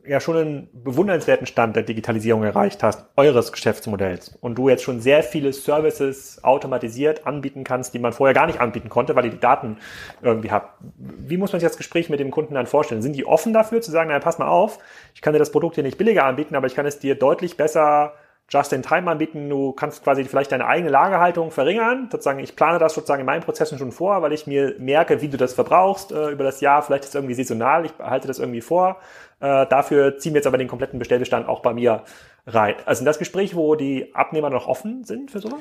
ja 0.10 0.20
schon 0.20 0.38
einen 0.38 0.70
bewundernswerten 0.74 1.46
Stand 1.46 1.76
der 1.76 1.84
Digitalisierung 1.84 2.44
erreicht 2.44 2.82
hast, 2.82 3.06
eures 3.16 3.52
Geschäftsmodells, 3.52 4.38
und 4.42 4.56
du 4.56 4.68
jetzt 4.68 4.84
schon 4.84 5.02
sehr 5.02 5.22
viele 5.22 5.54
Services 5.54 6.44
automatisiert 6.44 7.28
anbieten 7.28 7.64
kannst, 7.64 7.94
die 7.94 8.00
man 8.00 8.12
vorher 8.12 8.34
gar 8.34 8.48
nicht 8.48 8.60
anbieten 8.60 8.90
konnte, 8.90 9.16
weil 9.16 9.26
ihr 9.26 9.32
die 9.32 9.40
Daten 9.40 9.78
irgendwie 10.22 10.50
habt. 10.50 10.80
Wie 10.98 11.38
muss 11.38 11.52
man 11.52 11.60
sich 11.60 11.70
das 11.70 11.78
Gespräch 11.78 12.10
mit 12.10 12.20
dem 12.20 12.32
Kunden 12.32 12.56
dann 12.56 12.66
vorstellen? 12.66 13.04
Sind 13.04 13.16
die 13.16 13.26
offen 13.26 13.54
dafür 13.54 13.82
zu 13.82 13.92
sagen, 13.92 14.10
naja, 14.10 14.20
pass 14.20 14.40
mal 14.40 14.48
auf, 14.48 14.80
ich 15.14 15.22
kann 15.22 15.34
dir 15.34 15.40
das 15.40 15.52
Produkt 15.52 15.76
hier 15.76 15.84
nicht 15.84 15.98
billiger 15.98 16.26
anbieten, 16.26 16.56
aber 16.56 16.66
ich 16.66 16.76
kann 16.76 16.88
es 16.88 17.00
dir 17.00 17.14
deutlich 17.14 17.56
besser 17.56 18.14
Just-in-Time 18.50 19.10
anbieten. 19.10 19.50
Du 19.50 19.72
kannst 19.74 20.04
quasi 20.04 20.24
vielleicht 20.26 20.52
deine 20.52 20.66
eigene 20.66 20.90
Lagerhaltung 20.90 21.52
verringern. 21.52 22.10
Sozusagen, 22.12 22.40
ich 22.40 22.56
plane 22.56 22.80
das 22.80 22.94
sozusagen 22.94 23.22
in 23.22 23.26
meinen 23.26 23.44
Prozessen 23.44 23.78
schon 23.78 23.92
vor, 23.92 24.22
weil 24.22 24.34
ich 24.34 24.48
mir 24.48 24.76
merke, 24.80 25.22
wie 25.22 25.28
du 25.28 25.38
das 25.38 25.54
verbrauchst 25.54 26.12
äh, 26.12 26.30
über 26.30 26.44
das 26.44 26.62
Jahr. 26.62 26.82
Vielleicht 26.82 27.04
ist 27.04 27.10
es 27.10 27.16
irgendwie 27.16 27.36
saisonal. 27.36 27.86
Ich 27.86 27.94
halte 28.00 28.28
das 28.28 28.40
irgendwie 28.40 28.62
vor. 28.62 28.98
Äh, 29.40 29.66
dafür 29.68 30.18
ziehen 30.18 30.34
wir 30.34 30.40
jetzt 30.40 30.48
aber 30.48 30.58
den 30.58 30.68
kompletten 30.68 31.00
Bestellbestand 31.00 31.48
auch 31.48 31.62
bei 31.62 31.74
mir 31.74 32.04
rein. 32.48 32.76
Also 32.86 33.00
sind 33.00 33.06
das 33.06 33.20
Gespräche, 33.20 33.56
wo 33.56 33.76
die 33.76 34.14
Abnehmer 34.16 34.50
noch 34.50 34.68
offen 34.68 35.04
sind 35.04 35.32
für 35.32 35.40
sowas? 35.40 35.60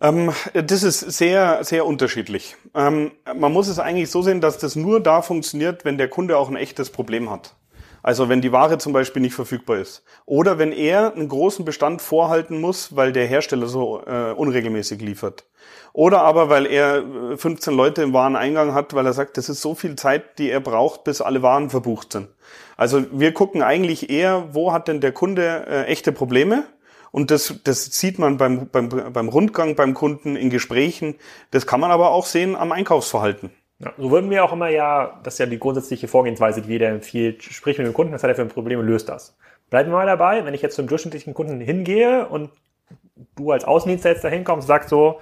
Ähm, 0.00 0.32
das 0.54 0.82
ist 0.82 1.00
sehr, 1.00 1.64
sehr 1.64 1.84
unterschiedlich. 1.84 2.56
Ähm, 2.74 3.12
man 3.36 3.52
muss 3.52 3.68
es 3.68 3.78
eigentlich 3.78 4.10
so 4.10 4.22
sehen, 4.22 4.40
dass 4.40 4.58
das 4.58 4.76
nur 4.76 5.00
da 5.00 5.22
funktioniert, 5.22 5.84
wenn 5.84 5.98
der 5.98 6.08
Kunde 6.08 6.38
auch 6.38 6.48
ein 6.48 6.56
echtes 6.56 6.90
Problem 6.90 7.30
hat. 7.30 7.54
Also 8.02 8.28
wenn 8.28 8.40
die 8.40 8.52
Ware 8.52 8.78
zum 8.78 8.92
Beispiel 8.92 9.22
nicht 9.22 9.34
verfügbar 9.34 9.78
ist. 9.78 10.04
Oder 10.24 10.58
wenn 10.58 10.72
er 10.72 11.14
einen 11.14 11.28
großen 11.28 11.64
Bestand 11.64 12.02
vorhalten 12.02 12.60
muss, 12.60 12.96
weil 12.96 13.12
der 13.12 13.26
Hersteller 13.26 13.66
so 13.66 14.02
äh, 14.06 14.32
unregelmäßig 14.32 15.00
liefert. 15.00 15.44
Oder 15.92 16.22
aber 16.22 16.48
weil 16.48 16.66
er 16.66 17.02
15 17.36 17.72
äh, 17.72 17.76
Leute 17.76 18.02
im 18.02 18.12
Wareneingang 18.12 18.74
hat, 18.74 18.94
weil 18.94 19.06
er 19.06 19.12
sagt, 19.12 19.36
das 19.36 19.48
ist 19.48 19.60
so 19.60 19.74
viel 19.74 19.96
Zeit, 19.96 20.38
die 20.38 20.50
er 20.50 20.60
braucht, 20.60 21.04
bis 21.04 21.20
alle 21.20 21.42
Waren 21.42 21.70
verbucht 21.70 22.12
sind. 22.12 22.28
Also 22.76 23.04
wir 23.10 23.34
gucken 23.34 23.62
eigentlich 23.62 24.10
eher, 24.10 24.48
wo 24.52 24.72
hat 24.72 24.88
denn 24.88 25.00
der 25.00 25.12
Kunde 25.12 25.66
äh, 25.68 25.84
echte 25.86 26.12
Probleme? 26.12 26.64
Und 27.10 27.30
das, 27.30 27.54
das 27.64 27.86
sieht 27.86 28.18
man 28.18 28.36
beim, 28.36 28.68
beim, 28.68 28.88
beim 28.88 29.28
Rundgang 29.28 29.74
beim 29.74 29.94
Kunden 29.94 30.36
in 30.36 30.50
Gesprächen. 30.50 31.16
Das 31.50 31.66
kann 31.66 31.80
man 31.80 31.90
aber 31.90 32.10
auch 32.10 32.26
sehen 32.26 32.54
am 32.54 32.70
Einkaufsverhalten. 32.70 33.50
Ja, 33.80 33.92
so 33.96 34.10
würden 34.10 34.30
wir 34.30 34.44
auch 34.44 34.52
immer 34.52 34.68
ja, 34.68 35.20
das 35.22 35.34
ist 35.34 35.38
ja 35.38 35.46
die 35.46 35.58
grundsätzliche 35.58 36.08
Vorgehensweise, 36.08 36.62
die 36.62 36.68
jeder 36.68 36.88
empfiehlt, 36.88 37.44
sprich 37.44 37.78
mit 37.78 37.86
dem 37.86 37.94
Kunden, 37.94 38.12
was 38.12 38.22
hat 38.22 38.30
er 38.30 38.34
für 38.34 38.42
ein 38.42 38.48
Problem 38.48 38.80
und 38.80 38.86
löst 38.86 39.08
das. 39.08 39.36
Bleiben 39.70 39.90
wir 39.90 39.96
mal 39.96 40.06
dabei, 40.06 40.44
wenn 40.44 40.54
ich 40.54 40.62
jetzt 40.62 40.74
zum 40.74 40.88
durchschnittlichen 40.88 41.34
Kunden 41.34 41.60
hingehe 41.60 42.26
und 42.26 42.50
du 43.36 43.52
als 43.52 43.64
Außendienstler 43.64 44.12
jetzt 44.12 44.24
da 44.24 44.28
hinkommst 44.28 44.64
und 44.64 44.68
sagst 44.68 44.88
so, 44.88 45.20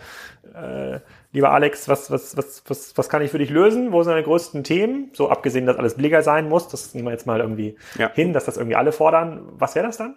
äh, 0.54 1.00
lieber 1.32 1.50
Alex, 1.50 1.88
was, 1.88 2.10
was, 2.10 2.36
was, 2.36 2.62
was, 2.66 2.96
was 2.96 3.08
kann 3.08 3.22
ich 3.22 3.30
für 3.30 3.38
dich 3.38 3.50
lösen? 3.50 3.92
Wo 3.92 4.02
sind 4.02 4.12
deine 4.12 4.24
größten 4.24 4.64
Themen? 4.64 5.10
So 5.12 5.28
abgesehen, 5.28 5.66
dass 5.66 5.76
alles 5.76 5.94
billiger 5.94 6.22
sein 6.22 6.48
muss, 6.48 6.68
das 6.68 6.94
nehmen 6.94 7.08
wir 7.08 7.12
jetzt 7.12 7.26
mal 7.26 7.40
irgendwie 7.40 7.76
ja. 7.98 8.10
hin, 8.12 8.32
dass 8.32 8.46
das 8.46 8.56
irgendwie 8.56 8.76
alle 8.76 8.92
fordern. 8.92 9.42
Was 9.58 9.74
wäre 9.74 9.86
das 9.86 9.98
dann? 9.98 10.14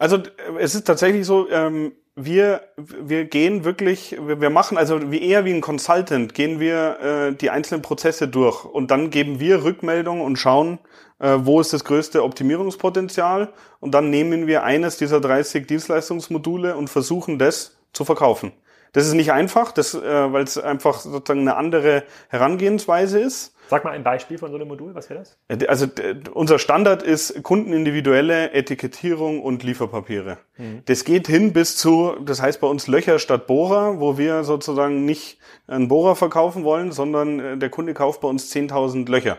Also 0.00 0.16
es 0.58 0.74
ist 0.74 0.86
tatsächlich 0.86 1.26
so, 1.26 1.50
ähm, 1.50 1.92
wir, 2.16 2.62
wir 2.78 3.26
gehen 3.26 3.66
wirklich, 3.66 4.16
wir, 4.18 4.40
wir 4.40 4.48
machen 4.48 4.78
also 4.78 5.10
wie 5.12 5.22
eher 5.22 5.44
wie 5.44 5.52
ein 5.52 5.60
Consultant, 5.60 6.32
gehen 6.32 6.58
wir 6.58 7.00
äh, 7.00 7.34
die 7.34 7.50
einzelnen 7.50 7.82
Prozesse 7.82 8.26
durch 8.26 8.64
und 8.64 8.90
dann 8.90 9.10
geben 9.10 9.40
wir 9.40 9.62
Rückmeldungen 9.62 10.24
und 10.24 10.36
schauen, 10.36 10.78
äh, 11.18 11.36
wo 11.40 11.60
ist 11.60 11.74
das 11.74 11.84
größte 11.84 12.24
Optimierungspotenzial 12.24 13.52
und 13.78 13.92
dann 13.92 14.08
nehmen 14.08 14.46
wir 14.46 14.62
eines 14.64 14.96
dieser 14.96 15.20
30 15.20 15.66
Dienstleistungsmodule 15.66 16.76
und 16.76 16.88
versuchen 16.88 17.38
das 17.38 17.76
zu 17.92 18.06
verkaufen. 18.06 18.52
Das 18.92 19.06
ist 19.06 19.12
nicht 19.12 19.32
einfach, 19.32 19.70
das, 19.70 19.92
äh, 19.92 20.32
weil 20.32 20.44
es 20.44 20.56
einfach 20.56 21.00
sozusagen 21.00 21.40
eine 21.40 21.56
andere 21.56 22.04
Herangehensweise 22.28 23.20
ist. 23.20 23.54
Sag 23.70 23.84
mal 23.84 23.92
ein 23.92 24.02
Beispiel 24.02 24.36
von 24.36 24.50
so 24.50 24.56
einem 24.56 24.66
Modul, 24.66 24.96
was 24.96 25.08
wäre 25.10 25.20
das? 25.20 25.38
Äh, 25.46 25.64
also 25.68 25.86
unser 26.34 26.58
Standard 26.58 27.04
ist 27.04 27.44
kundenindividuelle 27.44 28.50
Etikettierung 28.52 29.40
und 29.40 29.62
Lieferpapiere. 29.62 30.38
Mhm. 30.56 30.82
Das 30.86 31.04
geht 31.04 31.28
hin 31.28 31.52
bis 31.52 31.76
zu, 31.76 32.16
das 32.24 32.42
heißt 32.42 32.60
bei 32.60 32.66
uns 32.66 32.88
Löcher 32.88 33.20
statt 33.20 33.46
Bohrer, 33.46 34.00
wo 34.00 34.18
wir 34.18 34.42
sozusagen 34.42 35.04
nicht 35.04 35.38
einen 35.68 35.86
Bohrer 35.86 36.16
verkaufen 36.16 36.64
wollen, 36.64 36.90
sondern 36.90 37.38
äh, 37.38 37.56
der 37.58 37.70
Kunde 37.70 37.94
kauft 37.94 38.20
bei 38.20 38.26
uns 38.26 38.52
10.000 38.52 39.08
Löcher. 39.08 39.38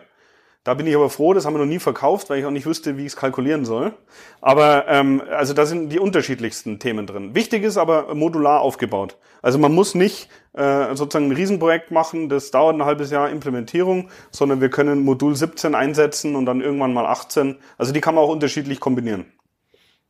Da 0.63 0.75
bin 0.75 0.85
ich 0.85 0.95
aber 0.95 1.09
froh, 1.09 1.33
das 1.33 1.45
haben 1.45 1.55
wir 1.55 1.59
noch 1.59 1.65
nie 1.65 1.79
verkauft, 1.79 2.29
weil 2.29 2.37
ich 2.37 2.45
auch 2.45 2.51
nicht 2.51 2.67
wüsste, 2.67 2.95
wie 2.95 3.01
ich 3.01 3.07
es 3.07 3.15
kalkulieren 3.15 3.65
soll. 3.65 3.93
Aber 4.41 4.87
ähm, 4.87 5.23
also 5.31 5.55
da 5.55 5.65
sind 5.65 5.89
die 5.89 5.97
unterschiedlichsten 5.97 6.77
Themen 6.77 7.07
drin. 7.07 7.33
Wichtig 7.33 7.63
ist 7.63 7.77
aber 7.77 8.13
modular 8.13 8.61
aufgebaut. 8.61 9.17
Also 9.41 9.57
man 9.57 9.73
muss 9.73 9.95
nicht 9.95 10.29
äh, 10.53 10.93
sozusagen 10.93 11.29
ein 11.29 11.35
Riesenprojekt 11.35 11.89
machen, 11.89 12.29
das 12.29 12.51
dauert 12.51 12.75
ein 12.75 12.85
halbes 12.85 13.09
Jahr 13.09 13.31
Implementierung, 13.31 14.09
sondern 14.29 14.61
wir 14.61 14.69
können 14.69 15.03
Modul 15.03 15.35
17 15.35 15.73
einsetzen 15.73 16.35
und 16.35 16.45
dann 16.45 16.61
irgendwann 16.61 16.93
mal 16.93 17.07
18. 17.07 17.57
Also 17.79 17.91
die 17.91 18.01
kann 18.01 18.13
man 18.13 18.23
auch 18.23 18.29
unterschiedlich 18.29 18.79
kombinieren. 18.79 19.25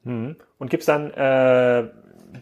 Mhm. 0.04 0.36
Und 0.58 0.70
gibt's 0.70 0.86
dann 0.86 1.12
äh, 1.12 1.90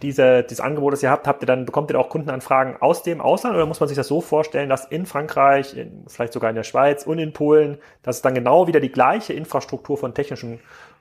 diese, 0.01 0.43
dieses 0.43 0.59
Angebot, 0.59 0.93
das 0.93 1.03
ihr 1.03 1.09
habt, 1.09 1.27
habt 1.27 1.43
ihr 1.43 1.45
dann, 1.45 1.65
bekommt 1.65 1.91
ihr 1.91 1.99
auch 1.99 2.09
Kundenanfragen 2.09 2.77
aus 2.81 3.03
dem 3.03 3.21
Ausland 3.21 3.55
oder 3.55 3.65
muss 3.65 3.79
man 3.79 3.87
sich 3.87 3.97
das 3.97 4.07
so 4.07 4.21
vorstellen, 4.21 4.69
dass 4.69 4.85
in 4.85 5.05
Frankreich, 5.05 5.75
in, 5.75 6.03
vielleicht 6.07 6.33
sogar 6.33 6.49
in 6.49 6.55
der 6.55 6.63
Schweiz 6.63 7.05
und 7.05 7.19
in 7.19 7.33
Polen, 7.33 7.77
dass 8.03 8.17
es 8.17 8.21
dann 8.21 8.33
genau 8.33 8.67
wieder 8.67 8.79
die 8.79 8.91
gleiche 8.91 9.33
Infrastruktur 9.33 9.97
von 9.97 10.13
technischen 10.13 10.59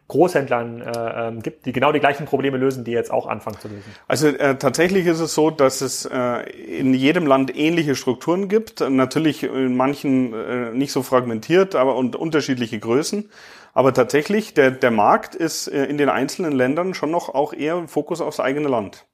Großhändlern 0.09 0.81
äh, 0.81 1.29
ähm, 1.29 1.43
gibt, 1.43 1.67
die 1.67 1.73
genau 1.73 1.93
die 1.93 2.01
gleichen 2.01 2.25
Probleme 2.25 2.57
lösen, 2.57 2.83
die 2.83 2.93
jetzt 2.93 3.11
auch 3.11 3.27
anfangen 3.27 3.59
zu 3.61 3.69
lösen? 3.69 3.85
Also 4.09 4.29
äh, 4.29 4.57
tatsächlich 4.57 5.07
ist 5.07 5.21
es 5.21 5.35
so, 5.35 5.51
dass 5.51 5.83
es 5.83 6.07
äh, 6.07 6.49
in 6.51 6.95
jedem 6.95 7.27
Land 7.27 7.55
ähnliche 7.55 7.95
Strukturen 7.95 8.49
gibt. 8.49 8.81
Natürlich 8.81 9.43
in 9.43 9.77
manchen 9.77 10.33
äh, 10.33 10.71
nicht 10.73 10.93
so 10.93 11.03
fragmentiert, 11.03 11.75
aber 11.75 11.97
und 11.97 12.17
unterschiedliche 12.17 12.79
Größen. 12.79 13.29
Aber 13.75 13.95
tatsächlich, 13.95 14.55
der, 14.55 14.71
der 14.71 14.91
Markt 14.91 15.35
ist 15.35 15.69
äh, 15.69 15.85
in 15.85 15.99
den 15.99 16.09
einzelnen 16.09 16.53
Ländern 16.53 16.95
schon 16.95 17.11
noch 17.11 17.29
auch 17.35 17.53
eher 17.53 17.87
Fokus 17.89 18.21
aufs 18.21 18.41
eigene 18.41 18.69
Land. 18.69 19.07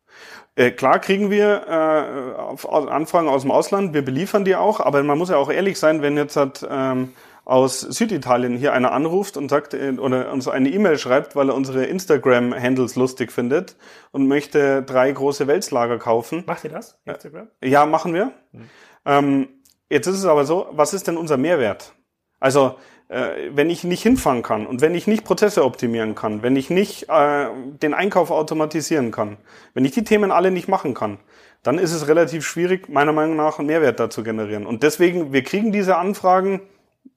Äh, 0.56 0.70
klar 0.70 1.00
kriegen 1.00 1.30
wir 1.30 1.66
äh, 1.68 2.40
auf, 2.40 2.70
Anfragen 2.70 3.28
aus 3.28 3.42
dem 3.42 3.50
Ausland, 3.50 3.92
wir 3.92 4.04
beliefern 4.04 4.44
die 4.44 4.54
auch, 4.54 4.80
aber 4.80 5.02
man 5.02 5.18
muss 5.18 5.30
ja 5.30 5.36
auch 5.36 5.50
ehrlich 5.50 5.78
sein, 5.78 6.00
wenn 6.00 6.16
jetzt 6.16 6.36
hat, 6.36 6.64
ähm, 6.68 7.12
aus 7.44 7.80
Süditalien 7.80 8.56
hier 8.56 8.72
einer 8.72 8.92
anruft 8.92 9.36
und 9.36 9.48
sagt 9.48 9.74
äh, 9.74 9.92
oder 9.98 10.32
uns 10.32 10.48
eine 10.48 10.70
E-Mail 10.70 10.98
schreibt, 10.98 11.36
weil 11.36 11.50
er 11.50 11.54
unsere 11.54 11.84
Instagram-Handles 11.84 12.96
lustig 12.96 13.32
findet 13.32 13.76
und 14.12 14.28
möchte 14.28 14.82
drei 14.82 15.10
große 15.12 15.46
Welslager 15.46 15.98
kaufen. 15.98 16.44
Macht 16.46 16.64
ihr 16.64 16.70
das? 16.70 16.98
Instagram? 17.04 17.48
Ja, 17.62 17.84
machen 17.86 18.14
wir. 18.14 18.32
Mhm. 18.52 18.70
Ähm, 19.04 19.48
jetzt 19.90 20.06
ist 20.06 20.18
es 20.18 20.24
aber 20.24 20.44
so, 20.44 20.68
was 20.70 20.94
ist 20.94 21.06
denn 21.06 21.16
unser 21.16 21.36
Mehrwert? 21.36 21.92
Also 22.40 22.76
äh, 23.14 23.50
wenn 23.54 23.70
ich 23.70 23.84
nicht 23.84 24.02
hinfahren 24.02 24.42
kann 24.42 24.66
und 24.66 24.80
wenn 24.80 24.94
ich 24.94 25.06
nicht 25.06 25.24
Prozesse 25.24 25.64
optimieren 25.64 26.14
kann, 26.14 26.42
wenn 26.42 26.56
ich 26.56 26.70
nicht 26.70 27.08
äh, 27.08 27.46
den 27.82 27.94
Einkauf 27.94 28.30
automatisieren 28.30 29.10
kann, 29.10 29.36
wenn 29.72 29.84
ich 29.84 29.92
die 29.92 30.04
Themen 30.04 30.30
alle 30.30 30.50
nicht 30.50 30.68
machen 30.68 30.94
kann, 30.94 31.18
dann 31.62 31.78
ist 31.78 31.92
es 31.92 32.08
relativ 32.08 32.46
schwierig, 32.46 32.88
meiner 32.88 33.12
Meinung 33.12 33.36
nach 33.36 33.58
einen 33.58 33.68
Mehrwert 33.68 33.98
dazu 33.98 34.22
generieren. 34.22 34.66
Und 34.66 34.82
deswegen, 34.82 35.32
wir 35.32 35.42
kriegen 35.42 35.72
diese 35.72 35.96
Anfragen 35.96 36.60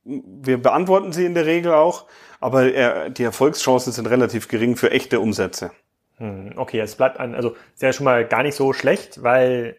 wir 0.08 0.62
beantworten 0.62 1.12
sie 1.12 1.26
in 1.26 1.34
der 1.34 1.46
Regel 1.46 1.74
auch, 1.74 2.06
aber 2.40 2.74
äh, 2.74 3.12
die 3.12 3.24
Erfolgschancen 3.24 3.92
sind 3.92 4.08
relativ 4.08 4.48
gering 4.48 4.76
für 4.76 4.92
echte 4.92 5.20
Umsätze. 5.20 5.72
Hm, 6.18 6.54
okay, 6.56 6.80
es 6.80 6.96
bleibt 6.96 7.20
ein, 7.20 7.36
also 7.36 7.56
ist 7.74 7.82
ja 7.82 7.94
schon 7.94 8.06
mal 8.06 8.26
gar 8.26 8.44
nicht 8.44 8.56
so 8.56 8.74
schlecht, 8.74 9.22
weil 9.24 9.78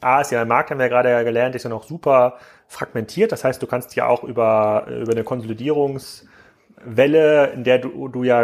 A 0.00 0.20
ist 0.20 0.30
ja 0.30 0.44
Markt, 0.44 0.70
haben 0.70 0.78
wir 0.78 0.86
ja 0.86 0.90
gerade 0.90 1.24
gelernt, 1.24 1.54
ist 1.54 1.64
ja 1.64 1.70
noch 1.70 1.84
super 1.84 2.38
fragmentiert. 2.72 3.32
Das 3.32 3.44
heißt, 3.44 3.62
du 3.62 3.66
kannst 3.66 3.94
ja 3.96 4.06
auch 4.06 4.24
über, 4.24 4.86
über 4.88 5.12
eine 5.12 5.24
Konsolidierungswelle, 5.24 7.52
in 7.54 7.64
der 7.64 7.78
du, 7.78 8.08
du 8.08 8.24
ja 8.24 8.40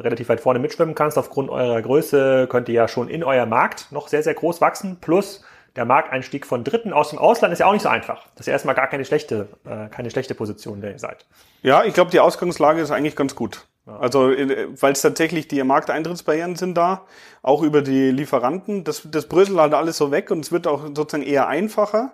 relativ 0.00 0.28
weit 0.28 0.40
vorne 0.40 0.58
mitschwimmen 0.58 0.94
kannst, 0.94 1.16
aufgrund 1.18 1.50
eurer 1.50 1.82
Größe, 1.82 2.46
könnt 2.48 2.68
ihr 2.68 2.74
ja 2.74 2.88
schon 2.88 3.08
in 3.08 3.24
euer 3.24 3.46
Markt 3.46 3.90
noch 3.90 4.08
sehr, 4.08 4.22
sehr 4.22 4.34
groß 4.34 4.60
wachsen. 4.60 4.98
Plus 5.00 5.42
der 5.76 5.84
Markteinstieg 5.84 6.46
von 6.46 6.64
Dritten 6.64 6.92
aus 6.92 7.10
dem 7.10 7.18
Ausland 7.18 7.52
ist 7.52 7.60
ja 7.60 7.66
auch 7.66 7.72
nicht 7.72 7.82
so 7.82 7.88
einfach. 7.88 8.26
Das 8.34 8.40
ist 8.40 8.46
ja 8.46 8.52
erstmal 8.52 8.74
gar 8.74 8.88
keine 8.88 9.04
schlechte, 9.04 9.48
äh, 9.64 9.88
keine 9.88 10.10
schlechte 10.10 10.34
Position, 10.34 10.80
der 10.80 10.92
ihr 10.92 10.98
seid. 10.98 11.26
Ja, 11.62 11.84
ich 11.84 11.94
glaube, 11.94 12.10
die 12.10 12.20
Ausgangslage 12.20 12.80
ist 12.80 12.90
eigentlich 12.90 13.16
ganz 13.16 13.36
gut. 13.36 13.66
Also, 13.86 14.30
äh, 14.30 14.68
weil 14.80 14.92
es 14.92 15.02
tatsächlich 15.02 15.48
die 15.48 15.62
Markteintrittsbarrieren 15.62 16.56
sind 16.56 16.76
da, 16.76 17.06
auch 17.42 17.62
über 17.62 17.82
die 17.82 18.10
Lieferanten. 18.10 18.84
Das, 18.84 19.06
das 19.10 19.26
bröselt 19.26 19.58
halt 19.58 19.74
alles 19.74 19.96
so 19.96 20.10
weg 20.10 20.30
und 20.30 20.44
es 20.44 20.52
wird 20.52 20.66
auch 20.66 20.86
sozusagen 20.94 21.22
eher 21.22 21.48
einfacher. 21.48 22.12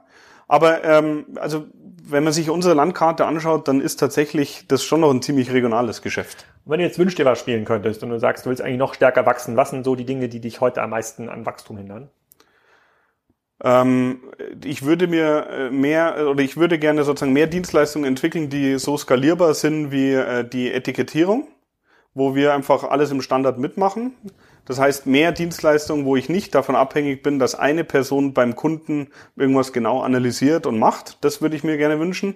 Aber 0.49 0.85
ähm, 0.85 1.27
also 1.37 1.67
wenn 2.09 2.23
man 2.23 2.33
sich 2.33 2.51
unsere 2.51 2.75
Landkarte 2.75 3.27
anschaut, 3.27 3.67
dann 3.67 3.81
ist 3.81 3.97
tatsächlich 3.97 4.67
das 4.69 4.85
schon 4.85 5.01
noch 5.01 5.11
ein 5.11 5.23
ziemlich 5.23 5.53
regionales 5.53 6.03
Geschäft. 6.03 6.47
Wenn 6.65 6.79
du 6.79 6.85
jetzt 6.85 6.99
wünschst 6.99 7.19
dir 7.19 7.25
was 7.25 7.41
spielen 7.41 7.65
könntest 7.65 8.03
und 8.03 8.11
du 8.11 8.21
sagst, 8.21 8.47
du 8.47 8.51
willst 8.51 8.63
eigentlich 8.63 8.79
noch 8.79 8.95
stärker 8.95 9.27
wachsen, 9.27 9.57
was 9.57 9.71
sind 9.71 9.85
so 9.85 9.97
die 9.97 10.05
Dinge, 10.05 10.29
die 10.29 10.41
dich 10.41 10.61
heute 10.61 10.83
am 10.83 10.91
meisten 10.91 11.29
an 11.29 11.47
Wachstum 11.47 11.77
hindern? 11.77 12.09
Ähm, 13.63 14.21
ich 14.65 14.85
würde 14.85 15.07
mir 15.07 15.47
äh, 15.51 15.71
mehr 15.71 16.29
oder 16.29 16.43
ich 16.43 16.57
würde 16.57 16.79
gerne 16.79 17.05
sozusagen 17.05 17.33
mehr 17.33 17.47
Dienstleistungen 17.47 18.07
entwickeln, 18.07 18.51
die 18.51 18.79
so 18.79 18.97
skalierbar 18.97 19.55
sind 19.55 19.91
wie 19.91 20.13
äh, 20.13 20.47
die 20.47 20.73
Etikettierung, 20.73 21.49
wo 22.15 22.35
wir 22.35 22.55
einfach 22.55 22.85
alles 22.85 23.11
im 23.11 23.23
Standard 23.23 23.59
mitmachen. 23.59 24.13
Das 24.67 24.79
heißt, 24.79 25.07
mehr 25.07 25.33
Dienstleistungen, 25.33 26.05
wo 26.05 26.17
ich 26.17 26.29
nicht 26.29 26.55
davon 26.55 26.77
abhängig 26.77 27.23
bin, 27.23 27.39
dass 27.39 27.55
eine 27.55 27.85
Person 27.85 28.35
beim 28.35 28.57
Kunden 28.57 29.09
irgendwas 29.37 29.73
genau 29.73 30.03
analysiert 30.03 30.67
und 30.67 30.79
macht. 30.79 31.25
Das 31.25 31.41
würde 31.41 31.57
ich 31.57 31.65
mir 31.65 31.79
gerne 31.79 31.99
wünschen. 31.99 32.35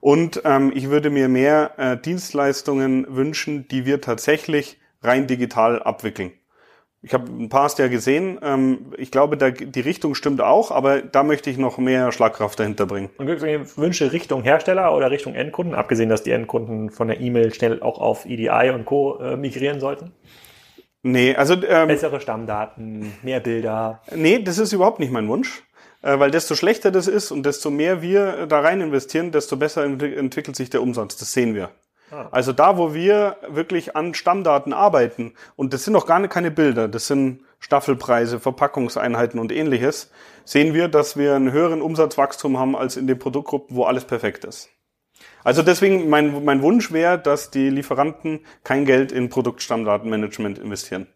Und 0.00 0.42
ähm, 0.44 0.72
ich 0.74 0.90
würde 0.90 1.10
mir 1.10 1.28
mehr 1.28 1.72
äh, 1.76 1.96
Dienstleistungen 1.96 3.06
wünschen, 3.08 3.68
die 3.68 3.86
wir 3.86 4.00
tatsächlich 4.00 4.78
rein 5.02 5.26
digital 5.26 5.82
abwickeln. 5.82 6.32
Ich 7.02 7.14
habe 7.14 7.30
ein 7.30 7.48
paar 7.48 7.70
ja 7.78 7.88
gesehen. 7.88 8.38
Ähm, 8.42 8.92
ich 8.96 9.10
glaube, 9.10 9.36
da, 9.36 9.50
die 9.50 9.80
Richtung 9.80 10.14
stimmt 10.14 10.40
auch, 10.40 10.72
aber 10.72 11.02
da 11.02 11.22
möchte 11.22 11.50
ich 11.50 11.56
noch 11.56 11.78
mehr 11.78 12.10
Schlagkraft 12.10 12.58
dahinter 12.58 12.86
bringen. 12.86 13.10
Und 13.18 13.28
Wünsche 13.28 14.12
Richtung 14.12 14.42
Hersteller 14.42 14.92
oder 14.94 15.10
Richtung 15.10 15.34
Endkunden, 15.34 15.74
abgesehen, 15.76 16.08
dass 16.08 16.24
die 16.24 16.32
Endkunden 16.32 16.90
von 16.90 17.06
der 17.06 17.20
E-Mail 17.20 17.54
schnell 17.54 17.80
auch 17.80 18.00
auf 18.00 18.26
EDI 18.26 18.70
und 18.74 18.86
Co. 18.86 19.18
Äh, 19.18 19.36
migrieren 19.36 19.78
sollten? 19.78 20.12
Nee, 21.06 21.36
also 21.36 21.54
ähm, 21.54 21.86
bessere 21.86 22.20
Stammdaten, 22.20 23.12
mehr 23.22 23.38
Bilder. 23.38 24.02
Nee, 24.12 24.42
das 24.42 24.58
ist 24.58 24.72
überhaupt 24.72 24.98
nicht 24.98 25.12
mein 25.12 25.28
Wunsch, 25.28 25.62
äh, 26.02 26.18
weil 26.18 26.32
desto 26.32 26.56
schlechter 26.56 26.90
das 26.90 27.06
ist 27.06 27.30
und 27.30 27.46
desto 27.46 27.70
mehr 27.70 28.02
wir 28.02 28.46
da 28.48 28.58
rein 28.58 28.80
investieren, 28.80 29.30
desto 29.30 29.56
besser 29.56 29.84
ent 29.84 30.02
entwickelt 30.02 30.56
sich 30.56 30.68
der 30.68 30.82
Umsatz. 30.82 31.16
Das 31.16 31.32
sehen 31.32 31.54
wir. 31.54 31.70
Ah. 32.10 32.26
Also 32.32 32.52
da, 32.52 32.76
wo 32.76 32.92
wir 32.92 33.36
wirklich 33.48 33.94
an 33.94 34.14
Stammdaten 34.14 34.72
arbeiten, 34.72 35.34
und 35.54 35.72
das 35.72 35.84
sind 35.84 35.92
noch 35.92 36.06
gar 36.06 36.26
keine 36.26 36.50
Bilder, 36.50 36.88
das 36.88 37.06
sind 37.06 37.44
Staffelpreise, 37.60 38.40
Verpackungseinheiten 38.40 39.38
und 39.38 39.52
ähnliches, 39.52 40.10
sehen 40.44 40.74
wir, 40.74 40.88
dass 40.88 41.16
wir 41.16 41.36
einen 41.36 41.52
höheren 41.52 41.82
Umsatzwachstum 41.82 42.58
haben 42.58 42.74
als 42.74 42.96
in 42.96 43.06
den 43.06 43.18
Produktgruppen, 43.20 43.76
wo 43.76 43.84
alles 43.84 44.06
perfekt 44.06 44.44
ist. 44.44 44.70
Also 45.46 45.62
deswegen, 45.62 46.08
mein, 46.08 46.44
mein 46.44 46.60
Wunsch 46.60 46.90
wäre, 46.90 47.20
dass 47.20 47.52
die 47.52 47.70
Lieferanten 47.70 48.40
kein 48.64 48.84
Geld 48.84 49.12
in 49.12 49.28
Produktstammdatenmanagement 49.28 50.58
investieren. 50.58 51.06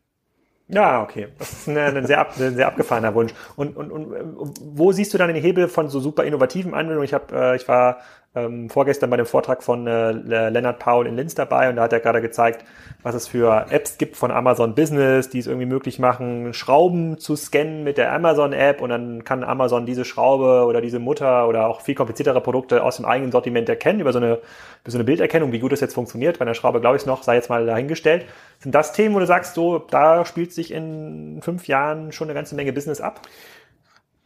Ja, 0.68 1.02
okay. 1.02 1.30
Das 1.36 1.52
ist 1.52 1.68
ein, 1.68 1.76
ein, 1.76 2.06
sehr, 2.06 2.20
ab, 2.20 2.34
ein 2.38 2.54
sehr 2.54 2.68
abgefahrener 2.68 3.12
Wunsch. 3.16 3.34
Und, 3.56 3.76
und, 3.76 3.90
und 3.90 4.54
wo 4.62 4.92
siehst 4.92 5.12
du 5.12 5.18
dann 5.18 5.34
den 5.34 5.42
Hebel 5.42 5.66
von 5.66 5.88
so 5.88 5.98
super 5.98 6.22
innovativen 6.22 6.74
Anwendungen? 6.74 7.02
Ich, 7.02 7.12
hab, 7.12 7.32
äh, 7.32 7.56
ich 7.56 7.66
war 7.66 8.02
ähm, 8.34 8.70
vorgestern 8.70 9.10
bei 9.10 9.16
dem 9.16 9.26
Vortrag 9.26 9.62
von 9.62 9.86
äh, 9.88 10.12
Leonard 10.12 10.78
Paul 10.78 11.06
in 11.06 11.16
Linz 11.16 11.34
dabei 11.34 11.68
und 11.68 11.76
da 11.76 11.82
hat 11.82 11.92
er 11.92 11.98
gerade 11.98 12.20
gezeigt, 12.20 12.64
was 13.02 13.16
es 13.16 13.26
für 13.26 13.66
Apps 13.70 13.98
gibt 13.98 14.16
von 14.16 14.30
Amazon 14.30 14.76
Business, 14.76 15.28
die 15.30 15.40
es 15.40 15.48
irgendwie 15.48 15.66
möglich 15.66 15.98
machen, 15.98 16.54
Schrauben 16.54 17.18
zu 17.18 17.34
scannen 17.34 17.82
mit 17.82 17.98
der 17.98 18.12
Amazon 18.12 18.52
App 18.52 18.82
und 18.82 18.90
dann 18.90 19.24
kann 19.24 19.42
Amazon 19.42 19.84
diese 19.84 20.04
Schraube 20.04 20.64
oder 20.66 20.80
diese 20.80 21.00
Mutter 21.00 21.48
oder 21.48 21.66
auch 21.66 21.80
viel 21.80 21.96
kompliziertere 21.96 22.40
Produkte 22.40 22.84
aus 22.84 22.98
dem 22.98 23.04
eigenen 23.04 23.32
Sortiment 23.32 23.68
erkennen 23.68 23.98
über 23.98 24.12
so 24.12 24.20
eine, 24.20 24.34
über 24.34 24.90
so 24.92 24.98
eine 24.98 25.04
Bilderkennung. 25.04 25.50
Wie 25.50 25.58
gut 25.58 25.72
das 25.72 25.80
jetzt 25.80 25.94
funktioniert 25.94 26.38
bei 26.38 26.44
der 26.44 26.54
Schraube, 26.54 26.80
glaube 26.80 26.98
ich 26.98 27.06
noch, 27.06 27.24
sei 27.24 27.34
jetzt 27.34 27.50
mal 27.50 27.66
dahingestellt. 27.66 28.26
Sind 28.60 28.74
das 28.76 28.92
Themen, 28.92 29.14
wo 29.14 29.18
du 29.18 29.26
sagst, 29.26 29.54
so, 29.54 29.78
da 29.78 30.24
spielt 30.24 30.52
sich 30.52 30.70
in 30.72 31.40
fünf 31.42 31.66
Jahren 31.66 32.12
schon 32.12 32.28
eine 32.28 32.34
ganze 32.34 32.54
Menge 32.54 32.72
Business 32.72 33.00
ab? 33.00 33.22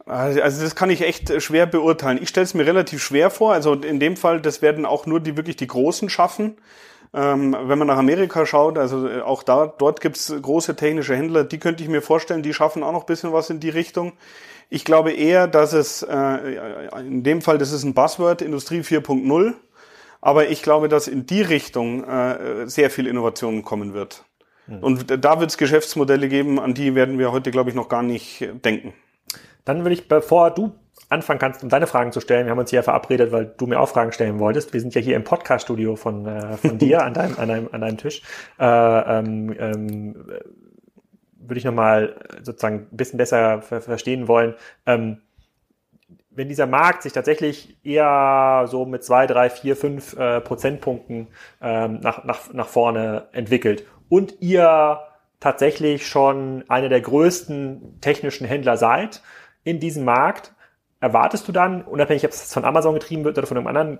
Also, 0.05 0.41
also 0.41 0.63
das 0.63 0.75
kann 0.75 0.89
ich 0.89 1.01
echt 1.01 1.29
äh, 1.29 1.41
schwer 1.41 1.65
beurteilen. 1.65 2.19
Ich 2.21 2.29
stelle 2.29 2.43
es 2.43 2.53
mir 2.53 2.65
relativ 2.65 3.03
schwer 3.03 3.29
vor. 3.29 3.53
Also 3.53 3.73
in 3.73 3.99
dem 3.99 4.17
Fall, 4.17 4.39
das 4.41 4.61
werden 4.61 4.85
auch 4.85 5.05
nur 5.05 5.19
die 5.19 5.35
wirklich 5.35 5.55
die 5.55 5.67
Großen 5.67 6.09
schaffen. 6.09 6.57
Ähm, 7.13 7.55
wenn 7.59 7.79
man 7.79 7.87
nach 7.87 7.97
Amerika 7.97 8.45
schaut, 8.45 8.77
also 8.77 9.07
äh, 9.07 9.21
auch 9.21 9.41
da, 9.41 9.73
dort 9.77 10.01
gibt's 10.01 10.33
große 10.39 10.75
technische 10.75 11.15
Händler, 11.15 11.43
die 11.43 11.59
könnte 11.59 11.81
ich 11.81 11.89
mir 11.89 12.01
vorstellen, 12.01 12.43
die 12.43 12.53
schaffen 12.53 12.83
auch 12.83 12.91
noch 12.91 13.01
ein 13.01 13.05
bisschen 13.05 13.31
was 13.31 13.49
in 13.49 13.59
die 13.59 13.69
Richtung. 13.69 14.13
Ich 14.69 14.83
glaube 14.83 15.13
eher, 15.13 15.47
dass 15.47 15.73
es 15.73 16.03
äh, 16.03 16.99
in 16.99 17.23
dem 17.23 17.41
Fall, 17.41 17.57
das 17.57 17.71
ist 17.71 17.83
ein 17.83 17.93
Buzzword, 17.93 18.41
Industrie 18.41 18.81
4.0, 18.81 19.53
aber 20.19 20.49
ich 20.49 20.61
glaube, 20.61 20.89
dass 20.89 21.07
in 21.07 21.25
die 21.25 21.41
Richtung 21.41 22.03
äh, 22.03 22.67
sehr 22.67 22.89
viel 22.89 23.07
Innovation 23.07 23.63
kommen 23.63 23.93
wird. 23.93 24.25
Hm. 24.65 24.83
Und 24.83 25.23
da 25.23 25.39
wird 25.39 25.51
es 25.51 25.57
Geschäftsmodelle 25.57 26.27
geben, 26.27 26.59
an 26.59 26.73
die 26.73 26.95
werden 26.95 27.17
wir 27.17 27.31
heute, 27.31 27.51
glaube 27.51 27.69
ich, 27.69 27.75
noch 27.75 27.87
gar 27.87 28.03
nicht 28.03 28.45
denken. 28.65 28.93
Dann 29.65 29.83
will 29.83 29.91
ich, 29.91 30.07
bevor 30.07 30.51
du 30.51 30.71
anfangen 31.09 31.39
kannst, 31.39 31.63
um 31.63 31.69
deine 31.69 31.87
Fragen 31.87 32.11
zu 32.11 32.21
stellen, 32.21 32.45
wir 32.45 32.51
haben 32.51 32.59
uns 32.59 32.69
hier 32.69 32.83
verabredet, 32.83 33.31
weil 33.31 33.53
du 33.57 33.67
mir 33.67 33.79
auch 33.79 33.89
Fragen 33.89 34.11
stellen 34.11 34.39
wolltest. 34.39 34.73
Wir 34.73 34.79
sind 34.79 34.95
ja 34.95 35.01
hier 35.01 35.15
im 35.15 35.23
Podcast-Studio 35.23 35.95
von, 35.95 36.25
äh, 36.25 36.57
von 36.57 36.77
dir 36.77 37.03
an 37.03 37.13
deinem, 37.13 37.37
an, 37.37 37.47
deinem, 37.47 37.69
an 37.71 37.81
deinem 37.81 37.97
Tisch. 37.97 38.21
Äh, 38.59 38.65
ähm, 38.65 39.55
ähm, 39.59 40.25
würde 41.37 41.59
ich 41.59 41.65
nochmal 41.65 42.15
sozusagen 42.41 42.87
ein 42.91 42.97
bisschen 42.97 43.17
besser 43.17 43.61
verstehen 43.61 44.27
wollen. 44.27 44.55
Ähm, 44.85 45.21
wenn 46.31 46.49
dieser 46.49 46.67
Markt 46.67 47.03
sich 47.03 47.13
tatsächlich 47.13 47.77
eher 47.83 48.65
so 48.67 48.85
mit 48.85 49.03
zwei, 49.03 49.25
drei, 49.25 49.49
vier, 49.49 49.75
fünf 49.75 50.17
äh, 50.17 50.41
Prozentpunkten 50.41 51.27
ähm, 51.61 51.99
nach, 52.01 52.25
nach, 52.25 52.51
nach 52.51 52.67
vorne 52.67 53.27
entwickelt 53.31 53.85
und 54.09 54.41
ihr 54.41 54.99
tatsächlich 55.39 56.07
schon 56.07 56.65
einer 56.67 56.89
der 56.89 57.01
größten 57.01 57.99
technischen 58.01 58.45
Händler 58.45 58.77
seid, 58.77 59.21
in 59.65 59.81
diesem 59.81 60.05
Markt, 60.05 60.53
erwartest 61.01 61.45
du 61.47 61.51
dann, 61.51 61.83
unabhängig 61.83 62.23
ob 62.23 62.31
es 62.31 62.53
von 62.53 62.63
Amazon 62.63 62.93
getrieben 62.93 63.25
wird 63.25 63.37
oder 63.37 63.47
von 63.47 63.57
einem 63.57 63.67
anderen, 63.67 63.99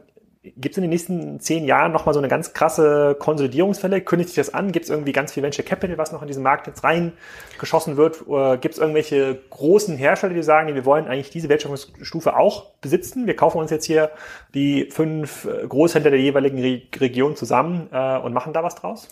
gibt 0.57 0.73
es 0.73 0.77
in 0.77 0.83
den 0.83 0.91
nächsten 0.91 1.39
zehn 1.39 1.65
Jahren 1.65 1.91
nochmal 1.91 2.13
so 2.13 2.19
eine 2.19 2.27
ganz 2.27 2.53
krasse 2.53 3.15
Konsolidierungsfälle? 3.17 4.01
Kündigt 4.01 4.29
sich 4.29 4.35
das 4.35 4.53
an? 4.53 4.71
Gibt 4.71 4.85
es 4.85 4.91
irgendwie 4.91 5.11
ganz 5.11 5.33
viel 5.33 5.41
Venture 5.41 5.65
Capital, 5.65 5.97
was 5.97 6.11
noch 6.11 6.21
in 6.21 6.27
diesen 6.27 6.43
Markt 6.43 6.67
jetzt 6.67 6.83
reingeschossen 6.83 7.97
wird? 7.97 8.25
Gibt 8.61 8.75
es 8.75 8.79
irgendwelche 8.79 9.39
großen 9.49 9.97
Hersteller, 9.97 10.35
die 10.35 10.43
sagen, 10.43 10.73
wir 10.73 10.85
wollen 10.85 11.07
eigentlich 11.07 11.31
diese 11.31 11.49
Wertschöpfungsstufe 11.49 12.37
auch 12.37 12.75
besitzen? 12.81 13.25
Wir 13.25 13.35
kaufen 13.35 13.57
uns 13.57 13.71
jetzt 13.71 13.85
hier 13.85 14.11
die 14.53 14.89
fünf 14.91 15.47
Großhändler 15.67 16.11
der 16.11 16.21
jeweiligen 16.21 16.59
Re 16.59 16.81
Region 16.99 17.35
zusammen 17.35 17.89
äh, 17.91 18.17
und 18.19 18.33
machen 18.33 18.53
da 18.53 18.63
was 18.63 18.75
draus? 18.75 19.07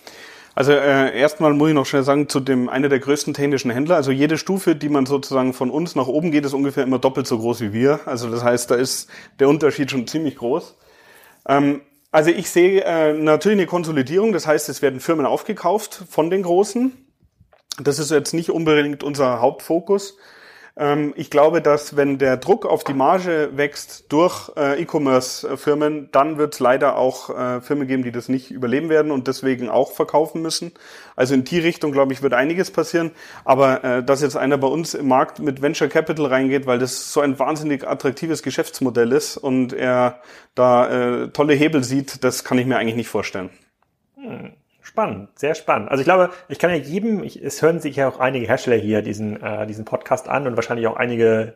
Also 0.55 0.71
äh, 0.71 1.17
erstmal 1.17 1.53
muss 1.53 1.69
ich 1.69 1.75
noch 1.75 1.85
schnell 1.85 2.03
sagen, 2.03 2.29
zu 2.29 2.39
dem 2.39 2.69
einer 2.69 2.89
der 2.89 2.99
größten 2.99 3.33
technischen 3.33 3.71
Händler, 3.71 3.95
also 3.95 4.11
jede 4.11 4.37
Stufe, 4.37 4.75
die 4.75 4.89
man 4.89 5.05
sozusagen 5.05 5.53
von 5.53 5.71
uns 5.71 5.95
nach 5.95 6.07
oben 6.07 6.31
geht, 6.31 6.45
ist 6.45 6.53
ungefähr 6.53 6.83
immer 6.83 6.99
doppelt 6.99 7.25
so 7.25 7.39
groß 7.39 7.61
wie 7.61 7.73
wir. 7.73 8.01
Also 8.05 8.29
das 8.29 8.43
heißt, 8.43 8.69
da 8.69 8.75
ist 8.75 9.09
der 9.39 9.49
Unterschied 9.49 9.89
schon 9.89 10.05
ziemlich 10.05 10.35
groß. 10.35 10.75
Ähm, 11.47 11.81
also 12.11 12.29
ich 12.29 12.51
sehe 12.51 12.83
äh, 12.83 13.13
natürlich 13.13 13.57
eine 13.57 13.65
Konsolidierung, 13.65 14.33
das 14.33 14.45
heißt, 14.45 14.69
es 14.69 14.83
werden 14.83 14.99
Firmen 14.99 15.25
aufgekauft 15.25 16.03
von 16.09 16.29
den 16.29 16.43
Großen. 16.43 16.91
Das 17.81 17.97
ist 17.97 18.11
jetzt 18.11 18.33
nicht 18.33 18.51
unbedingt 18.51 19.03
unser 19.03 19.41
Hauptfokus. 19.41 20.17
Ähm, 20.75 21.13
ich 21.15 21.29
glaube, 21.29 21.61
dass 21.61 21.95
wenn 21.95 22.17
der 22.17 22.37
Druck 22.37 22.65
auf 22.65 22.83
die 22.83 22.93
Marge 22.93 23.51
wächst 23.53 24.11
durch 24.11 24.51
äh, 24.57 24.81
E-Commerce-Firmen, 24.81 26.09
dann 26.11 26.37
wird 26.37 26.55
es 26.55 26.59
leider 26.59 26.97
auch 26.97 27.29
äh, 27.29 27.61
Firmen 27.61 27.87
geben, 27.87 28.03
die 28.03 28.11
das 28.11 28.27
nicht 28.27 28.49
überleben 28.49 28.89
werden 28.89 29.11
und 29.11 29.27
deswegen 29.27 29.69
auch 29.69 29.91
verkaufen 29.91 30.41
müssen. 30.41 30.71
Also 31.15 31.35
in 31.35 31.43
die 31.43 31.59
Richtung, 31.59 31.91
glaube 31.91 32.13
ich, 32.13 32.23
wird 32.23 32.33
einiges 32.33 32.71
passieren. 32.71 33.11
Aber 33.45 33.83
äh, 33.83 34.03
dass 34.03 34.21
jetzt 34.21 34.35
einer 34.35 34.57
bei 34.57 34.67
uns 34.67 34.95
im 34.95 35.07
Markt 35.07 35.39
mit 35.39 35.61
Venture 35.61 35.89
Capital 35.89 36.25
reingeht, 36.25 36.65
weil 36.65 36.79
das 36.79 37.13
so 37.13 37.21
ein 37.21 37.37
wahnsinnig 37.37 37.87
attraktives 37.87 38.41
Geschäftsmodell 38.41 39.11
ist 39.11 39.37
und 39.37 39.73
er 39.73 40.21
da 40.55 41.27
tolle 41.33 41.53
Hebel 41.53 41.83
sieht, 41.83 42.23
das 42.23 42.43
kann 42.43 42.57
ich 42.57 42.65
mir 42.65 42.77
eigentlich 42.77 42.95
nicht 42.95 43.07
vorstellen. 43.07 43.49
Hm. 44.15 44.53
Spannend, 44.93 45.29
sehr 45.39 45.55
spannend. 45.55 45.89
Also 45.89 46.01
ich 46.01 46.05
glaube, 46.05 46.29
ich 46.49 46.59
kann 46.59 46.69
ja 46.69 46.75
jedem, 46.75 47.23
ich, 47.23 47.43
es 47.43 47.63
hören 47.63 47.79
sich 47.79 47.95
ja 47.95 48.07
auch 48.07 48.19
einige 48.19 48.45
Hersteller 48.45 48.77
hier 48.77 49.01
diesen, 49.01 49.41
äh, 49.41 49.65
diesen 49.65 49.85
Podcast 49.85 50.29
an 50.29 50.45
und 50.45 50.55
wahrscheinlich 50.55 50.85
auch 50.85 50.97
einige 50.97 51.55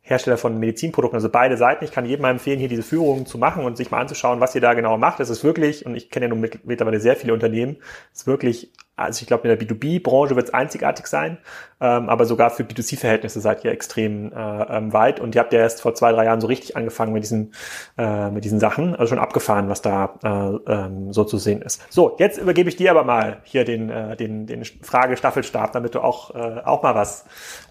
Hersteller 0.00 0.38
von 0.38 0.58
Medizinprodukten, 0.58 1.16
also 1.16 1.28
beide 1.28 1.58
Seiten. 1.58 1.84
Ich 1.84 1.92
kann 1.92 2.06
jedem 2.06 2.22
mal 2.22 2.30
empfehlen, 2.30 2.58
hier 2.58 2.70
diese 2.70 2.82
Führung 2.82 3.26
zu 3.26 3.36
machen 3.36 3.64
und 3.64 3.76
sich 3.76 3.90
mal 3.90 4.00
anzuschauen, 4.00 4.40
was 4.40 4.54
ihr 4.54 4.62
da 4.62 4.72
genau 4.72 4.96
macht. 4.96 5.20
Es 5.20 5.28
ist 5.28 5.44
wirklich, 5.44 5.84
und 5.84 5.96
ich 5.96 6.10
kenne 6.10 6.26
ja 6.26 6.34
nun 6.34 6.48
mittlerweile 6.64 6.98
sehr 6.98 7.14
viele 7.14 7.34
Unternehmen, 7.34 7.76
es 8.14 8.20
ist 8.20 8.26
wirklich, 8.26 8.72
also 8.98 9.22
ich 9.22 9.26
glaube, 9.26 9.48
in 9.48 9.56
der 9.56 9.66
B2B-Branche 9.66 10.36
wird 10.36 10.48
es 10.48 10.54
einzigartig 10.54 11.06
sein, 11.06 11.38
ähm, 11.80 12.08
aber 12.08 12.24
sogar 12.24 12.50
für 12.50 12.64
B2C-Verhältnisse 12.64 13.40
seid 13.40 13.64
ihr 13.64 13.70
extrem 13.70 14.32
äh, 14.32 14.36
ähm, 14.36 14.92
weit 14.92 15.20
und 15.20 15.34
ihr 15.34 15.40
habt 15.40 15.52
ja 15.52 15.60
erst 15.60 15.80
vor 15.80 15.94
zwei, 15.94 16.12
drei 16.12 16.24
Jahren 16.24 16.40
so 16.40 16.46
richtig 16.46 16.76
angefangen 16.76 17.12
mit 17.12 17.22
diesen, 17.22 17.52
äh, 17.96 18.30
mit 18.30 18.44
diesen 18.44 18.60
Sachen, 18.60 18.94
also 18.94 19.10
schon 19.10 19.18
abgefahren, 19.18 19.68
was 19.68 19.82
da 19.82 20.14
äh, 20.22 20.72
ähm, 20.72 21.12
so 21.12 21.24
zu 21.24 21.38
sehen 21.38 21.62
ist. 21.62 21.82
So, 21.90 22.16
jetzt 22.18 22.38
übergebe 22.38 22.68
ich 22.68 22.76
dir 22.76 22.90
aber 22.90 23.04
mal 23.04 23.38
hier 23.44 23.64
den, 23.64 23.90
äh, 23.90 24.16
den, 24.16 24.46
den 24.46 24.64
Frage-Staffelstab, 24.64 25.72
damit 25.72 25.94
du 25.94 26.00
auch, 26.00 26.34
äh, 26.34 26.60
auch 26.64 26.82
mal 26.82 26.94
was 26.94 27.24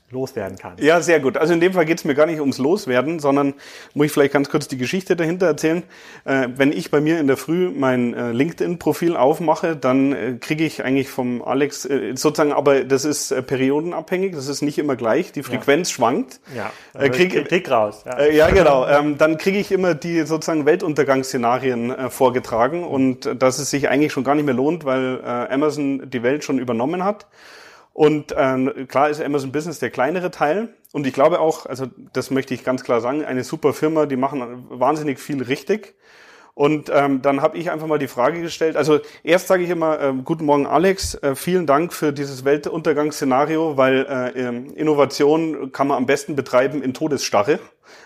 loswerden 0.10 0.58
kannst. 0.58 0.82
Ja, 0.82 1.02
sehr 1.02 1.20
gut. 1.20 1.38
Also 1.38 1.54
in 1.54 1.60
dem 1.60 1.74
Fall 1.74 1.86
geht 1.86 1.98
es 1.98 2.06
mir 2.06 2.16
gar 2.16 2.26
nicht 2.28 2.40
ums 2.40 2.60
Loswerden, 2.60 3.20
sondern 3.20 3.54
muss 3.94 4.06
ich 4.06 4.12
vielleicht 4.14 4.32
ganz 4.32 4.50
kurz 4.50 4.70
die 4.70 4.78
Geschichte 4.78 5.18
dahinter 5.18 5.48
erzählen. 5.48 5.84
Äh, 6.24 6.48
wenn 6.56 6.72
ich 6.72 6.92
bei 6.92 7.02
mir 7.02 7.20
in 7.20 7.28
der 7.28 7.36
Früh 7.36 7.70
mein 7.70 8.14
äh, 8.14 8.32
LinkedIn-Profil 8.32 9.18
aufmache, 9.18 9.76
dann 9.76 10.14
äh, 10.14 10.38
kriege 10.40 10.64
ich 10.64 10.84
eigentlich 10.84 11.10
vom 11.10 11.42
Alex 11.42 11.84
äh, 11.84 12.16
sozusagen, 12.16 12.54
aber 12.54 12.86
das 12.86 13.04
ist 13.04 13.32
äh, 13.32 13.42
periodenabhängig, 13.42 14.34
das 14.34 14.48
ist 14.48 14.62
nicht 14.62 14.80
immer 14.80 14.96
gleich, 14.96 15.34
die 15.34 15.44
Frequenz 15.44 15.90
ja. 15.90 15.96
schwankt. 15.96 16.40
Ja, 16.56 16.72
äh, 16.98 17.10
krieg, 17.10 17.34
Kritik 17.34 17.70
raus. 17.70 18.06
Ja, 18.06 18.26
ja 18.28 18.50
genau. 18.50 18.88
Ähm, 18.88 19.18
dann 19.18 19.38
kriege 19.38 19.60
ich 19.60 19.74
immer 19.74 19.94
die 19.94 20.22
sozusagen 20.22 20.66
Weltuntergangsszenarien 20.66 22.10
vorgetragen 22.10 22.86
und 22.86 23.30
dass 23.42 23.60
es 23.60 23.70
sich 23.70 23.90
eigentlich 23.90 24.14
schon 24.14 24.24
gar 24.24 24.36
nicht 24.36 24.46
mehr 24.46 24.54
lohnt, 24.54 24.86
weil 24.86 25.22
Amazon 25.24 26.10
die 26.10 26.24
Welt 26.24 26.44
schon 26.44 26.60
übernommen 26.60 27.04
hat. 27.04 27.26
Und 27.98 28.32
äh, 28.32 28.86
klar 28.86 29.10
ist 29.10 29.20
Amazon 29.20 29.52
Business 29.52 29.80
der 29.80 29.90
kleinere 29.90 30.30
Teil. 30.30 30.70
Und 30.94 31.08
ich 31.08 31.14
glaube 31.14 31.40
auch, 31.40 31.66
also 31.66 31.88
das 32.14 32.30
möchte 32.30 32.54
ich 32.54 32.64
ganz 32.64 32.84
klar 32.84 33.02
sagen, 33.02 33.26
eine 33.26 33.44
super 33.44 33.74
Firma, 33.74 34.06
die 34.06 34.18
machen 34.18 34.68
wahnsinnig 34.70 35.18
viel 35.20 35.42
richtig. 35.42 35.96
Und 36.54 36.92
ähm, 36.94 37.24
dann 37.24 37.42
habe 37.42 37.58
ich 37.58 37.72
einfach 37.72 37.88
mal 37.88 37.98
die 37.98 38.08
Frage 38.08 38.40
gestellt. 38.40 38.78
Also 38.78 39.00
erst 39.24 39.48
sage 39.48 39.64
ich 39.64 39.72
immer, 39.72 40.00
äh, 40.00 40.14
guten 40.24 40.46
Morgen 40.46 40.68
Alex, 40.68 41.16
äh, 41.16 41.34
vielen 41.34 41.66
Dank 41.66 41.92
für 41.92 42.14
dieses 42.14 42.46
Weltuntergangsszenario, 42.46 43.78
weil 43.78 44.06
äh, 44.08 44.42
ähm, 44.42 44.74
Innovation 44.76 45.72
kann 45.72 45.88
man 45.88 45.98
am 45.98 46.06
besten 46.06 46.36
betreiben 46.36 46.84
in 46.84 46.94
Todesstarre. 46.94 47.60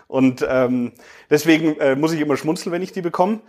Und 0.08 0.46
ähm, 0.50 0.94
deswegen 1.30 1.78
äh, 1.80 1.98
muss 1.98 2.14
ich 2.14 2.22
immer 2.22 2.38
schmunzeln, 2.38 2.72
wenn 2.72 2.82
ich 2.82 2.94
die 2.94 3.02
bekomme 3.02 3.42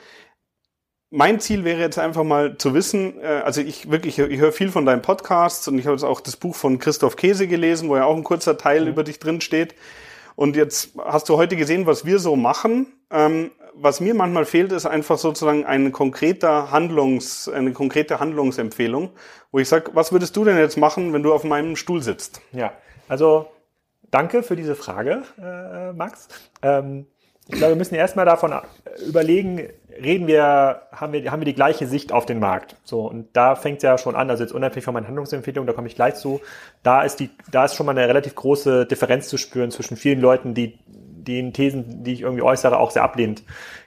mein 1.12 1.40
Ziel 1.40 1.64
wäre 1.64 1.78
jetzt 1.78 1.98
einfach 1.98 2.24
mal 2.24 2.56
zu 2.56 2.72
wissen, 2.72 3.20
äh, 3.20 3.26
also 3.44 3.60
ich 3.60 3.90
wirklich, 3.90 4.18
ich 4.18 4.40
höre 4.40 4.50
viel 4.50 4.70
von 4.70 4.86
deinen 4.86 5.02
Podcasts 5.02 5.68
und 5.68 5.78
ich 5.78 5.84
habe 5.84 5.94
jetzt 5.94 6.04
auch 6.04 6.20
das 6.20 6.36
Buch 6.36 6.56
von 6.56 6.78
Christoph 6.78 7.16
Käse 7.16 7.46
gelesen, 7.46 7.88
wo 7.90 7.96
ja 7.96 8.04
auch 8.06 8.16
ein 8.16 8.24
kurzer 8.24 8.56
Teil 8.56 8.82
mhm. 8.82 8.88
über 8.88 9.04
dich 9.04 9.18
drin 9.18 9.40
steht. 9.40 9.74
Und 10.34 10.56
jetzt 10.56 10.94
hast 10.98 11.28
du 11.28 11.36
heute 11.36 11.56
gesehen, 11.56 11.86
was 11.86 12.06
wir 12.06 12.18
so 12.18 12.34
machen. 12.34 12.86
Ähm, 13.10 13.50
was 13.74 14.00
mir 14.00 14.14
manchmal 14.14 14.46
fehlt, 14.46 14.72
ist 14.72 14.86
einfach 14.86 15.18
sozusagen 15.18 15.66
ein 15.66 15.92
konkreter 15.92 16.70
Handlungs, 16.70 17.48
eine 17.48 17.72
konkrete 17.72 18.18
Handlungsempfehlung, 18.18 19.10
wo 19.50 19.58
ich 19.58 19.68
sage, 19.68 19.90
was 19.94 20.12
würdest 20.12 20.34
du 20.36 20.44
denn 20.44 20.56
jetzt 20.56 20.76
machen, 20.78 21.12
wenn 21.12 21.22
du 21.22 21.32
auf 21.32 21.44
meinem 21.44 21.76
Stuhl 21.76 22.02
sitzt? 22.02 22.40
Ja, 22.52 22.72
also 23.08 23.46
danke 24.10 24.42
für 24.42 24.56
diese 24.56 24.76
Frage, 24.76 25.22
äh, 25.38 25.92
Max. 25.92 26.28
Ähm, 26.62 27.06
ich 27.48 27.56
glaube, 27.56 27.72
wir 27.72 27.76
müssen 27.76 27.94
erstmal 27.94 28.24
davon 28.24 28.54
überlegen, 29.06 29.68
reden 30.00 30.26
wir, 30.26 30.82
haben 30.92 31.12
wir, 31.12 31.30
haben 31.30 31.40
wir 31.40 31.46
die 31.46 31.54
gleiche 31.54 31.86
Sicht 31.86 32.12
auf 32.12 32.24
den 32.24 32.38
Markt. 32.38 32.76
So, 32.84 33.06
und 33.06 33.28
da 33.32 33.56
fängt 33.56 33.78
es 33.78 33.82
ja 33.82 33.98
schon 33.98 34.14
an, 34.14 34.30
also 34.30 34.42
jetzt 34.42 34.52
unabhängig 34.52 34.84
von 34.84 34.94
meinen 34.94 35.06
Handlungsempfehlungen, 35.06 35.66
da 35.66 35.72
komme 35.72 35.88
ich 35.88 35.94
gleich 35.94 36.14
zu, 36.14 36.40
da 36.82 37.02
ist 37.02 37.20
die, 37.20 37.30
da 37.50 37.64
ist 37.64 37.74
schon 37.74 37.86
mal 37.86 37.96
eine 37.96 38.08
relativ 38.08 38.34
große 38.34 38.86
Differenz 38.86 39.28
zu 39.28 39.38
spüren 39.38 39.70
zwischen 39.70 39.96
vielen 39.96 40.20
Leuten, 40.20 40.54
die 40.54 40.78
den 40.86 41.52
Thesen, 41.52 42.04
die 42.04 42.14
ich 42.14 42.22
irgendwie 42.22 42.42
äußere, 42.42 42.78
auch 42.78 42.90
sehr 42.90 43.02
ablehnend 43.02 43.42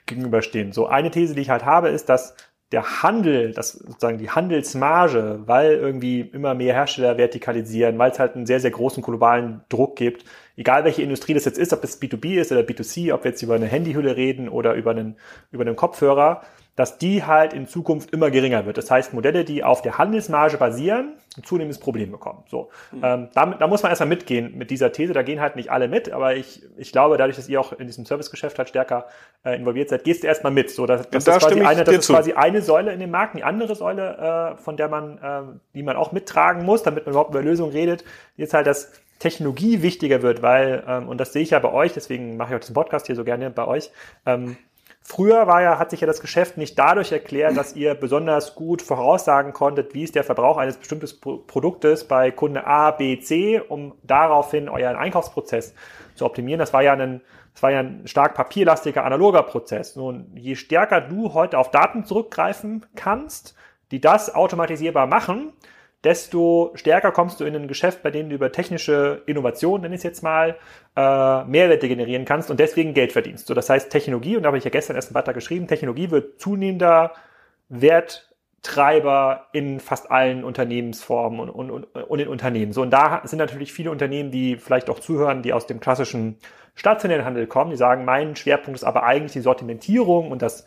gegenüberstehen. 0.06 0.72
So, 0.72 0.86
eine 0.86 1.10
These, 1.10 1.34
die 1.34 1.42
ich 1.42 1.50
halt 1.50 1.64
habe, 1.64 1.88
ist, 1.88 2.08
dass 2.08 2.34
der 2.72 3.02
Handel, 3.02 3.52
das 3.52 3.72
sozusagen 3.72 4.18
die 4.18 4.30
Handelsmarge, 4.30 5.42
weil 5.46 5.74
irgendwie 5.74 6.20
immer 6.20 6.54
mehr 6.54 6.74
Hersteller 6.74 7.16
vertikalisieren, 7.16 7.96
weil 7.98 8.10
es 8.10 8.18
halt 8.18 8.34
einen 8.34 8.46
sehr, 8.46 8.58
sehr 8.58 8.72
großen 8.72 9.02
globalen 9.02 9.60
Druck 9.68 9.94
gibt, 9.94 10.24
egal 10.56 10.84
welche 10.84 11.02
Industrie 11.02 11.34
das 11.34 11.44
jetzt 11.44 11.58
ist, 11.58 11.72
ob 11.72 11.84
es 11.84 12.02
B2B 12.02 12.40
ist 12.40 12.50
oder 12.50 12.62
B2C, 12.62 13.14
ob 13.14 13.22
wir 13.22 13.30
jetzt 13.30 13.42
über 13.42 13.54
eine 13.54 13.66
Handyhülle 13.66 14.16
reden 14.16 14.48
oder 14.48 14.74
über 14.74 14.90
einen, 14.90 15.16
über 15.52 15.62
einen 15.62 15.76
Kopfhörer, 15.76 16.42
dass 16.76 16.98
die 16.98 17.24
halt 17.24 17.54
in 17.54 17.66
Zukunft 17.66 18.12
immer 18.12 18.30
geringer 18.30 18.66
wird. 18.66 18.76
Das 18.76 18.90
heißt, 18.90 19.14
Modelle, 19.14 19.44
die 19.44 19.64
auf 19.64 19.82
der 19.82 19.98
Handelsmarge 19.98 20.58
basieren, 20.58 21.14
ein 21.36 21.42
zunehmendes 21.42 21.78
Problem 21.78 22.12
bekommen. 22.12 22.44
So, 22.48 22.70
mhm. 22.92 23.00
ähm, 23.02 23.28
damit, 23.34 23.60
da 23.60 23.66
muss 23.66 23.82
man 23.82 23.90
erstmal 23.90 24.08
mitgehen 24.08 24.56
mit 24.56 24.70
dieser 24.70 24.92
These. 24.92 25.14
Da 25.14 25.22
gehen 25.22 25.40
halt 25.40 25.56
nicht 25.56 25.70
alle 25.70 25.88
mit, 25.88 26.12
aber 26.12 26.36
ich, 26.36 26.62
ich 26.76 26.92
glaube, 26.92 27.16
dadurch, 27.16 27.36
dass 27.36 27.48
ihr 27.48 27.60
auch 27.60 27.72
in 27.72 27.86
diesem 27.86 28.04
Servicegeschäft 28.04 28.58
halt 28.58 28.68
stärker 28.68 29.06
äh, 29.44 29.56
involviert 29.56 29.88
seid, 29.88 30.04
gehst 30.04 30.22
du 30.22 30.26
erstmal 30.26 30.52
mit. 30.52 30.70
So, 30.70 30.86
dass, 30.86 31.08
das, 31.10 31.24
da 31.24 31.36
ist, 31.36 31.46
quasi 31.46 31.62
eine, 31.62 31.84
das 31.84 31.96
ist 31.96 32.08
quasi 32.08 32.32
eine 32.34 32.60
Säule 32.60 32.92
in 32.92 33.00
dem 33.00 33.10
Markt. 33.10 33.36
Die 33.36 33.44
andere 33.44 33.74
Säule, 33.74 34.54
äh, 34.58 34.62
von 34.62 34.76
der 34.76 34.88
man, 34.88 35.18
äh, 35.18 35.58
die 35.74 35.82
man 35.82 35.96
auch 35.96 36.12
mittragen 36.12 36.64
muss, 36.64 36.82
damit 36.82 37.06
man 37.06 37.12
überhaupt 37.12 37.30
über 37.30 37.42
Lösungen 37.42 37.72
redet, 37.72 38.04
ist 38.36 38.52
halt 38.52 38.66
das 38.66 38.92
Technologie 39.18 39.80
wichtiger 39.80 40.20
wird, 40.20 40.42
weil, 40.42 40.84
ähm, 40.86 41.08
und 41.08 41.18
das 41.18 41.32
sehe 41.32 41.42
ich 41.42 41.50
ja 41.50 41.58
bei 41.58 41.72
euch, 41.72 41.94
deswegen 41.94 42.36
mache 42.36 42.50
ich 42.50 42.56
auch 42.56 42.60
diesen 42.60 42.74
Podcast 42.74 43.06
hier 43.06 43.16
so 43.16 43.24
gerne 43.24 43.50
bei 43.50 43.66
euch, 43.66 43.90
ähm, 44.26 44.58
Früher 45.08 45.46
war 45.46 45.62
ja, 45.62 45.78
hat 45.78 45.90
sich 45.90 46.00
ja 46.00 46.06
das 46.08 46.20
Geschäft 46.20 46.56
nicht 46.56 46.76
dadurch 46.76 47.12
erklärt, 47.12 47.56
dass 47.56 47.76
ihr 47.76 47.94
besonders 47.94 48.56
gut 48.56 48.82
voraussagen 48.82 49.52
konntet, 49.52 49.94
wie 49.94 50.02
ist 50.02 50.16
der 50.16 50.24
Verbrauch 50.24 50.56
eines 50.56 50.78
bestimmten 50.78 51.06
Produktes 51.46 52.08
bei 52.08 52.32
Kunde 52.32 52.66
A, 52.66 52.90
B, 52.90 53.20
C, 53.20 53.60
um 53.60 53.94
daraufhin 54.02 54.68
euren 54.68 54.96
Einkaufsprozess 54.96 55.74
zu 56.16 56.26
optimieren. 56.26 56.58
Das 56.58 56.72
war 56.72 56.82
ja 56.82 56.94
ein, 56.94 57.20
das 57.54 57.62
war 57.62 57.70
ja 57.70 57.78
ein 57.78 58.08
stark 58.08 58.34
papierlastiger, 58.34 59.04
analoger 59.04 59.44
Prozess. 59.44 59.94
Nun, 59.94 60.26
je 60.34 60.56
stärker 60.56 61.00
du 61.00 61.34
heute 61.34 61.56
auf 61.58 61.70
Daten 61.70 62.04
zurückgreifen 62.04 62.84
kannst, 62.96 63.54
die 63.92 64.00
das 64.00 64.34
automatisierbar 64.34 65.06
machen, 65.06 65.52
desto 66.06 66.70
stärker 66.76 67.10
kommst 67.10 67.40
du 67.40 67.44
in 67.44 67.56
ein 67.56 67.66
Geschäft, 67.66 68.04
bei 68.04 68.12
dem 68.12 68.28
du 68.28 68.36
über 68.36 68.52
technische 68.52 69.22
Innovation, 69.26 69.80
nenne 69.80 69.96
ich 69.96 69.98
es 69.98 70.04
jetzt 70.04 70.22
mal, 70.22 70.56
äh, 70.94 71.44
Mehrwerte 71.44 71.88
generieren 71.88 72.24
kannst 72.24 72.48
und 72.48 72.60
deswegen 72.60 72.94
Geld 72.94 73.12
verdienst. 73.12 73.48
So, 73.48 73.54
das 73.54 73.68
heißt, 73.68 73.90
Technologie, 73.90 74.36
und 74.36 74.44
da 74.44 74.46
habe 74.46 74.58
ich 74.58 74.62
ja 74.62 74.70
gestern 74.70 74.94
erst 74.94 75.08
einen 75.08 75.14
Beitrag 75.14 75.34
geschrieben, 75.34 75.66
Technologie 75.66 76.12
wird 76.12 76.40
zunehmender 76.40 77.12
Werttreiber 77.68 79.48
in 79.52 79.80
fast 79.80 80.08
allen 80.08 80.44
Unternehmensformen 80.44 81.40
und, 81.40 81.50
und, 81.50 81.70
und, 81.70 82.04
und 82.04 82.18
in 82.20 82.28
Unternehmen. 82.28 82.72
So, 82.72 82.82
und 82.82 82.90
da 82.90 83.22
sind 83.24 83.40
natürlich 83.40 83.72
viele 83.72 83.90
Unternehmen, 83.90 84.30
die 84.30 84.58
vielleicht 84.58 84.88
auch 84.88 85.00
zuhören, 85.00 85.42
die 85.42 85.52
aus 85.52 85.66
dem 85.66 85.80
klassischen 85.80 86.38
stationären 86.76 87.24
Handel 87.24 87.48
kommen, 87.48 87.72
die 87.72 87.76
sagen, 87.76 88.04
mein 88.04 88.36
Schwerpunkt 88.36 88.78
ist 88.78 88.84
aber 88.84 89.02
eigentlich 89.02 89.32
die 89.32 89.40
Sortimentierung 89.40 90.30
und 90.30 90.40
das 90.40 90.66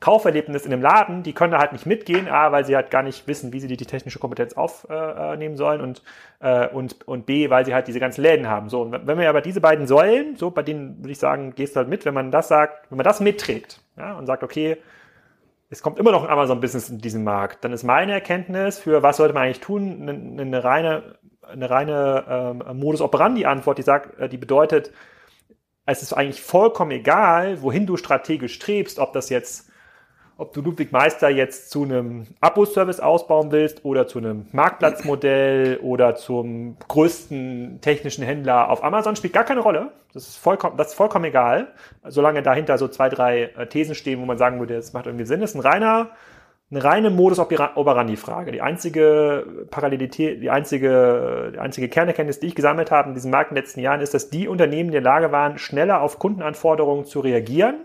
Kauferlebnis 0.00 0.64
in 0.64 0.70
dem 0.70 0.80
Laden, 0.80 1.24
die 1.24 1.32
können 1.32 1.50
da 1.50 1.58
halt 1.58 1.72
nicht 1.72 1.84
mitgehen, 1.84 2.28
A, 2.28 2.52
weil 2.52 2.64
sie 2.64 2.76
halt 2.76 2.90
gar 2.90 3.02
nicht 3.02 3.26
wissen, 3.26 3.52
wie 3.52 3.58
sie 3.58 3.66
die, 3.66 3.76
die 3.76 3.86
technische 3.86 4.20
Kompetenz 4.20 4.52
aufnehmen 4.54 5.54
äh, 5.54 5.56
sollen 5.56 5.80
und, 5.80 6.02
äh, 6.38 6.68
und, 6.68 7.06
und 7.08 7.26
B, 7.26 7.50
weil 7.50 7.66
sie 7.66 7.74
halt 7.74 7.88
diese 7.88 7.98
ganzen 7.98 8.22
Läden 8.22 8.48
haben. 8.48 8.68
So, 8.68 8.82
und 8.82 9.06
wenn 9.06 9.18
wir 9.18 9.28
aber 9.28 9.40
diese 9.40 9.60
beiden 9.60 9.88
Säulen, 9.88 10.36
so 10.36 10.52
bei 10.52 10.62
denen 10.62 10.98
würde 10.98 11.10
ich 11.10 11.18
sagen, 11.18 11.52
gehst 11.56 11.74
du 11.74 11.78
halt 11.78 11.88
mit, 11.88 12.04
wenn 12.04 12.14
man 12.14 12.30
das 12.30 12.46
sagt, 12.46 12.88
wenn 12.90 12.96
man 12.96 13.04
das 13.04 13.18
mitträgt 13.18 13.80
ja, 13.96 14.16
und 14.16 14.26
sagt, 14.26 14.44
okay, 14.44 14.76
es 15.68 15.82
kommt 15.82 15.98
immer 15.98 16.12
noch 16.12 16.22
ein 16.22 16.30
Amazon-Business 16.30 16.90
in 16.90 16.98
diesem 16.98 17.24
Markt, 17.24 17.64
dann 17.64 17.72
ist 17.72 17.82
meine 17.82 18.12
Erkenntnis 18.12 18.78
für 18.78 19.02
was 19.02 19.16
sollte 19.16 19.34
man 19.34 19.42
eigentlich 19.42 19.60
tun, 19.60 20.08
eine, 20.08 20.42
eine 20.42 20.64
reine, 20.64 21.18
eine 21.42 21.70
reine 21.70 22.24
ähm, 22.28 22.78
Modus 22.78 23.00
operandi-Antwort, 23.00 23.78
die 23.78 23.82
sagt, 23.82 24.16
äh, 24.20 24.28
die 24.28 24.38
bedeutet, 24.38 24.92
es 25.86 26.02
ist 26.02 26.12
eigentlich 26.12 26.40
vollkommen 26.40 26.92
egal, 26.92 27.62
wohin 27.62 27.86
du 27.86 27.96
strategisch 27.96 28.54
strebst, 28.54 29.00
ob 29.00 29.12
das 29.12 29.28
jetzt 29.28 29.67
ob 30.38 30.52
du 30.52 30.62
Ludwig 30.62 30.92
Meister 30.92 31.28
jetzt 31.28 31.70
zu 31.70 31.82
einem 31.82 32.28
Abo-Service 32.40 33.00
ausbauen 33.00 33.50
willst 33.50 33.84
oder 33.84 34.06
zu 34.06 34.18
einem 34.18 34.46
Marktplatzmodell 34.52 35.78
oder 35.82 36.14
zum 36.14 36.76
größten 36.86 37.80
technischen 37.80 38.22
Händler 38.24 38.70
auf 38.70 38.84
Amazon, 38.84 39.16
spielt 39.16 39.32
gar 39.32 39.42
keine 39.42 39.60
Rolle. 39.60 39.90
Das 40.14 40.28
ist 40.28 40.36
vollkommen, 40.36 40.76
das 40.76 40.88
ist 40.88 40.94
vollkommen 40.94 41.24
egal, 41.24 41.72
solange 42.06 42.42
dahinter 42.42 42.78
so 42.78 42.86
zwei, 42.86 43.08
drei 43.08 43.50
äh, 43.56 43.66
Thesen 43.66 43.96
stehen, 43.96 44.20
wo 44.20 44.26
man 44.26 44.38
sagen 44.38 44.60
würde, 44.60 44.76
das 44.76 44.92
macht 44.92 45.06
irgendwie 45.06 45.26
Sinn. 45.26 45.40
Das 45.40 45.50
ist 45.50 45.56
ein 45.56 45.60
reiner, 45.60 46.10
eine 46.70 46.84
reine 46.84 47.10
Modus 47.10 47.40
operandi-Frage. 47.40 48.52
Die 48.52 48.62
einzige 48.62 49.66
Parallelität, 49.72 50.40
die 50.40 50.50
einzige, 50.50 51.50
die 51.52 51.58
einzige 51.58 51.88
Kernerkenntnis, 51.88 52.38
die 52.38 52.46
ich 52.46 52.54
gesammelt 52.54 52.92
habe 52.92 53.08
in 53.08 53.14
diesem 53.14 53.32
Markt 53.32 53.50
in 53.50 53.56
den 53.56 53.64
letzten 53.64 53.80
Jahren, 53.80 54.00
ist, 54.00 54.14
dass 54.14 54.30
die 54.30 54.46
Unternehmen 54.46 54.90
in 54.90 54.92
der 54.92 55.00
Lage 55.00 55.32
waren, 55.32 55.58
schneller 55.58 56.00
auf 56.00 56.20
Kundenanforderungen 56.20 57.06
zu 57.06 57.18
reagieren 57.18 57.78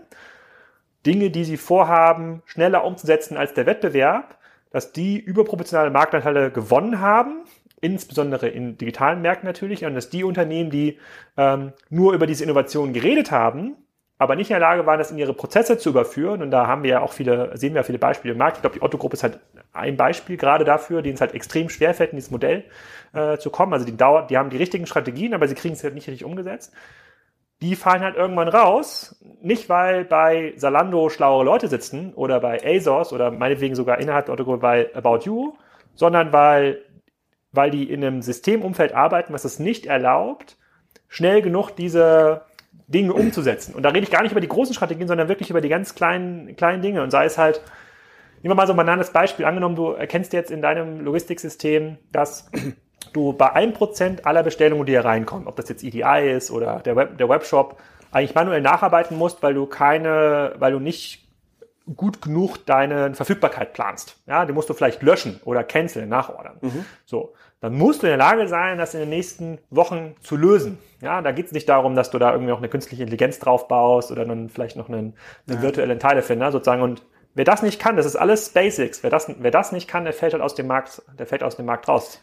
Dinge, 1.06 1.30
die 1.30 1.44
sie 1.44 1.56
vorhaben, 1.56 2.42
schneller 2.46 2.84
umzusetzen 2.84 3.36
als 3.36 3.54
der 3.54 3.66
Wettbewerb, 3.66 4.38
dass 4.70 4.92
die 4.92 5.18
überproportionale 5.18 5.90
Marktanteile 5.90 6.50
gewonnen 6.50 7.00
haben, 7.00 7.44
insbesondere 7.80 8.48
in 8.48 8.78
digitalen 8.78 9.22
Märkten 9.22 9.46
natürlich, 9.46 9.84
und 9.84 9.94
dass 9.94 10.10
die 10.10 10.24
Unternehmen, 10.24 10.70
die 10.70 10.98
ähm, 11.36 11.72
nur 11.90 12.14
über 12.14 12.26
diese 12.26 12.44
Innovation 12.44 12.92
geredet 12.92 13.30
haben, 13.30 13.76
aber 14.16 14.36
nicht 14.36 14.50
in 14.50 14.54
der 14.54 14.60
Lage 14.60 14.86
waren, 14.86 14.98
das 14.98 15.10
in 15.10 15.18
ihre 15.18 15.34
Prozesse 15.34 15.76
zu 15.76 15.90
überführen. 15.90 16.40
Und 16.40 16.50
da 16.50 16.66
haben 16.66 16.82
wir 16.82 16.90
ja 16.90 17.00
auch 17.02 17.12
viele, 17.12 17.56
sehen 17.56 17.74
wir 17.74 17.80
ja 17.80 17.82
viele 17.82 17.98
Beispiele 17.98 18.32
im 18.32 18.38
Markt. 18.38 18.58
Ich 18.58 18.62
glaube, 18.62 18.76
die 18.76 18.82
Otto-Gruppe 18.82 19.14
ist 19.14 19.22
halt 19.22 19.40
ein 19.72 19.96
Beispiel 19.96 20.36
gerade 20.36 20.64
dafür, 20.64 21.02
denen 21.02 21.14
es 21.14 21.20
halt 21.20 21.34
extrem 21.34 21.68
schwerfällt, 21.68 22.10
in 22.10 22.16
dieses 22.16 22.30
Modell 22.30 22.64
äh, 23.12 23.38
zu 23.38 23.50
kommen. 23.50 23.72
Also 23.72 23.84
die 23.84 23.96
dauert, 23.96 24.30
die 24.30 24.38
haben 24.38 24.50
die 24.50 24.56
richtigen 24.56 24.86
Strategien, 24.86 25.34
aber 25.34 25.48
sie 25.48 25.54
kriegen 25.54 25.74
es 25.74 25.82
halt 25.82 25.94
nicht 25.94 26.06
richtig 26.06 26.24
umgesetzt 26.24 26.72
die 27.64 27.76
fallen 27.76 28.02
halt 28.02 28.16
irgendwann 28.16 28.48
raus. 28.48 29.16
Nicht, 29.40 29.70
weil 29.70 30.04
bei 30.04 30.52
Salando 30.56 31.08
schlauere 31.08 31.44
Leute 31.44 31.68
sitzen 31.68 32.12
oder 32.12 32.40
bei 32.40 32.60
ASOS 32.62 33.12
oder 33.12 33.30
meinetwegen 33.30 33.74
sogar 33.74 34.00
innerhalb 34.00 34.26
der 34.26 34.34
Autogruppe 34.34 34.58
bei 34.58 34.94
About 34.94 35.20
You, 35.24 35.54
sondern 35.94 36.32
weil, 36.32 36.82
weil 37.52 37.70
die 37.70 37.90
in 37.90 38.04
einem 38.04 38.20
Systemumfeld 38.20 38.92
arbeiten, 38.92 39.32
was 39.32 39.46
es 39.46 39.58
nicht 39.58 39.86
erlaubt, 39.86 40.58
schnell 41.08 41.40
genug 41.40 41.70
diese 41.70 42.42
Dinge 42.86 43.14
umzusetzen. 43.14 43.74
Und 43.74 43.82
da 43.82 43.88
rede 43.88 44.04
ich 44.04 44.10
gar 44.10 44.22
nicht 44.22 44.32
über 44.32 44.42
die 44.42 44.48
großen 44.48 44.74
Strategien, 44.74 45.08
sondern 45.08 45.28
wirklich 45.28 45.48
über 45.48 45.62
die 45.62 45.70
ganz 45.70 45.94
kleinen, 45.94 46.56
kleinen 46.56 46.82
Dinge. 46.82 47.02
Und 47.02 47.10
sei 47.10 47.24
es 47.24 47.38
halt, 47.38 47.62
nehmen 48.42 48.50
wir 48.50 48.56
mal 48.56 48.66
so 48.66 48.74
ein 48.74 48.76
banales 48.76 49.10
Beispiel. 49.10 49.46
Angenommen, 49.46 49.76
du 49.76 49.92
erkennst 49.92 50.34
jetzt 50.34 50.50
in 50.50 50.60
deinem 50.60 51.00
Logistiksystem, 51.00 51.96
dass 52.12 52.50
du 53.16 53.32
bei 53.32 53.52
einem 53.52 53.72
Prozent 53.72 54.26
aller 54.26 54.42
Bestellungen, 54.42 54.86
die 54.86 54.92
hier 54.92 55.04
reinkommen, 55.04 55.48
ob 55.48 55.56
das 55.56 55.68
jetzt 55.68 55.82
EDI 55.82 56.32
ist 56.36 56.50
oder 56.50 56.80
der, 56.80 56.96
Web, 56.96 57.18
der 57.18 57.28
Webshop, 57.28 57.78
eigentlich 58.12 58.34
manuell 58.34 58.60
nacharbeiten 58.60 59.18
musst, 59.18 59.42
weil 59.42 59.54
du 59.54 59.66
keine, 59.66 60.54
weil 60.58 60.72
du 60.72 60.78
nicht 60.78 61.24
gut 61.96 62.22
genug 62.22 62.64
deine 62.64 63.14
Verfügbarkeit 63.14 63.74
planst. 63.74 64.16
Ja, 64.26 64.46
die 64.46 64.52
musst 64.52 64.70
du 64.70 64.74
vielleicht 64.74 65.02
löschen 65.02 65.40
oder 65.44 65.64
canceln, 65.64 66.08
nachordern. 66.08 66.58
Mhm. 66.60 66.84
So. 67.04 67.34
Dann 67.60 67.74
musst 67.74 68.02
du 68.02 68.06
in 68.06 68.10
der 68.10 68.18
Lage 68.18 68.46
sein, 68.46 68.78
das 68.78 68.94
in 68.94 69.00
den 69.00 69.08
nächsten 69.08 69.58
Wochen 69.70 70.14
zu 70.20 70.36
lösen. 70.36 70.78
Ja, 71.00 71.22
da 71.22 71.32
geht 71.32 71.46
es 71.46 71.52
nicht 71.52 71.68
darum, 71.68 71.94
dass 71.94 72.10
du 72.10 72.18
da 72.18 72.32
irgendwie 72.32 72.50
noch 72.50 72.58
eine 72.58 72.68
künstliche 72.68 73.02
Intelligenz 73.02 73.38
drauf 73.38 73.68
baust 73.68 74.10
oder 74.10 74.24
dann 74.24 74.48
vielleicht 74.48 74.76
noch 74.76 74.88
einen, 74.88 75.14
einen 75.46 75.56
ja. 75.56 75.62
virtuellen 75.62 75.98
Teilefinder 75.98 76.52
sozusagen. 76.52 76.82
Und 76.82 77.02
wer 77.34 77.44
das 77.44 77.62
nicht 77.62 77.80
kann, 77.80 77.96
das 77.96 78.06
ist 78.06 78.16
alles 78.16 78.50
Basics. 78.50 79.02
Wer 79.02 79.10
das, 79.10 79.30
wer 79.38 79.50
das 79.50 79.72
nicht 79.72 79.88
kann, 79.88 80.04
der 80.04 80.12
fällt 80.12 80.34
halt 80.34 80.42
aus 80.42 80.54
dem 80.54 80.66
Markt, 80.66 81.02
der 81.18 81.26
fällt 81.26 81.42
aus 81.42 81.56
dem 81.56 81.66
Markt 81.66 81.88
raus. 81.88 82.20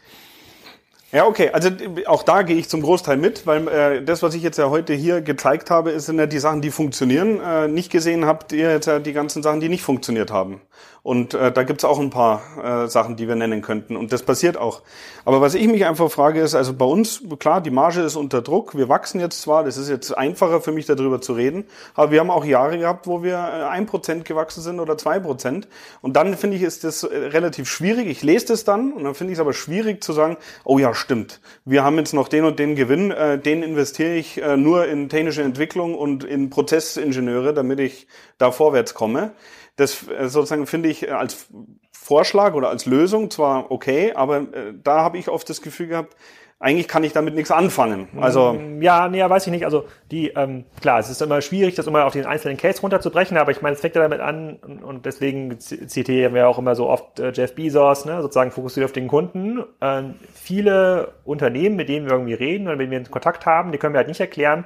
Ja, 1.12 1.26
okay. 1.26 1.50
Also 1.52 1.70
auch 2.06 2.24
da 2.24 2.42
gehe 2.42 2.56
ich 2.56 2.70
zum 2.70 2.82
Großteil 2.82 3.18
mit, 3.18 3.46
weil 3.46 3.68
äh, 3.68 4.04
das, 4.04 4.24
was 4.24 4.34
ich 4.34 4.44
jetzt 4.44 4.58
ja 4.58 4.70
heute 4.70 4.94
hier 4.94 5.22
gezeigt 5.22 5.70
habe, 5.70 6.00
sind 6.00 6.18
ja 6.18 6.26
die 6.26 6.40
Sachen, 6.40 6.62
die 6.62 6.72
funktionieren. 6.72 7.42
Äh, 7.42 7.68
nicht 7.68 7.92
gesehen 7.92 8.26
habt 8.26 8.54
ihr 8.54 8.72
jetzt 8.72 8.86
ja 8.86 9.00
die 9.00 9.12
ganzen 9.12 9.44
Sachen, 9.44 9.60
die 9.60 9.68
nicht 9.68 9.84
funktioniert 9.84 10.32
haben. 10.32 10.62
Und 11.04 11.34
äh, 11.34 11.52
da 11.52 11.64
gibt's 11.64 11.84
auch 11.84 12.00
ein 12.00 12.12
paar 12.12 12.42
äh, 12.64 12.88
Sachen, 12.88 13.16
die 13.16 13.28
wir 13.28 13.36
nennen 13.36 13.64
könnten. 13.64 13.98
Und 13.98 14.14
das 14.14 14.22
passiert 14.22 14.56
auch. 14.56 14.84
Aber 15.26 15.42
was 15.42 15.56
ich 15.56 15.68
mich 15.68 15.86
einfach 15.88 16.12
frage, 16.12 16.42
ist, 16.42 16.54
also 16.54 16.74
bei 16.74 16.86
uns, 16.86 17.24
klar, 17.40 17.60
die 17.60 17.72
Marge 17.72 18.02
ist 18.02 18.16
unter 18.16 18.44
Druck. 18.44 18.78
Wir 18.78 18.88
wachsen 18.88 19.20
jetzt 19.20 19.42
zwar, 19.42 19.64
das 19.64 19.78
ist 19.78 19.90
jetzt 19.90 20.16
einfacher 20.16 20.62
für 20.62 20.72
mich 20.72 20.86
darüber 20.86 21.20
zu 21.20 21.34
reden, 21.34 21.66
aber 21.96 22.12
wir 22.12 22.20
haben 22.20 22.30
auch 22.30 22.46
Jahre 22.46 22.78
gehabt, 22.78 23.08
wo 23.08 23.24
wir 23.24 23.34
äh, 23.34 23.64
ein 23.70 23.88
Prozent 23.88 24.26
gewachsen 24.26 24.62
sind 24.62 24.80
oder 24.80 24.96
zwei 24.96 25.20
Prozent. 25.20 25.68
Und 26.02 26.16
dann 26.16 26.38
finde 26.38 26.58
ich, 26.58 26.64
ist 26.64 26.84
das 26.84 27.02
äh, 27.02 27.18
relativ 27.18 27.68
schwierig. 27.68 28.08
Ich 28.08 28.22
lese 28.22 28.48
das 28.48 28.64
dann 28.64 28.94
und 28.94 29.04
dann 29.04 29.16
finde 29.16 29.34
ich 29.34 29.38
es 29.38 29.42
aber 29.42 29.54
schwierig 29.54 30.04
zu 30.04 30.14
sagen, 30.14 30.38
oh 30.66 30.78
ja, 30.78 30.94
stimmt. 30.94 31.42
Wir 31.66 31.84
haben 31.84 31.98
jetzt 31.98 32.14
noch 32.14 32.28
den 32.28 32.46
und 32.46 32.60
den 32.60 32.76
Gewinn, 32.76 33.10
äh, 33.10 33.40
den 33.40 33.64
investiere 33.64 34.14
ich 34.14 34.40
äh, 34.40 34.56
nur 34.56 34.88
in 34.88 35.10
technische 35.10 35.42
Entwicklung 35.42 35.96
und 35.96 36.24
in 36.24 36.52
Prozessingenieure, 36.52 37.56
damit 37.56 37.80
ich 37.80 38.08
da 38.38 38.52
vorwärts 38.52 38.94
komme. 38.94 39.32
Das 39.82 40.08
äh, 40.08 40.30
sozusagen 40.30 40.68
finde 40.68 40.90
ich 40.90 41.08
äh, 41.08 41.12
als 41.12 41.48
Vorschlag 41.92 42.54
oder 42.54 42.70
als 42.70 42.86
Lösung 42.86 43.30
zwar 43.32 43.72
okay, 43.72 44.14
aber 44.14 44.38
äh, 44.38 44.74
da 44.84 45.02
habe 45.02 45.18
ich 45.18 45.30
oft 45.30 45.50
das 45.50 45.62
Gefühl 45.62 45.88
gehabt, 45.88 46.16
eigentlich 46.60 46.88
kann 46.88 47.04
ich 47.04 47.12
damit 47.12 47.34
nichts 47.34 47.50
anfangen. 47.50 48.08
Also 48.20 48.54
mm, 48.54 48.84
ja, 48.84 49.08
nee, 49.08 49.28
weiß 49.28 49.48
ich 49.48 49.52
nicht. 49.52 49.66
Also 49.66 49.86
die 50.12 50.30
ähm, 50.30 50.66
klar, 50.80 51.00
es 51.00 51.10
ist 51.10 51.20
immer 51.22 51.42
schwierig, 51.42 51.74
das 51.74 51.88
immer 51.88 52.06
auf 52.06 52.14
den 52.14 52.28
einzelnen 52.28 52.58
Case 52.58 52.82
runterzubrechen, 52.82 53.36
aber 53.38 53.52
ich 53.52 53.64
meine, 53.64 53.74
es 53.74 53.82
fängt 53.82 53.96
ja 53.96 54.02
damit 54.04 54.20
an 54.20 54.58
und 54.84 55.08
deswegen 55.08 55.60
zitieren 55.60 56.36
wir 56.36 56.48
auch 56.48 56.60
immer 56.60 56.76
so 56.76 56.88
oft 56.88 57.20
äh, 57.20 57.32
Jeff 57.32 57.56
Bezos, 57.56 58.06
ne, 58.06 58.22
sozusagen 58.22 58.52
fokussiert 58.52 58.86
auf 58.86 58.92
den 58.92 59.08
Kunden. 59.08 59.64
Äh, 59.80 60.04
viele 60.36 61.14
Unternehmen, 61.24 61.76
mit 61.76 61.90
denen 61.90 62.06
wir 62.06 62.14
irgendwie 62.14 62.36
reden 62.36 62.68
und 62.68 62.78
mit 62.78 62.92
denen 62.92 63.06
wir 63.06 63.12
Kontakt 63.12 63.48
haben, 63.48 63.72
die 63.72 63.80
können 63.80 63.96
wir 63.96 64.00
halt 64.00 64.08
nicht 64.08 64.22
erklären, 64.22 64.66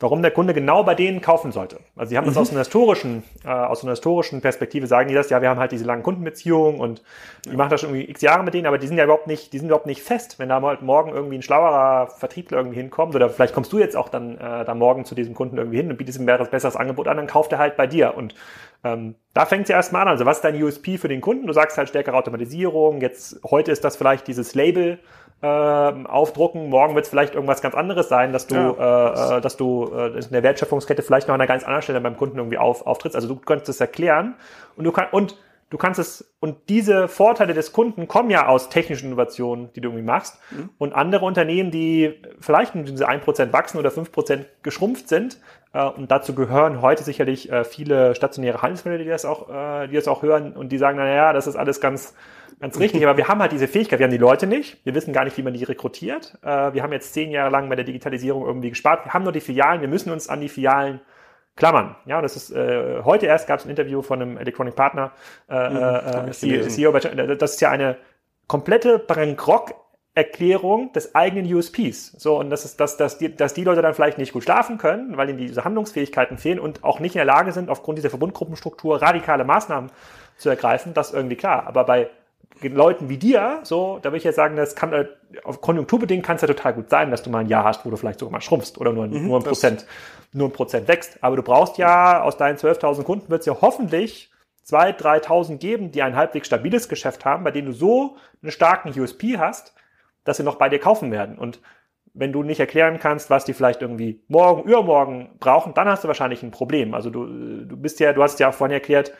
warum 0.00 0.22
der 0.22 0.30
Kunde 0.30 0.54
genau 0.54 0.82
bei 0.82 0.94
denen 0.94 1.20
kaufen 1.20 1.52
sollte. 1.52 1.78
Also 1.94 2.10
sie 2.10 2.16
haben 2.16 2.24
das 2.24 2.34
mhm. 2.34 2.40
aus 2.40 2.50
einer 2.50 2.60
historischen, 2.60 3.22
äh, 3.44 3.48
aus 3.48 3.82
einer 3.82 3.92
historischen 3.92 4.40
Perspektive 4.40 4.86
sagen 4.86 5.08
die 5.08 5.14
das, 5.14 5.28
ja, 5.28 5.42
wir 5.42 5.50
haben 5.50 5.60
halt 5.60 5.72
diese 5.72 5.84
langen 5.84 6.02
Kundenbeziehungen 6.02 6.80
und 6.80 7.02
die 7.44 7.56
machen 7.56 7.70
das 7.70 7.82
schon 7.82 7.90
irgendwie 7.90 8.10
x 8.10 8.22
Jahre 8.22 8.42
mit 8.42 8.54
denen, 8.54 8.66
aber 8.66 8.78
die 8.78 8.86
sind 8.86 8.96
ja 8.96 9.04
überhaupt 9.04 9.26
nicht, 9.26 9.52
die 9.52 9.58
sind 9.58 9.68
überhaupt 9.68 9.86
nicht 9.86 10.02
fest. 10.02 10.38
Wenn 10.38 10.48
da 10.48 10.58
mal 10.58 10.78
morgen 10.80 11.12
irgendwie 11.12 11.36
ein 11.36 11.42
schlauerer 11.42 12.08
Vertriebler 12.08 12.58
irgendwie 12.58 12.78
hinkommt 12.78 13.14
oder 13.14 13.28
vielleicht 13.28 13.54
kommst 13.54 13.72
du 13.72 13.78
jetzt 13.78 13.96
auch 13.96 14.08
dann 14.08 14.38
äh, 14.38 14.64
da 14.64 14.74
morgen 14.74 15.04
zu 15.04 15.14
diesem 15.14 15.34
Kunden 15.34 15.58
irgendwie 15.58 15.76
hin 15.76 15.90
und 15.90 15.98
bietest 15.98 16.18
ihm 16.18 16.28
ein 16.28 16.50
besseres 16.50 16.76
Angebot 16.76 17.06
an, 17.06 17.18
dann 17.18 17.26
kauft 17.26 17.52
er 17.52 17.58
halt 17.58 17.76
bei 17.76 17.86
dir 17.86 18.14
und 18.16 18.34
ähm, 18.82 19.14
da 19.34 19.46
fängt 19.46 19.64
es 19.64 19.68
ja 19.68 19.76
erstmal 19.76 20.02
an. 20.02 20.08
Also 20.08 20.26
was 20.26 20.38
ist 20.38 20.44
dein 20.44 20.60
USP 20.62 20.98
für 20.98 21.08
den 21.08 21.20
Kunden? 21.20 21.46
Du 21.46 21.52
sagst 21.52 21.76
halt 21.78 21.88
stärkere 21.88 22.16
Automatisierung. 22.16 23.00
Jetzt 23.00 23.40
heute 23.44 23.72
ist 23.72 23.84
das 23.84 23.96
vielleicht 23.96 24.26
dieses 24.26 24.54
Label, 24.54 24.98
äh, 25.42 25.46
aufdrucken. 25.46 26.68
Morgen 26.68 26.94
wird 26.94 27.06
es 27.06 27.10
vielleicht 27.10 27.34
irgendwas 27.34 27.62
ganz 27.62 27.74
anderes 27.74 28.08
sein, 28.08 28.32
dass 28.32 28.46
du, 28.46 28.54
ja. 28.54 29.34
äh, 29.34 29.38
äh 29.38 29.40
dass 29.40 29.56
du 29.56 29.90
äh, 29.94 30.18
in 30.18 30.32
der 30.32 30.42
Wertschöpfungskette 30.42 31.02
vielleicht 31.02 31.28
noch 31.28 31.34
an 31.34 31.40
einer 31.40 31.48
ganz 31.48 31.64
anderen 31.64 31.82
Stelle 31.82 32.00
beim 32.00 32.16
Kunden 32.16 32.36
irgendwie 32.36 32.58
auf, 32.58 32.86
auftrittst. 32.86 33.16
Also 33.16 33.28
du 33.28 33.36
könntest 33.36 33.70
es 33.70 33.80
erklären 33.80 34.34
und 34.76 34.84
du 34.84 34.92
kannst 34.92 35.12
und 35.12 35.36
du 35.70 35.78
kannst 35.78 35.98
es 35.98 36.34
und 36.40 36.56
diese 36.68 37.08
Vorteile 37.08 37.54
des 37.54 37.72
Kunden 37.72 38.08
kommen 38.08 38.30
ja 38.30 38.46
aus 38.46 38.68
technischen 38.68 39.06
Innovationen, 39.06 39.72
die 39.74 39.80
du 39.80 39.88
irgendwie 39.88 40.04
machst. 40.04 40.38
Mhm. 40.50 40.70
Und 40.78 40.92
andere 40.92 41.24
Unternehmen, 41.24 41.70
die 41.70 42.20
vielleicht 42.40 42.74
mit 42.74 42.88
diese 42.88 43.08
1% 43.08 43.52
wachsen 43.52 43.78
oder 43.78 43.90
5% 43.90 44.44
geschrumpft 44.62 45.08
sind, 45.08 45.38
äh, 45.72 45.84
und 45.84 46.10
dazu 46.10 46.34
gehören 46.34 46.82
heute 46.82 47.04
sicherlich 47.04 47.50
äh, 47.50 47.64
viele 47.64 48.14
stationäre 48.14 48.62
Handelsmodelle, 48.62 49.04
die 49.04 49.10
das 49.10 49.24
auch, 49.24 49.48
äh, 49.48 49.88
die 49.88 49.94
das 49.94 50.08
auch 50.08 50.22
hören 50.22 50.52
und 50.52 50.70
die 50.70 50.78
sagen, 50.78 50.98
na 50.98 51.08
ja, 51.08 51.32
das 51.32 51.46
ist 51.46 51.56
alles 51.56 51.80
ganz 51.80 52.14
Ganz 52.60 52.78
richtig, 52.78 53.02
aber 53.06 53.16
wir 53.16 53.26
haben 53.26 53.40
halt 53.40 53.52
diese 53.52 53.66
Fähigkeit, 53.66 53.98
wir 53.98 54.04
haben 54.04 54.12
die 54.12 54.18
Leute 54.18 54.46
nicht, 54.46 54.84
wir 54.84 54.94
wissen 54.94 55.12
gar 55.12 55.24
nicht, 55.24 55.36
wie 55.36 55.42
man 55.42 55.54
die 55.54 55.64
rekrutiert. 55.64 56.38
Äh, 56.42 56.74
wir 56.74 56.82
haben 56.82 56.92
jetzt 56.92 57.14
zehn 57.14 57.30
Jahre 57.30 57.50
lang 57.50 57.68
bei 57.68 57.76
der 57.76 57.84
Digitalisierung 57.84 58.46
irgendwie 58.46 58.70
gespart, 58.70 59.06
wir 59.06 59.14
haben 59.14 59.24
nur 59.24 59.32
die 59.32 59.40
Filialen, 59.40 59.80
wir 59.80 59.88
müssen 59.88 60.12
uns 60.12 60.28
an 60.28 60.40
die 60.40 60.48
Filialen 60.48 61.00
klammern. 61.56 61.96
Ja, 62.06 62.22
das 62.22 62.36
ist 62.36 62.50
äh, 62.50 63.02
heute 63.04 63.26
erst 63.26 63.46
gab 63.46 63.60
es 63.60 63.66
ein 63.66 63.70
Interview 63.70 64.02
von 64.02 64.22
einem 64.22 64.38
Electronic 64.38 64.74
Partner 64.74 65.12
äh, 65.48 65.70
mhm, 65.70 66.28
äh, 66.28 66.30
CEO, 66.30 66.92
das 66.92 67.52
ist 67.52 67.60
ja 67.60 67.70
eine 67.70 67.96
komplette 68.46 68.98
Bankrock 68.98 69.74
Erklärung 70.14 70.92
des 70.92 71.14
eigenen 71.14 71.52
USPs. 71.52 72.12
So, 72.18 72.38
und 72.38 72.50
das 72.50 72.64
ist, 72.64 72.80
dass, 72.80 72.96
dass, 72.96 73.18
die, 73.18 73.34
dass 73.34 73.54
die 73.54 73.62
Leute 73.62 73.80
dann 73.80 73.94
vielleicht 73.94 74.18
nicht 74.18 74.32
gut 74.32 74.42
schlafen 74.42 74.76
können, 74.76 75.16
weil 75.16 75.28
ihnen 75.28 75.38
diese 75.38 75.64
Handlungsfähigkeiten 75.64 76.36
fehlen 76.36 76.58
und 76.58 76.82
auch 76.82 76.98
nicht 76.98 77.14
in 77.14 77.20
der 77.20 77.26
Lage 77.26 77.52
sind, 77.52 77.70
aufgrund 77.70 77.98
dieser 77.98 78.10
Verbundgruppenstruktur 78.10 79.00
radikale 79.00 79.44
Maßnahmen 79.44 79.90
zu 80.36 80.48
ergreifen, 80.48 80.94
das 80.94 81.10
ist 81.10 81.14
irgendwie 81.14 81.36
klar. 81.36 81.66
Aber 81.66 81.84
bei 81.84 82.10
Leuten 82.68 83.08
wie 83.08 83.16
dir, 83.16 83.60
so, 83.62 83.98
da 84.02 84.10
würde 84.10 84.18
ich 84.18 84.24
jetzt 84.24 84.36
sagen, 84.36 84.56
das 84.56 84.74
kann, 84.74 84.92
äh, 84.92 85.06
auf 85.44 85.60
konjunkturbedingt 85.60 86.24
kann 86.24 86.36
es 86.36 86.42
ja 86.42 86.48
total 86.48 86.74
gut 86.74 86.90
sein, 86.90 87.10
dass 87.10 87.22
du 87.22 87.30
mal 87.30 87.40
ein 87.40 87.48
Jahr 87.48 87.64
hast, 87.64 87.84
wo 87.84 87.90
du 87.90 87.96
vielleicht 87.96 88.18
sogar 88.18 88.32
mal 88.32 88.40
schrumpfst 88.40 88.78
oder 88.78 88.92
nur, 88.92 89.06
mhm, 89.06 89.26
nur 89.26 89.38
ein 89.38 89.44
Prozent, 89.44 89.86
nur 90.32 90.48
ein 90.48 90.52
Prozent 90.52 90.88
wächst. 90.88 91.18
Aber 91.22 91.36
du 91.36 91.42
brauchst 91.42 91.78
ja, 91.78 92.22
aus 92.22 92.36
deinen 92.36 92.56
12.000 92.58 93.02
Kunden 93.02 93.30
wird 93.30 93.40
es 93.40 93.46
ja 93.46 93.56
hoffentlich 93.60 94.30
2.000, 94.66 95.24
3.000 95.24 95.56
geben, 95.58 95.92
die 95.92 96.02
ein 96.02 96.16
halbwegs 96.16 96.46
stabiles 96.46 96.88
Geschäft 96.88 97.24
haben, 97.24 97.44
bei 97.44 97.50
denen 97.50 97.68
du 97.68 97.72
so 97.72 98.16
einen 98.42 98.52
starken 98.52 98.98
USP 98.98 99.38
hast, 99.38 99.74
dass 100.24 100.36
sie 100.36 100.42
noch 100.42 100.56
bei 100.56 100.68
dir 100.68 100.78
kaufen 100.78 101.10
werden. 101.10 101.38
Und 101.38 101.60
wenn 102.12 102.32
du 102.32 102.42
nicht 102.42 102.60
erklären 102.60 102.98
kannst, 102.98 103.30
was 103.30 103.44
die 103.44 103.54
vielleicht 103.54 103.82
irgendwie 103.82 104.22
morgen, 104.28 104.68
übermorgen 104.68 105.30
brauchen, 105.38 105.74
dann 105.74 105.88
hast 105.88 106.04
du 106.04 106.08
wahrscheinlich 106.08 106.42
ein 106.42 106.50
Problem. 106.50 106.94
Also 106.94 107.10
du, 107.10 107.26
du 107.64 107.76
bist 107.76 108.00
ja, 108.00 108.12
du 108.12 108.22
hast 108.22 108.40
ja 108.40 108.48
auch 108.48 108.54
vorhin 108.54 108.74
erklärt, 108.74 109.12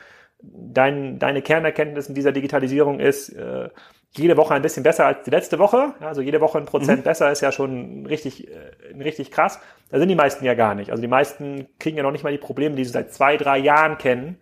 dein, 0.42 1.18
deine 1.18 1.42
Kernerkenntnis 1.42 2.08
in 2.08 2.14
dieser 2.14 2.32
Digitalisierung 2.32 3.00
ist, 3.00 3.30
äh, 3.30 3.68
jede 4.12 4.36
Woche 4.36 4.54
ein 4.54 4.62
bisschen 4.62 4.82
besser 4.82 5.06
als 5.06 5.22
die 5.24 5.30
letzte 5.30 5.58
Woche. 5.58 5.94
Also 6.00 6.20
jede 6.20 6.40
Woche 6.40 6.58
ein 6.58 6.66
Prozent 6.66 7.00
mhm. 7.00 7.04
besser 7.04 7.30
ist 7.30 7.40
ja 7.40 7.52
schon 7.52 8.06
richtig, 8.06 8.48
äh, 8.48 8.98
richtig 8.98 9.30
krass. 9.30 9.60
Da 9.90 9.98
sind 9.98 10.08
die 10.08 10.16
meisten 10.16 10.44
ja 10.44 10.54
gar 10.54 10.74
nicht. 10.74 10.90
Also 10.90 11.00
die 11.00 11.08
meisten 11.08 11.68
kriegen 11.78 11.96
ja 11.96 12.02
noch 12.02 12.10
nicht 12.10 12.24
mal 12.24 12.32
die 12.32 12.38
Probleme, 12.38 12.74
die 12.74 12.84
sie 12.84 12.90
seit 12.90 13.12
zwei, 13.12 13.36
drei 13.36 13.58
Jahren 13.58 13.98
kennen, 13.98 14.38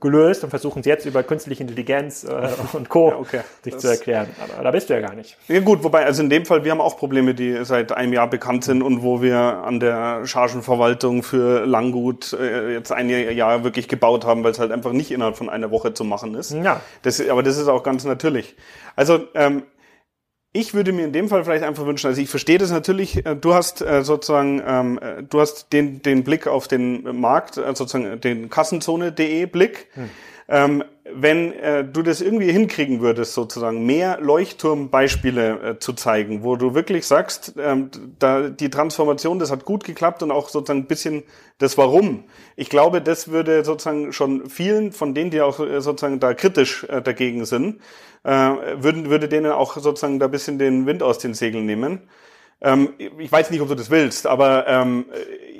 gelöst 0.00 0.44
und 0.44 0.50
versuchen 0.50 0.80
es 0.80 0.86
jetzt 0.86 1.06
über 1.06 1.22
künstliche 1.22 1.62
Intelligenz 1.62 2.24
äh, 2.24 2.48
und 2.72 2.88
Co. 2.88 3.10
Ja, 3.10 3.16
okay. 3.16 3.40
sich 3.62 3.74
das 3.74 3.82
zu 3.82 3.88
erklären. 3.88 4.28
Aber 4.54 4.64
da 4.64 4.70
bist 4.70 4.88
du 4.88 4.94
ja 4.94 5.00
gar 5.00 5.14
nicht. 5.14 5.36
Ja 5.48 5.60
gut, 5.60 5.84
wobei, 5.84 6.04
also 6.04 6.22
in 6.22 6.30
dem 6.30 6.46
Fall, 6.46 6.64
wir 6.64 6.72
haben 6.72 6.80
auch 6.80 6.96
Probleme, 6.96 7.34
die 7.34 7.64
seit 7.64 7.92
einem 7.92 8.12
Jahr 8.12 8.28
bekannt 8.28 8.64
sind 8.64 8.82
und 8.82 9.02
wo 9.02 9.22
wir 9.22 9.36
an 9.38 9.80
der 9.80 10.26
Chargenverwaltung 10.26 11.22
für 11.22 11.66
Langgut 11.66 12.32
äh, 12.32 12.72
jetzt 12.74 12.92
ein 12.92 13.08
Jahr 13.08 13.64
wirklich 13.64 13.88
gebaut 13.88 14.24
haben, 14.24 14.44
weil 14.44 14.52
es 14.52 14.58
halt 14.58 14.72
einfach 14.72 14.92
nicht 14.92 15.10
innerhalb 15.10 15.36
von 15.36 15.48
einer 15.48 15.70
Woche 15.70 15.94
zu 15.94 16.04
machen 16.04 16.34
ist. 16.34 16.52
Ja. 16.52 16.80
Das, 17.02 17.20
aber 17.28 17.42
das 17.42 17.58
ist 17.58 17.68
auch 17.68 17.82
ganz 17.82 18.04
natürlich. 18.04 18.56
Also 18.96 19.20
ähm, 19.34 19.62
ich 20.52 20.74
würde 20.74 20.92
mir 20.92 21.04
in 21.04 21.12
dem 21.12 21.28
Fall 21.28 21.44
vielleicht 21.44 21.64
einfach 21.64 21.86
wünschen, 21.86 22.08
also 22.08 22.20
ich 22.20 22.28
verstehe 22.28 22.58
das 22.58 22.70
natürlich, 22.70 23.24
äh, 23.24 23.36
du 23.36 23.54
hast 23.54 23.82
äh, 23.82 24.02
sozusagen, 24.02 24.62
ähm, 24.66 24.98
äh, 25.00 25.22
du 25.22 25.40
hast 25.40 25.72
den, 25.72 26.02
den 26.02 26.24
Blick 26.24 26.46
auf 26.46 26.66
den 26.66 27.20
Markt, 27.20 27.54
sozusagen 27.54 28.20
den 28.20 28.50
Kassenzone.de 28.50 29.46
Blick. 29.46 29.88
Hm. 29.94 30.10
Ähm, 30.48 30.84
wenn 31.14 31.52
äh, 31.52 31.84
du 31.84 32.02
das 32.02 32.20
irgendwie 32.20 32.52
hinkriegen 32.52 33.00
würdest, 33.00 33.34
sozusagen 33.34 33.84
mehr 33.86 34.18
Leuchtturmbeispiele 34.20 35.60
äh, 35.62 35.78
zu 35.78 35.92
zeigen, 35.92 36.42
wo 36.42 36.56
du 36.56 36.74
wirklich 36.74 37.06
sagst, 37.06 37.54
ähm, 37.58 37.90
da 38.18 38.48
die 38.48 38.70
Transformation, 38.70 39.38
das 39.38 39.50
hat 39.50 39.64
gut 39.64 39.84
geklappt 39.84 40.22
und 40.22 40.30
auch 40.30 40.48
sozusagen 40.48 40.80
ein 40.80 40.86
bisschen 40.86 41.22
das 41.58 41.76
Warum. 41.78 42.24
Ich 42.56 42.68
glaube, 42.70 43.02
das 43.02 43.30
würde 43.30 43.64
sozusagen 43.64 44.12
schon 44.12 44.48
vielen 44.48 44.92
von 44.92 45.14
denen, 45.14 45.30
die 45.30 45.40
auch 45.40 45.60
äh, 45.60 45.80
sozusagen 45.80 46.20
da 46.20 46.34
kritisch 46.34 46.84
äh, 46.84 47.02
dagegen 47.02 47.44
sind, 47.44 47.80
äh, 48.24 48.30
würden, 48.30 49.10
würde 49.10 49.28
denen 49.28 49.52
auch 49.52 49.76
sozusagen 49.76 50.18
da 50.18 50.26
ein 50.26 50.30
bisschen 50.30 50.58
den 50.58 50.86
Wind 50.86 51.02
aus 51.02 51.18
den 51.18 51.34
Segeln 51.34 51.66
nehmen. 51.66 52.08
Ähm, 52.62 52.90
ich 53.18 53.32
weiß 53.32 53.50
nicht, 53.50 53.60
ob 53.60 53.68
du 53.68 53.74
das 53.74 53.90
willst, 53.90 54.26
aber 54.26 54.66
ähm, 54.66 55.06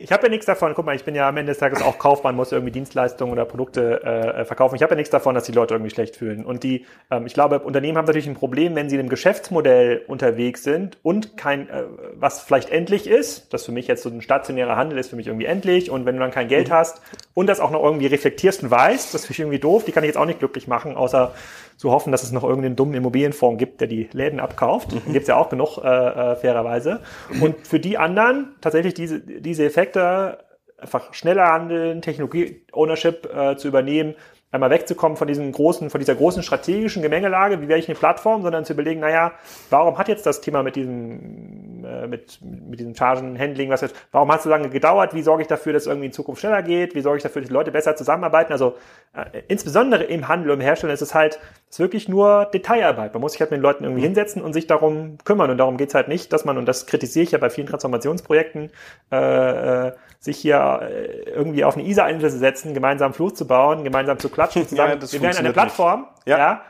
ich 0.00 0.10
habe 0.12 0.24
ja 0.24 0.30
nichts 0.30 0.46
davon. 0.46 0.72
Guck 0.74 0.86
mal, 0.86 0.96
ich 0.96 1.04
bin 1.04 1.14
ja 1.14 1.28
am 1.28 1.36
Ende 1.36 1.52
des 1.52 1.58
Tages 1.58 1.82
auch 1.82 1.98
Kaufmann, 1.98 2.34
muss 2.34 2.52
irgendwie 2.52 2.72
Dienstleistungen 2.72 3.32
oder 3.32 3.44
Produkte 3.44 4.02
äh, 4.02 4.44
verkaufen. 4.44 4.74
Ich 4.76 4.82
habe 4.82 4.92
ja 4.92 4.96
nichts 4.96 5.10
davon, 5.10 5.34
dass 5.34 5.44
die 5.44 5.52
Leute 5.52 5.74
irgendwie 5.74 5.90
schlecht 5.90 6.16
fühlen. 6.16 6.44
Und 6.44 6.62
die, 6.62 6.86
ähm, 7.10 7.26
ich 7.26 7.34
glaube, 7.34 7.58
Unternehmen 7.58 7.98
haben 7.98 8.06
natürlich 8.06 8.26
ein 8.26 8.34
Problem, 8.34 8.74
wenn 8.74 8.88
sie 8.88 8.96
in 8.96 9.00
einem 9.00 9.08
Geschäftsmodell 9.10 10.02
unterwegs 10.06 10.62
sind 10.62 10.96
und 11.02 11.36
kein, 11.36 11.68
äh, 11.68 11.84
was 12.14 12.40
vielleicht 12.40 12.70
endlich 12.70 13.06
ist. 13.06 13.52
Das 13.52 13.66
für 13.66 13.72
mich 13.72 13.88
jetzt 13.88 14.02
so 14.02 14.08
ein 14.08 14.22
stationärer 14.22 14.76
Handel 14.76 14.98
ist 14.98 15.10
für 15.10 15.16
mich 15.16 15.26
irgendwie 15.26 15.46
endlich. 15.46 15.90
Und 15.90 16.06
wenn 16.06 16.14
du 16.14 16.20
dann 16.20 16.30
kein 16.30 16.48
Geld 16.48 16.68
mhm. 16.68 16.72
hast 16.72 17.02
und 17.34 17.46
das 17.46 17.60
auch 17.60 17.70
noch 17.70 17.84
irgendwie 17.84 18.06
reflektierst 18.06 18.62
und 18.62 18.70
weißt, 18.70 19.12
das 19.12 19.26
finde 19.26 19.32
ich 19.32 19.40
irgendwie 19.40 19.58
doof. 19.58 19.84
Die 19.84 19.92
kann 19.92 20.02
ich 20.02 20.08
jetzt 20.08 20.18
auch 20.18 20.26
nicht 20.26 20.38
glücklich 20.38 20.66
machen, 20.66 20.96
außer 20.96 21.32
zu 21.80 21.90
hoffen, 21.92 22.12
dass 22.12 22.22
es 22.22 22.30
noch 22.30 22.44
irgendeinen 22.44 22.76
dummen 22.76 22.94
Immobilienfonds 22.94 23.58
gibt, 23.58 23.80
der 23.80 23.88
die 23.88 24.10
Läden 24.12 24.38
abkauft. 24.38 24.92
Mhm. 24.92 25.14
Gibt 25.14 25.22
es 25.22 25.28
ja 25.28 25.36
auch 25.36 25.48
genug, 25.48 25.78
äh, 25.78 25.88
äh, 25.88 26.36
fairerweise. 26.36 27.00
Und 27.40 27.66
für 27.66 27.80
die 27.80 27.96
anderen 27.96 28.50
tatsächlich 28.60 28.92
diese, 28.92 29.20
diese 29.20 29.64
Effekte, 29.64 29.89
einfach 29.96 31.12
schneller 31.12 31.46
handeln, 31.46 32.02
Technologie-Ownership 32.02 33.32
äh, 33.34 33.56
zu 33.56 33.68
übernehmen, 33.68 34.14
einmal 34.52 34.70
wegzukommen 34.70 35.16
von 35.16 35.28
diesem 35.28 35.52
großen, 35.52 35.90
von 35.90 36.00
dieser 36.00 36.14
großen 36.14 36.42
strategischen 36.42 37.02
Gemengelage, 37.02 37.60
wie 37.60 37.68
wäre 37.68 37.78
ich 37.78 37.88
eine 37.88 37.96
Plattform, 37.96 38.42
sondern 38.42 38.64
zu 38.64 38.72
überlegen, 38.72 39.00
naja, 39.00 39.32
warum 39.70 39.96
hat 39.96 40.08
jetzt 40.08 40.26
das 40.26 40.40
Thema 40.40 40.62
mit 40.62 40.76
diesem, 40.76 41.79
äh, 41.84 42.06
mit, 42.06 42.40
mit 42.42 42.78
diesem 42.80 42.94
Chargenhandling, 42.94 43.70
was 43.70 43.80
jetzt, 43.80 43.94
warum 44.12 44.30
hat 44.30 44.38
es 44.38 44.44
so 44.44 44.50
lange 44.50 44.70
gedauert? 44.70 45.14
Wie 45.14 45.22
sorge 45.22 45.42
ich 45.42 45.48
dafür, 45.48 45.72
dass 45.72 45.82
es 45.82 45.86
irgendwie 45.86 46.06
in 46.06 46.12
Zukunft 46.12 46.40
schneller 46.40 46.62
geht? 46.62 46.94
Wie 46.94 47.00
sorge 47.00 47.18
ich 47.18 47.22
dafür, 47.22 47.42
dass 47.42 47.48
die 47.48 47.54
Leute 47.54 47.70
besser 47.70 47.96
zusammenarbeiten? 47.96 48.52
Also 48.52 48.76
äh, 49.14 49.42
insbesondere 49.48 50.04
im 50.04 50.28
Handel 50.28 50.50
und 50.50 50.60
im 50.60 50.64
Herstellen 50.64 50.92
ist 50.92 51.02
es 51.02 51.14
halt 51.14 51.38
ist 51.68 51.78
wirklich 51.78 52.08
nur 52.08 52.46
Detailarbeit. 52.52 53.14
Man 53.14 53.20
muss 53.20 53.32
sich 53.32 53.40
halt 53.40 53.50
mit 53.50 53.58
den 53.58 53.62
Leuten 53.62 53.84
irgendwie 53.84 54.02
hinsetzen 54.02 54.42
und 54.42 54.52
sich 54.52 54.66
darum 54.66 55.18
kümmern. 55.24 55.50
Und 55.50 55.58
darum 55.58 55.76
geht's 55.76 55.94
halt 55.94 56.08
nicht, 56.08 56.32
dass 56.32 56.44
man, 56.44 56.58
und 56.58 56.66
das 56.66 56.86
kritisiere 56.86 57.22
ich 57.24 57.30
ja 57.30 57.38
bei 57.38 57.50
vielen 57.50 57.66
Transformationsprojekten, 57.66 58.70
äh, 59.12 59.86
äh 59.88 59.92
sich 60.22 60.36
hier 60.36 60.80
äh, 60.82 61.30
irgendwie 61.30 61.64
auf 61.64 61.76
eine 61.78 61.86
ISA-Insel 61.86 62.30
setzen, 62.30 62.74
gemeinsam 62.74 63.14
Fluch 63.14 63.32
zu 63.32 63.46
bauen, 63.46 63.84
gemeinsam 63.84 64.18
zu 64.18 64.28
klatschen, 64.28 64.68
zu 64.68 64.76
sagen, 64.76 65.00
ja, 65.00 65.12
wir 65.12 65.22
werden 65.22 65.38
eine 65.38 65.52
Plattform, 65.52 66.08
ja. 66.26 66.38
ja. 66.38 66.62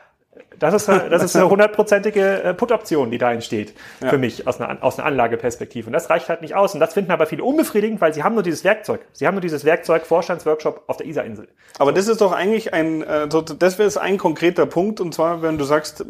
Das 0.59 0.73
ist, 0.73 0.87
das 0.87 1.23
ist 1.23 1.35
eine 1.35 1.49
hundertprozentige 1.49 2.43
äh, 2.43 2.53
Put-Option, 2.53 3.11
die 3.11 3.17
da 3.17 3.33
entsteht, 3.33 3.73
ja. 3.99 4.09
für 4.09 4.17
mich 4.17 4.47
aus 4.47 4.61
einer, 4.61 4.81
aus 4.81 4.97
einer 4.97 5.07
Anlageperspektive. 5.07 5.87
Und 5.87 5.93
das 5.93 6.09
reicht 6.09 6.29
halt 6.29 6.41
nicht 6.41 6.55
aus. 6.55 6.73
Und 6.73 6.79
das 6.79 6.93
finden 6.93 7.11
aber 7.11 7.25
viele 7.25 7.43
unbefriedigend, 7.43 7.99
weil 7.99 8.13
sie 8.13 8.23
haben 8.23 8.35
nur 8.35 8.43
dieses 8.43 8.63
Werkzeug. 8.63 9.01
Sie 9.11 9.27
haben 9.27 9.33
nur 9.33 9.41
dieses 9.41 9.65
Werkzeug 9.65 10.05
Vorstandsworkshop 10.05 10.83
auf 10.87 10.97
der 10.97 11.07
ISA-Insel. 11.07 11.49
Aber 11.79 11.91
das 11.91 12.07
ist 12.07 12.21
doch 12.21 12.31
eigentlich 12.31 12.73
ein, 12.73 13.01
äh, 13.01 13.27
das 13.27 13.77
wäre 13.77 14.01
ein 14.01 14.17
konkreter 14.17 14.65
Punkt. 14.65 15.01
Und 15.01 15.13
zwar, 15.13 15.41
wenn 15.41 15.57
du 15.57 15.65
sagst, 15.65 16.05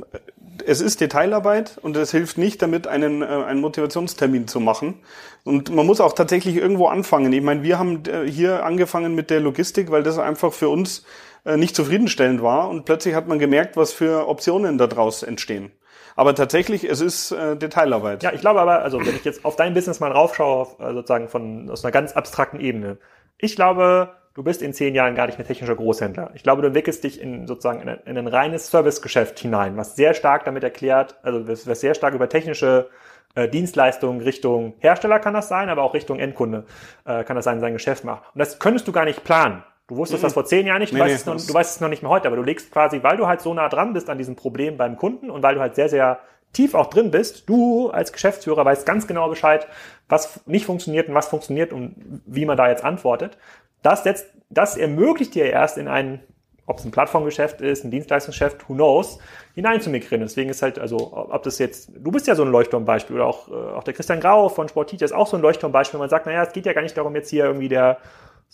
es 0.68 0.82
ist 0.82 1.02
Detailarbeit 1.02 1.80
und 1.82 1.98
es 1.98 2.12
hilft 2.12 2.38
nicht 2.38 2.62
damit, 2.62 2.86
einen, 2.88 3.24
äh, 3.24 3.26
einen 3.26 3.62
Motivationstermin 3.62 4.48
zu 4.48 4.60
machen. 4.60 5.00
Und 5.44 5.74
man 5.74 5.88
muss 5.88 6.00
auch 6.00 6.14
tatsächlich 6.14 6.58
irgendwo 6.58 6.88
anfangen. 6.88 7.34
Ich 7.34 7.42
meine, 7.42 7.64
wir 7.64 7.80
haben 7.80 8.04
hier 8.28 8.64
angefangen 8.64 9.16
mit 9.16 9.32
der 9.32 9.40
Logistik, 9.40 9.90
weil 9.90 10.04
das 10.04 10.20
einfach 10.20 10.54
für 10.54 10.70
uns 10.70 11.04
nicht 11.46 11.76
zufriedenstellend 11.76 12.42
war 12.42 12.70
und 12.70 12.86
plötzlich 12.86 13.16
hat 13.16 13.28
man 13.28 13.40
gemerkt, 13.40 13.78
was 13.78 13.94
für 13.94 14.28
Optionen 14.28 14.78
daraus 14.78 15.24
entstehen. 15.24 15.72
Aber 16.16 16.36
tatsächlich, 16.36 16.84
es 16.84 17.02
ist 17.02 17.32
äh, 17.32 17.56
Detailarbeit. 17.56 18.24
Ja, 18.24 18.34
ich 18.34 18.42
glaube 18.42 18.62
aber, 18.62 18.82
also 18.82 19.00
wenn 19.00 19.16
ich 19.16 19.24
jetzt 19.24 19.46
auf 19.46 19.56
dein 19.56 19.74
Business 19.74 20.00
mal 20.00 20.12
raufschaue, 20.12 20.68
äh, 20.80 20.94
sozusagen 20.94 21.30
von 21.30 21.70
aus 21.70 21.84
einer 21.84 21.92
ganz 21.92 22.14
abstrakten 22.14 22.60
Ebene, 22.60 22.98
ich 23.38 23.56
glaube, 23.56 24.16
du 24.34 24.44
bist 24.44 24.62
in 24.62 24.74
zehn 24.74 24.94
Jahren 24.96 25.16
gar 25.16 25.26
nicht 25.26 25.38
mehr 25.38 25.48
technischer 25.48 25.76
Großhändler. 25.76 26.32
Ich 26.36 26.44
glaube, 26.44 26.62
du 26.62 26.68
entwickelst 26.68 27.04
dich 27.04 27.20
in 27.20 27.48
sozusagen 27.48 27.82
in 27.82 27.90
ein, 27.90 28.00
in 28.06 28.18
ein 28.18 28.28
reines 28.28 28.70
Servicegeschäft 28.70 29.40
hinein, 29.40 29.78
was 29.78 29.96
sehr 29.96 30.14
stark 30.14 30.46
damit 30.46 30.64
erklärt, 30.64 31.18
also 31.24 31.48
was, 31.48 31.68
was 31.68 31.82
sehr 31.82 31.96
stark 31.96 32.14
über 32.14 32.30
technische 32.30 32.90
äh, 33.36 33.48
Dienstleistungen 33.48 34.22
Richtung 34.22 34.74
Hersteller 34.80 35.20
kann 35.20 35.34
das 35.34 35.48
sein, 35.48 35.70
aber 35.70 35.84
auch 35.84 35.94
Richtung 35.94 36.20
Endkunde 36.20 36.66
äh, 37.06 37.24
kann 37.24 37.36
das 37.36 37.46
sein, 37.46 37.60
sein 37.62 37.74
Geschäft 37.74 38.04
macht. 38.04 38.24
Und 38.34 38.40
das 38.40 38.60
könntest 38.60 38.88
du 38.88 38.92
gar 38.92 39.06
nicht 39.06 39.24
planen. 39.24 39.64
Du 39.92 39.98
wusstest 39.98 40.24
mhm. 40.24 40.28
das 40.28 40.34
vor 40.34 40.46
zehn 40.46 40.66
Jahren 40.66 40.80
nicht, 40.80 40.94
du, 40.94 40.96
nee, 40.96 41.02
weißt 41.02 41.28
nee, 41.28 41.34
es 41.34 41.44
noch, 41.44 41.48
du 41.48 41.54
weißt 41.54 41.76
es 41.76 41.82
noch 41.82 41.90
nicht 41.90 42.02
mehr 42.02 42.10
heute, 42.10 42.28
aber 42.28 42.38
du 42.38 42.44
legst 42.44 42.72
quasi, 42.72 43.04
weil 43.04 43.18
du 43.18 43.28
halt 43.28 43.42
so 43.42 43.54
nah 43.54 43.68
dran 43.68 43.92
bist 43.92 44.10
an 44.10 44.18
diesem 44.18 44.38
Problem 44.38 44.78
beim 44.78 44.96
Kunden 44.96 45.30
und 45.30 45.44
weil 45.44 45.56
du 45.56 45.60
halt 45.60 45.76
sehr, 45.76 45.90
sehr 45.90 46.20
tief 46.54 46.76
auch 46.76 46.88
drin 46.88 47.12
bist, 47.12 47.50
du 47.50 47.90
als 47.90 48.14
Geschäftsführer 48.14 48.64
weißt 48.64 48.86
ganz 48.86 49.06
genau 49.06 49.28
Bescheid, 49.28 49.68
was 50.08 50.40
nicht 50.46 50.66
funktioniert 50.66 51.10
und 51.10 51.14
was 51.14 51.28
funktioniert 51.28 51.74
und 51.74 52.22
wie 52.26 52.46
man 52.46 52.56
da 52.56 52.70
jetzt 52.70 52.86
antwortet. 52.86 53.38
Das 53.82 54.04
setzt, 54.04 54.28
das 54.50 54.78
ermöglicht 54.78 55.36
dir 55.36 55.48
erst 55.48 55.78
in 55.78 55.90
ein, 55.90 56.22
ob 56.68 56.78
es 56.78 56.86
ein 56.86 56.92
Plattformgeschäft 56.92 57.60
ist, 57.60 57.84
ein 57.84 57.92
Dienstleistungsgeschäft, 57.92 58.70
who 58.70 58.76
knows, 58.76 59.20
hineinzumigrieren. 59.56 60.22
Deswegen 60.22 60.50
ist 60.52 60.62
halt, 60.62 60.80
also, 60.80 61.12
ob 61.12 61.44
das 61.44 61.60
jetzt, 61.60 61.92
du 61.94 62.12
bist 62.12 62.28
ja 62.28 62.36
so 62.36 62.44
ein 62.44 62.52
Leuchtturmbeispiel 62.52 63.18
oder 63.18 63.26
auch, 63.26 63.50
äh, 63.50 63.76
auch 63.76 63.84
der 63.84 63.94
Christian 63.94 64.22
Grau 64.22 64.48
von 64.48 64.70
Sportteacher 64.70 65.04
ist 65.04 65.12
auch 65.12 65.28
so 65.28 65.36
ein 65.36 65.42
Leuchtturmbeispiel. 65.42 66.00
Man 66.00 66.08
sagt, 66.08 66.28
naja, 66.28 66.44
es 66.44 66.54
geht 66.54 66.66
ja 66.66 66.72
gar 66.72 66.82
nicht 66.82 66.96
darum, 66.96 67.14
jetzt 67.14 67.30
hier 67.30 67.44
irgendwie 67.44 67.68
der 67.68 67.98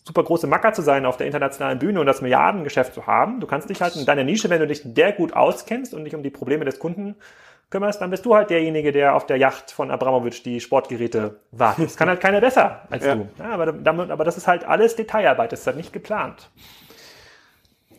super 0.05 0.23
große 0.23 0.47
Macker 0.47 0.73
zu 0.73 0.81
sein 0.81 1.05
auf 1.05 1.17
der 1.17 1.27
internationalen 1.27 1.79
Bühne 1.79 1.99
und 1.99 2.05
das 2.05 2.21
Milliardengeschäft 2.21 2.93
zu 2.93 3.07
haben. 3.07 3.39
Du 3.39 3.47
kannst 3.47 3.69
dich 3.69 3.81
halt 3.81 3.95
in 3.95 4.05
deiner 4.05 4.23
Nische, 4.23 4.49
wenn 4.49 4.59
du 4.59 4.67
dich 4.67 4.81
der 4.83 5.11
gut 5.11 5.33
auskennst 5.33 5.93
und 5.93 6.05
dich 6.05 6.15
um 6.15 6.23
die 6.23 6.29
Probleme 6.29 6.65
des 6.65 6.79
Kunden 6.79 7.15
kümmerst, 7.69 8.01
dann 8.01 8.09
bist 8.09 8.25
du 8.25 8.35
halt 8.35 8.49
derjenige, 8.49 8.91
der 8.91 9.15
auf 9.15 9.25
der 9.25 9.37
Yacht 9.37 9.71
von 9.71 9.91
Abramowitsch 9.91 10.43
die 10.45 10.61
Sportgeräte 10.61 11.41
wartet. 11.51 11.85
Das 11.85 11.97
kann 11.97 12.07
halt 12.07 12.21
keiner 12.21 12.39
besser 12.39 12.83
als 12.89 13.05
ja. 13.05 13.15
du. 13.15 13.27
Ja, 13.39 13.49
aber, 13.49 13.73
damit, 13.73 14.09
aber 14.09 14.23
das 14.23 14.37
ist 14.37 14.47
halt 14.47 14.63
alles 14.65 14.95
Detailarbeit, 14.95 15.51
das 15.51 15.61
ist 15.61 15.67
halt 15.67 15.77
nicht 15.77 15.91
geplant. 15.91 16.49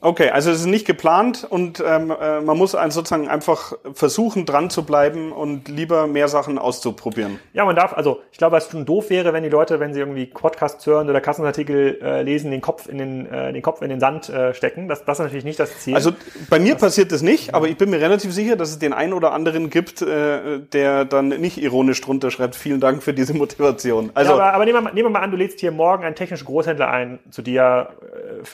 Okay, 0.00 0.30
also 0.30 0.50
es 0.50 0.60
ist 0.60 0.66
nicht 0.66 0.86
geplant 0.86 1.46
und 1.48 1.82
ähm, 1.84 2.10
äh, 2.10 2.40
man 2.40 2.56
muss 2.56 2.72
sozusagen 2.72 3.28
einfach 3.28 3.72
versuchen, 3.92 4.46
dran 4.46 4.70
zu 4.70 4.84
bleiben 4.84 5.32
und 5.32 5.68
lieber 5.68 6.06
mehr 6.06 6.28
Sachen 6.28 6.58
auszuprobieren. 6.58 7.38
Ja, 7.52 7.64
man 7.64 7.74
darf, 7.74 7.92
also 7.92 8.20
ich 8.30 8.38
glaube, 8.38 8.56
es 8.56 8.70
schon 8.70 8.86
doof 8.86 9.10
wäre, 9.10 9.32
wenn 9.32 9.42
die 9.42 9.48
Leute, 9.48 9.80
wenn 9.80 9.94
sie 9.94 10.00
irgendwie 10.00 10.26
Podcasts 10.26 10.86
hören 10.86 11.08
oder 11.10 11.20
Kassenartikel 11.20 12.00
äh, 12.02 12.22
lesen, 12.22 12.50
den 12.50 12.60
Kopf 12.60 12.88
in 12.88 12.98
den, 12.98 13.26
äh, 13.26 13.52
den 13.52 13.62
Kopf 13.62 13.82
in 13.82 13.88
den 13.88 14.00
Sand 14.00 14.28
äh, 14.28 14.54
stecken. 14.54 14.88
Das, 14.88 15.04
das 15.04 15.18
ist 15.18 15.24
natürlich 15.24 15.44
nicht 15.44 15.58
das 15.58 15.78
Ziel. 15.80 15.94
Also 15.94 16.12
bei 16.48 16.58
mir 16.58 16.74
das, 16.74 16.82
passiert 16.82 17.12
das 17.12 17.22
nicht, 17.22 17.48
ja. 17.48 17.54
aber 17.54 17.68
ich 17.68 17.76
bin 17.76 17.90
mir 17.90 18.00
relativ 18.00 18.32
sicher, 18.32 18.56
dass 18.56 18.70
es 18.70 18.78
den 18.78 18.92
einen 18.92 19.12
oder 19.12 19.32
anderen 19.32 19.70
gibt, 19.70 20.02
äh, 20.02 20.60
der 20.60 21.04
dann 21.04 21.28
nicht 21.28 21.58
ironisch 21.58 22.00
drunter 22.00 22.30
schreibt, 22.30 22.54
vielen 22.54 22.80
Dank 22.80 23.02
für 23.02 23.12
diese 23.12 23.34
Motivation. 23.34 24.10
Also, 24.14 24.32
ja, 24.32 24.36
aber, 24.36 24.54
aber 24.54 24.64
nehmen, 24.64 24.76
wir 24.76 24.82
mal, 24.82 24.92
nehmen 24.92 25.06
wir 25.06 25.10
mal 25.12 25.22
an, 25.22 25.30
du 25.30 25.36
lädst 25.36 25.60
hier 25.60 25.72
morgen 25.72 26.04
einen 26.04 26.14
technischen 26.14 26.44
Großhändler 26.44 26.88
ein, 26.88 27.18
zu 27.30 27.42
dir 27.42 27.88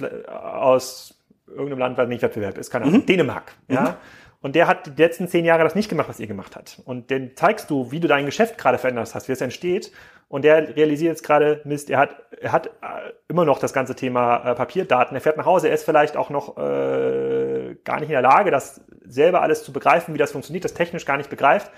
äh, 0.00 0.30
aus 0.30 1.13
irgendeinem 1.48 1.78
Land, 1.78 1.98
was 1.98 2.08
nicht 2.08 2.22
Wettbewerb 2.22 2.58
ist, 2.58 2.70
keine 2.70 2.86
Ahnung, 2.86 3.00
mhm. 3.00 3.06
Dänemark, 3.06 3.52
ja. 3.68 3.82
Mhm. 3.82 3.94
Und 4.44 4.54
der 4.54 4.66
hat 4.66 4.86
die 4.86 5.02
letzten 5.02 5.26
zehn 5.26 5.46
Jahre 5.46 5.64
das 5.64 5.74
nicht 5.74 5.88
gemacht, 5.88 6.06
was 6.10 6.20
ihr 6.20 6.26
gemacht 6.26 6.54
habt. 6.54 6.82
Und 6.84 7.08
den 7.08 7.34
zeigst 7.34 7.70
du, 7.70 7.90
wie 7.90 7.98
du 7.98 8.08
dein 8.08 8.26
Geschäft 8.26 8.58
gerade 8.58 8.76
verändert 8.76 9.14
hast, 9.14 9.26
wie 9.26 9.32
es 9.32 9.40
entsteht. 9.40 9.90
Und 10.28 10.44
der 10.44 10.76
realisiert 10.76 11.12
jetzt 11.12 11.22
gerade, 11.22 11.62
Mist, 11.64 11.88
er 11.88 11.98
hat, 11.98 12.16
er 12.38 12.52
hat 12.52 12.66
äh, 12.66 12.70
immer 13.26 13.46
noch 13.46 13.58
das 13.58 13.72
ganze 13.72 13.94
Thema 13.94 14.50
äh, 14.50 14.54
Papierdaten. 14.54 15.16
Er 15.16 15.22
fährt 15.22 15.38
nach 15.38 15.46
Hause, 15.46 15.68
er 15.68 15.74
ist 15.74 15.84
vielleicht 15.84 16.18
auch 16.18 16.28
noch 16.28 16.58
äh, 16.58 17.74
gar 17.84 18.00
nicht 18.00 18.10
in 18.10 18.14
der 18.14 18.20
Lage, 18.20 18.50
das 18.50 18.82
selber 19.06 19.40
alles 19.40 19.64
zu 19.64 19.72
begreifen, 19.72 20.12
wie 20.12 20.18
das 20.18 20.32
funktioniert, 20.32 20.66
das 20.66 20.74
technisch 20.74 21.06
gar 21.06 21.16
nicht 21.16 21.30
begreift. 21.30 21.70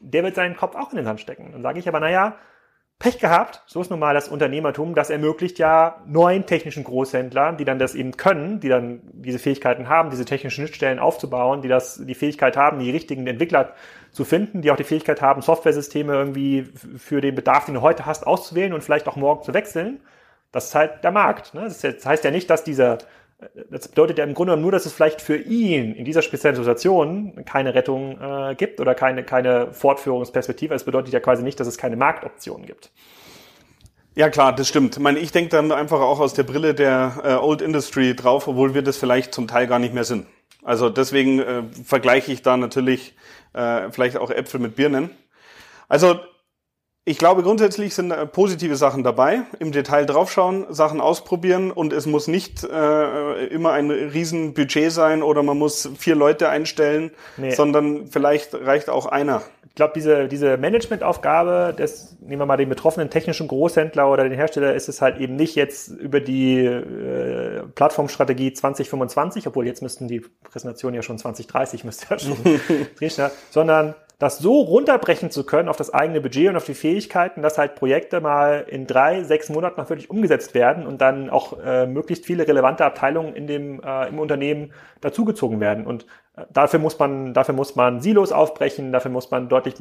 Der 0.00 0.22
wird 0.22 0.34
seinen 0.34 0.56
Kopf 0.56 0.76
auch 0.76 0.90
in 0.90 0.96
den 0.96 1.06
Sand 1.06 1.20
stecken. 1.20 1.52
Dann 1.52 1.62
sage 1.62 1.78
ich 1.78 1.88
aber, 1.88 2.00
naja, 2.00 2.36
Pech 3.00 3.18
gehabt, 3.18 3.62
so 3.64 3.80
ist 3.80 3.90
nun 3.90 3.98
mal 3.98 4.12
das 4.12 4.28
Unternehmertum, 4.28 4.94
das 4.94 5.08
ermöglicht 5.08 5.58
ja 5.58 6.02
neuen 6.06 6.44
technischen 6.44 6.84
Großhändlern, 6.84 7.56
die 7.56 7.64
dann 7.64 7.78
das 7.78 7.94
eben 7.94 8.14
können, 8.18 8.60
die 8.60 8.68
dann 8.68 9.00
diese 9.14 9.38
Fähigkeiten 9.38 9.88
haben, 9.88 10.10
diese 10.10 10.26
technischen 10.26 10.56
Schnittstellen 10.56 10.98
aufzubauen, 10.98 11.62
die 11.62 11.68
das, 11.68 12.04
die 12.04 12.14
Fähigkeit 12.14 12.58
haben, 12.58 12.78
die 12.78 12.90
richtigen 12.90 13.26
Entwickler 13.26 13.72
zu 14.12 14.26
finden, 14.26 14.60
die 14.60 14.70
auch 14.70 14.76
die 14.76 14.84
Fähigkeit 14.84 15.22
haben, 15.22 15.40
Softwaresysteme 15.40 16.12
irgendwie 16.12 16.68
für 16.98 17.22
den 17.22 17.34
Bedarf, 17.34 17.64
den 17.64 17.76
du 17.76 17.80
heute 17.80 18.04
hast, 18.04 18.26
auszuwählen 18.26 18.74
und 18.74 18.84
vielleicht 18.84 19.08
auch 19.08 19.16
morgen 19.16 19.44
zu 19.44 19.54
wechseln. 19.54 20.00
Das 20.52 20.66
ist 20.66 20.74
halt 20.74 21.02
der 21.02 21.10
Markt. 21.10 21.54
Ne? 21.54 21.62
Das 21.62 22.04
heißt 22.04 22.22
ja 22.22 22.30
nicht, 22.30 22.50
dass 22.50 22.64
diese 22.64 22.98
das 23.70 23.88
bedeutet 23.88 24.18
ja 24.18 24.24
im 24.24 24.34
Grunde 24.34 24.56
nur, 24.56 24.72
dass 24.72 24.86
es 24.86 24.92
vielleicht 24.92 25.20
für 25.20 25.36
ihn 25.36 25.94
in 25.94 26.04
dieser 26.04 26.22
speziellen 26.22 26.56
Situation 26.56 27.44
keine 27.46 27.74
Rettung 27.74 28.18
äh, 28.20 28.54
gibt 28.54 28.80
oder 28.80 28.94
keine, 28.94 29.24
keine 29.24 29.72
Fortführungsperspektive. 29.72 30.74
Es 30.74 30.84
bedeutet 30.84 31.12
ja 31.12 31.20
quasi 31.20 31.42
nicht, 31.42 31.58
dass 31.58 31.66
es 31.66 31.78
keine 31.78 31.96
Marktoptionen 31.96 32.66
gibt. 32.66 32.90
Ja 34.14 34.28
klar, 34.28 34.54
das 34.54 34.68
stimmt. 34.68 34.96
Ich 34.96 35.02
meine, 35.02 35.20
ich 35.20 35.32
denke 35.32 35.50
dann 35.50 35.72
einfach 35.72 36.00
auch 36.00 36.20
aus 36.20 36.34
der 36.34 36.42
Brille 36.42 36.74
der 36.74 37.20
äh, 37.24 37.34
Old 37.34 37.62
Industry 37.62 38.14
drauf, 38.14 38.48
obwohl 38.48 38.74
wir 38.74 38.82
das 38.82 38.96
vielleicht 38.96 39.32
zum 39.32 39.46
Teil 39.46 39.66
gar 39.66 39.78
nicht 39.78 39.94
mehr 39.94 40.04
sind. 40.04 40.26
Also 40.62 40.90
deswegen 40.90 41.38
äh, 41.38 41.62
vergleiche 41.84 42.32
ich 42.32 42.42
da 42.42 42.56
natürlich 42.56 43.14
äh, 43.54 43.90
vielleicht 43.90 44.16
auch 44.18 44.30
Äpfel 44.30 44.60
mit 44.60 44.76
Birnen. 44.76 45.10
Also 45.88 46.20
ich 47.10 47.18
glaube, 47.18 47.42
grundsätzlich 47.42 47.92
sind 47.92 48.12
äh, 48.12 48.24
positive 48.24 48.76
Sachen 48.76 49.02
dabei. 49.02 49.42
Im 49.58 49.72
Detail 49.72 50.06
draufschauen, 50.06 50.66
Sachen 50.70 51.00
ausprobieren 51.00 51.72
und 51.72 51.92
es 51.92 52.06
muss 52.06 52.28
nicht 52.28 52.62
äh, 52.62 53.46
immer 53.46 53.72
ein 53.72 53.90
Riesenbudget 53.90 54.92
sein 54.92 55.24
oder 55.24 55.42
man 55.42 55.58
muss 55.58 55.90
vier 55.98 56.14
Leute 56.14 56.48
einstellen, 56.48 57.10
nee. 57.36 57.50
sondern 57.50 58.06
vielleicht 58.06 58.54
reicht 58.54 58.88
auch 58.88 59.06
einer. 59.06 59.42
Ich 59.64 59.74
glaube, 59.74 59.92
diese, 59.96 60.28
diese 60.28 60.56
Managementaufgabe, 60.56 61.74
das, 61.76 62.16
nehmen 62.20 62.42
wir 62.42 62.46
mal 62.46 62.56
den 62.56 62.68
betroffenen 62.68 63.10
technischen 63.10 63.48
Großhändler 63.48 64.08
oder 64.08 64.22
den 64.22 64.34
Hersteller, 64.34 64.74
ist 64.74 64.88
es 64.88 65.02
halt 65.02 65.18
eben 65.18 65.34
nicht 65.34 65.56
jetzt 65.56 65.88
über 65.88 66.20
die 66.20 66.64
äh, 66.64 67.62
Plattformstrategie 67.74 68.52
2025, 68.52 69.48
obwohl 69.48 69.66
jetzt 69.66 69.82
müssten 69.82 70.06
die 70.06 70.22
Präsentationen 70.44 70.94
ja 70.94 71.02
schon 71.02 71.18
2030 71.18 71.82
müsste 71.82 72.06
ja 72.08 72.18
schon 72.20 72.36
drin, 72.98 73.30
sondern 73.50 73.94
das 74.20 74.38
so 74.38 74.60
runterbrechen 74.60 75.30
zu 75.30 75.44
können 75.44 75.70
auf 75.70 75.78
das 75.78 75.94
eigene 75.94 76.20
Budget 76.20 76.50
und 76.50 76.56
auf 76.56 76.66
die 76.66 76.74
Fähigkeiten, 76.74 77.40
dass 77.40 77.56
halt 77.56 77.74
Projekte 77.74 78.20
mal 78.20 78.66
in 78.68 78.86
drei, 78.86 79.22
sechs 79.22 79.48
Monaten 79.48 79.80
noch 79.80 79.88
wirklich 79.88 80.10
umgesetzt 80.10 80.52
werden 80.52 80.86
und 80.86 81.00
dann 81.00 81.30
auch 81.30 81.58
äh, 81.58 81.86
möglichst 81.86 82.26
viele 82.26 82.46
relevante 82.46 82.84
Abteilungen 82.84 83.34
in 83.34 83.46
dem, 83.46 83.82
äh, 83.82 84.08
im 84.08 84.18
Unternehmen 84.18 84.74
dazugezogen 85.00 85.58
werden. 85.58 85.86
Und 85.86 86.04
äh, 86.36 86.42
dafür 86.52 86.78
muss 86.80 86.98
man, 86.98 87.32
dafür 87.32 87.54
muss 87.54 87.76
man 87.76 88.02
Silos 88.02 88.30
aufbrechen, 88.30 88.92
dafür 88.92 89.10
muss 89.10 89.30
man 89.30 89.48
deutlich 89.48 89.76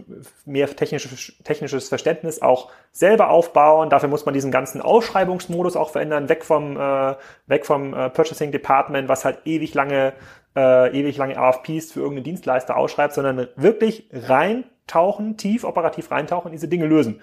mehr 0.45 0.73
technisches, 0.73 1.33
technisches 1.43 1.89
Verständnis 1.89 2.41
auch 2.41 2.71
selber 2.93 3.31
aufbauen, 3.31 3.89
dafür 3.89 4.07
muss 4.07 4.23
man 4.23 4.33
diesen 4.33 4.51
ganzen 4.51 4.81
Ausschreibungsmodus 4.81 5.75
auch 5.75 5.89
verändern, 5.89 6.29
weg 6.29 6.45
vom, 6.45 6.77
äh, 6.77 7.15
weg 7.47 7.65
vom 7.65 7.93
äh, 7.93 8.09
Purchasing 8.09 8.53
Department, 8.53 9.09
was 9.09 9.25
halt 9.25 9.39
ewig 9.43 9.73
lange 9.73 10.13
äh, 10.55 10.97
ewig 10.97 11.17
lange 11.17 11.37
AFPs 11.37 11.91
für 11.91 11.99
irgendeinen 11.99 12.23
Dienstleister 12.23 12.77
ausschreibt, 12.77 13.13
sondern 13.13 13.47
wirklich 13.55 14.09
reintauchen, 14.11 15.37
tief 15.37 15.63
operativ 15.63 16.11
reintauchen, 16.11 16.51
diese 16.51 16.67
Dinge 16.67 16.85
lösen. 16.85 17.21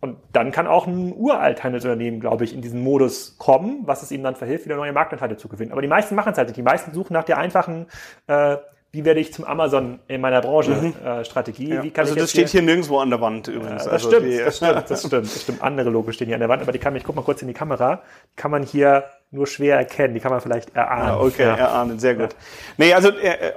Und 0.00 0.16
dann 0.32 0.52
kann 0.52 0.68
auch 0.68 0.86
ein 0.86 1.12
uralt 1.12 1.64
Handelsunternehmen, 1.64 2.20
glaube 2.20 2.44
ich, 2.44 2.54
in 2.54 2.62
diesen 2.62 2.82
Modus 2.82 3.36
kommen, 3.36 3.80
was 3.82 4.02
es 4.02 4.12
ihm 4.12 4.22
dann 4.22 4.36
verhilft, 4.36 4.64
wieder 4.64 4.76
neue 4.76 4.92
Marktanteile 4.92 5.36
zu 5.36 5.48
gewinnen. 5.48 5.72
Aber 5.72 5.82
die 5.82 5.88
meisten 5.88 6.14
machen 6.14 6.32
es 6.32 6.38
halt 6.38 6.48
nicht. 6.48 6.56
Die 6.56 6.62
meisten 6.62 6.94
suchen 6.94 7.14
nach 7.14 7.24
der 7.24 7.38
einfachen, 7.38 7.86
äh, 8.28 8.58
wie 8.92 9.04
werde 9.04 9.20
ich 9.20 9.32
zum 9.32 9.44
Amazon 9.44 9.98
in 10.06 10.20
meiner 10.20 10.40
Branche 10.40 10.70
mhm. 10.70 10.94
äh, 11.04 11.24
Strategie. 11.24 11.70
Ja. 11.70 11.82
Wie 11.82 11.90
kann 11.90 12.04
also 12.04 12.14
ich 12.14 12.22
das 12.22 12.30
steht 12.30 12.48
hier 12.48 12.62
nirgendwo 12.62 12.98
an 12.98 13.10
der 13.10 13.20
Wand 13.20 13.48
übrigens. 13.48 13.84
Ja, 13.84 13.90
das, 13.90 14.04
also 14.04 14.10
stimmt, 14.10 14.40
das 14.40 14.56
stimmt, 14.56 14.90
das 14.90 14.98
stimmt, 15.00 15.24
das 15.24 15.42
stimmt. 15.42 15.62
Andere 15.62 15.90
Logos 15.90 16.14
stehen 16.14 16.28
hier 16.28 16.36
an 16.36 16.40
der 16.40 16.48
Wand, 16.48 16.62
aber 16.62 16.72
die 16.72 16.78
kann 16.78 16.92
man, 16.92 16.98
ich 16.98 17.04
guck 17.04 17.16
mal 17.16 17.22
kurz 17.22 17.42
in 17.42 17.48
die 17.48 17.54
Kamera, 17.54 18.02
die 18.32 18.36
kann 18.36 18.50
man 18.50 18.62
hier 18.62 19.04
nur 19.30 19.46
schwer 19.46 19.76
erkennen. 19.76 20.14
Die 20.14 20.20
kann 20.20 20.32
man 20.32 20.40
vielleicht 20.40 20.74
erahnen. 20.74 21.10
Ah, 21.10 21.20
okay, 21.20 21.42
ja. 21.42 21.56
erahnen, 21.56 21.98
sehr 21.98 22.14
gut. 22.14 22.32
Ja. 22.32 22.38
Nee, 22.78 22.94
also 22.94 23.10
äh, 23.10 23.28
äh, 23.28 23.52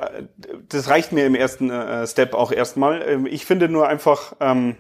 das 0.70 0.90
reicht 0.90 1.12
mir 1.12 1.26
im 1.26 1.36
ersten 1.36 1.70
äh, 1.70 2.06
Step 2.08 2.34
auch 2.34 2.52
erstmal. 2.52 3.02
Ähm, 3.08 3.26
ich 3.26 3.46
finde 3.46 3.70
nur 3.70 3.88
einfach, 3.88 4.36
ähm, 4.42 4.76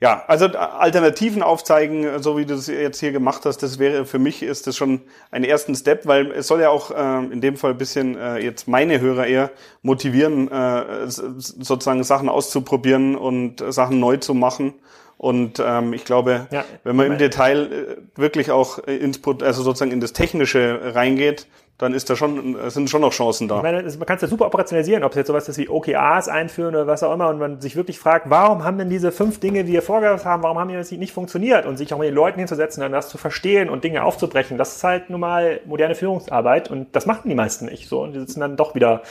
ja, 0.00 0.24
also 0.26 0.46
Alternativen 0.46 1.42
aufzeigen, 1.42 2.22
so 2.22 2.36
wie 2.36 2.44
du 2.44 2.54
es 2.54 2.66
jetzt 2.66 2.98
hier 2.98 3.12
gemacht 3.12 3.42
hast, 3.44 3.58
das 3.58 3.78
wäre 3.78 4.04
für 4.04 4.18
mich 4.18 4.42
ist 4.42 4.66
das 4.66 4.76
schon 4.76 5.02
ein 5.30 5.44
ersten 5.44 5.76
Step, 5.76 6.06
weil 6.06 6.32
es 6.32 6.48
soll 6.48 6.60
ja 6.60 6.70
auch 6.70 6.90
äh, 6.90 7.32
in 7.32 7.40
dem 7.40 7.56
Fall 7.56 7.72
ein 7.72 7.78
bisschen 7.78 8.16
äh, 8.16 8.38
jetzt 8.38 8.66
meine 8.66 9.00
Hörer 9.00 9.26
eher 9.26 9.50
motivieren, 9.82 10.50
äh, 10.50 11.06
sozusagen 11.06 12.02
Sachen 12.02 12.28
auszuprobieren 12.28 13.14
und 13.14 13.62
Sachen 13.72 14.00
neu 14.00 14.16
zu 14.16 14.34
machen 14.34 14.74
und 15.22 15.62
ähm, 15.64 15.92
ich 15.92 16.04
glaube, 16.04 16.48
ja, 16.50 16.64
wenn 16.82 16.96
man 16.96 17.06
im 17.06 17.16
Detail 17.16 17.72
äh, 17.72 18.20
wirklich 18.20 18.50
auch 18.50 18.78
ins, 18.78 19.20
also 19.24 19.62
sozusagen 19.62 19.92
in 19.92 20.00
das 20.00 20.12
Technische 20.12 20.80
reingeht, 20.96 21.46
dann 21.78 21.94
ist 21.94 22.10
da 22.10 22.16
schon, 22.16 22.56
sind 22.70 22.90
schon 22.90 23.02
noch 23.02 23.12
Chancen 23.12 23.46
da. 23.46 23.58
Ich 23.58 23.62
meine, 23.62 23.82
man 23.84 24.06
kann 24.06 24.16
es 24.16 24.22
ja 24.22 24.26
super 24.26 24.46
operationalisieren, 24.46 25.04
ob 25.04 25.12
es 25.12 25.16
jetzt 25.16 25.28
sowas 25.28 25.48
ist 25.48 25.58
wie 25.58 25.68
OKRs 25.68 26.28
einführen 26.28 26.74
oder 26.74 26.88
was 26.88 27.04
auch 27.04 27.14
immer 27.14 27.28
und 27.28 27.38
man 27.38 27.60
sich 27.60 27.76
wirklich 27.76 28.00
fragt, 28.00 28.30
warum 28.30 28.64
haben 28.64 28.78
denn 28.78 28.90
diese 28.90 29.12
fünf 29.12 29.38
Dinge, 29.38 29.62
die 29.62 29.72
wir 29.72 29.82
vorgehabt 29.82 30.24
haben, 30.24 30.42
warum 30.42 30.58
haben 30.58 30.68
die 30.68 30.96
nicht 30.96 31.12
funktioniert 31.12 31.66
und 31.66 31.76
sich 31.76 31.94
auch 31.94 31.98
mit 31.98 32.08
den 32.08 32.16
Leuten 32.16 32.40
hinzusetzen 32.40 32.82
und 32.82 32.90
das 32.90 33.08
zu 33.08 33.16
verstehen 33.16 33.70
und 33.70 33.84
Dinge 33.84 34.02
aufzubrechen, 34.02 34.58
das 34.58 34.74
ist 34.74 34.82
halt 34.82 35.08
nun 35.08 35.20
mal 35.20 35.60
moderne 35.66 35.94
Führungsarbeit 35.94 36.68
und 36.68 36.96
das 36.96 37.06
machen 37.06 37.28
die 37.28 37.36
meisten 37.36 37.66
nicht 37.66 37.88
so 37.88 38.02
und 38.02 38.12
die 38.12 38.18
sitzen 38.18 38.40
dann 38.40 38.56
doch 38.56 38.74
wieder 38.74 39.02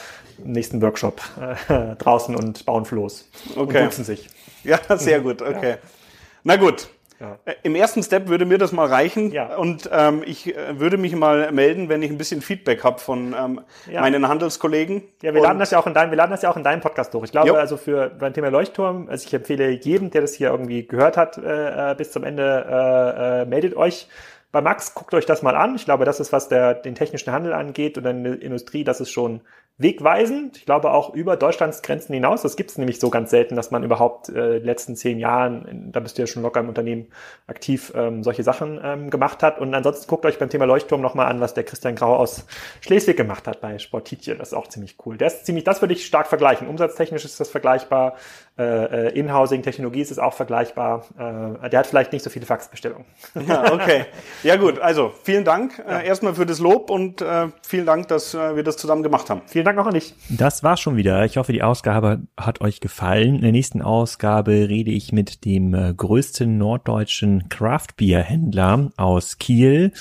im 0.44 0.52
nächsten 0.52 0.82
Workshop 0.82 1.22
äh, 1.70 1.96
draußen 1.98 2.36
und 2.36 2.66
bauen 2.66 2.84
Floß 2.84 3.30
okay. 3.56 3.78
und 3.78 3.86
duzen 3.86 4.04
sich. 4.04 4.28
Ja, 4.62 4.78
sehr 4.98 5.20
gut, 5.20 5.40
okay. 5.40 5.70
Ja. 5.70 6.01
Na 6.44 6.56
gut. 6.56 6.88
Ja. 7.22 7.38
Äh, 7.44 7.54
Im 7.62 7.76
ersten 7.76 8.02
Step 8.02 8.28
würde 8.28 8.44
mir 8.44 8.58
das 8.58 8.72
mal 8.72 8.88
reichen 8.88 9.30
ja. 9.30 9.54
und 9.54 9.88
ähm, 9.92 10.24
ich 10.26 10.56
äh, 10.56 10.80
würde 10.80 10.96
mich 10.96 11.14
mal 11.14 11.52
melden, 11.52 11.88
wenn 11.88 12.02
ich 12.02 12.10
ein 12.10 12.18
bisschen 12.18 12.42
Feedback 12.42 12.82
habe 12.82 12.98
von 12.98 13.32
ähm, 13.38 13.60
ja. 13.88 14.00
meinen 14.00 14.26
Handelskollegen. 14.26 15.04
Ja, 15.22 15.32
wir 15.32 15.40
laden 15.40 15.60
das 15.60 15.70
ja 15.70 15.78
auch 15.78 15.86
in 15.86 15.94
deinem, 15.94 16.10
wir 16.10 16.16
laden 16.16 16.32
das 16.32 16.42
ja 16.42 16.50
auch 16.50 16.56
in 16.56 16.64
deinem 16.64 16.80
Podcast 16.80 17.14
durch. 17.14 17.26
Ich 17.26 17.30
glaube, 17.30 17.48
jo. 17.48 17.54
also 17.54 17.76
für 17.76 18.08
beim 18.08 18.34
Thema 18.34 18.48
Leuchtturm, 18.48 19.08
also 19.08 19.24
ich 19.24 19.32
empfehle 19.32 19.70
jedem, 19.70 20.10
der 20.10 20.22
das 20.22 20.34
hier 20.34 20.50
irgendwie 20.50 20.84
gehört 20.84 21.16
hat, 21.16 21.38
äh, 21.38 21.92
äh 21.92 21.94
bis 21.94 22.10
zum 22.10 22.24
Ende, 22.24 22.66
äh, 22.68 23.42
äh, 23.42 23.44
meldet 23.44 23.76
euch. 23.76 24.08
Bei 24.50 24.60
Max 24.60 24.94
guckt 24.94 25.14
euch 25.14 25.24
das 25.24 25.42
mal 25.42 25.54
an. 25.54 25.76
Ich 25.76 25.84
glaube, 25.84 26.04
das 26.04 26.18
ist, 26.18 26.32
was 26.32 26.48
der, 26.48 26.74
den 26.74 26.96
technischen 26.96 27.32
Handel 27.32 27.52
angeht 27.52 27.96
und 27.96 28.04
dann 28.04 28.24
die 28.24 28.30
Industrie, 28.30 28.82
das 28.82 29.00
ist 29.00 29.10
schon 29.10 29.42
wegweisend. 29.82 30.56
Ich 30.56 30.64
glaube 30.64 30.92
auch 30.92 31.14
über 31.14 31.36
Deutschlands 31.36 31.82
Grenzen 31.82 32.14
hinaus. 32.14 32.42
Das 32.42 32.56
gibt 32.56 32.70
es 32.70 32.78
nämlich 32.78 33.00
so 33.00 33.10
ganz 33.10 33.30
selten, 33.30 33.56
dass 33.56 33.70
man 33.70 33.82
überhaupt 33.82 34.28
äh, 34.28 34.60
die 34.60 34.66
letzten 34.66 34.96
zehn 34.96 35.18
Jahren, 35.18 35.90
da 35.92 36.00
bist 36.00 36.16
du 36.16 36.22
ja 36.22 36.26
schon 36.26 36.42
locker 36.42 36.60
im 36.60 36.68
Unternehmen 36.68 37.08
aktiv, 37.46 37.92
ähm, 37.94 38.22
solche 38.22 38.42
Sachen 38.42 38.80
ähm, 38.82 39.10
gemacht 39.10 39.42
hat. 39.42 39.58
Und 39.58 39.74
ansonsten 39.74 40.08
guckt 40.08 40.24
euch 40.24 40.38
beim 40.38 40.48
Thema 40.48 40.64
Leuchtturm 40.64 41.00
nochmal 41.00 41.26
an, 41.26 41.40
was 41.40 41.54
der 41.54 41.64
Christian 41.64 41.96
Grau 41.96 42.16
aus 42.16 42.46
Schleswig 42.80 43.16
gemacht 43.16 43.46
hat 43.46 43.60
bei 43.60 43.78
Sportitje. 43.78 44.36
Das 44.36 44.48
ist 44.48 44.54
auch 44.54 44.68
ziemlich 44.68 44.96
cool. 45.04 45.18
Der 45.18 45.26
ist 45.26 45.44
ziemlich, 45.44 45.64
das 45.64 45.80
würde 45.82 45.94
ich 45.94 46.06
stark 46.06 46.28
vergleichen. 46.28 46.68
Umsatztechnisch 46.68 47.24
ist 47.24 47.40
das 47.40 47.50
vergleichbar. 47.50 48.16
Äh, 48.58 49.08
äh 49.08 49.18
Inhousing, 49.18 49.62
Technologie 49.62 50.00
ist 50.00 50.10
es 50.10 50.18
auch 50.18 50.34
vergleichbar. 50.34 51.06
Äh, 51.18 51.70
der 51.70 51.80
hat 51.80 51.86
vielleicht 51.86 52.12
nicht 52.12 52.22
so 52.22 52.30
viele 52.30 52.46
Faxbestellungen. 52.46 53.06
Ja, 53.46 53.72
okay. 53.72 54.06
Ja 54.42 54.56
gut, 54.56 54.78
also 54.78 55.12
vielen 55.22 55.44
Dank 55.44 55.82
äh, 55.86 55.90
ja. 55.90 56.00
erstmal 56.00 56.34
für 56.34 56.46
das 56.46 56.58
Lob 56.58 56.90
und 56.90 57.20
äh, 57.20 57.48
vielen 57.66 57.86
Dank, 57.86 58.08
dass 58.08 58.34
äh, 58.34 58.56
wir 58.56 58.62
das 58.62 58.76
zusammen 58.76 59.02
gemacht 59.02 59.30
haben. 59.30 59.42
Vielen 59.46 59.64
Dank 59.64 59.78
auch 59.78 59.86
an 59.86 59.94
dich. 59.94 60.14
Das 60.28 60.62
war's 60.62 60.80
schon 60.80 60.96
wieder. 60.96 61.24
Ich 61.24 61.36
hoffe, 61.36 61.52
die 61.52 61.62
Ausgabe 61.62 62.22
hat 62.38 62.60
euch 62.60 62.80
gefallen. 62.80 63.36
In 63.36 63.40
der 63.42 63.52
nächsten 63.52 63.82
Ausgabe 63.82 64.52
rede 64.68 64.90
ich 64.90 65.12
mit 65.12 65.44
dem 65.44 65.74
äh, 65.74 65.92
größten 65.94 66.56
norddeutschen 66.56 67.48
Craft 67.48 67.96
Beer 67.96 68.22
Händler 68.22 68.90
aus 68.96 69.38
Kiel 69.38 69.92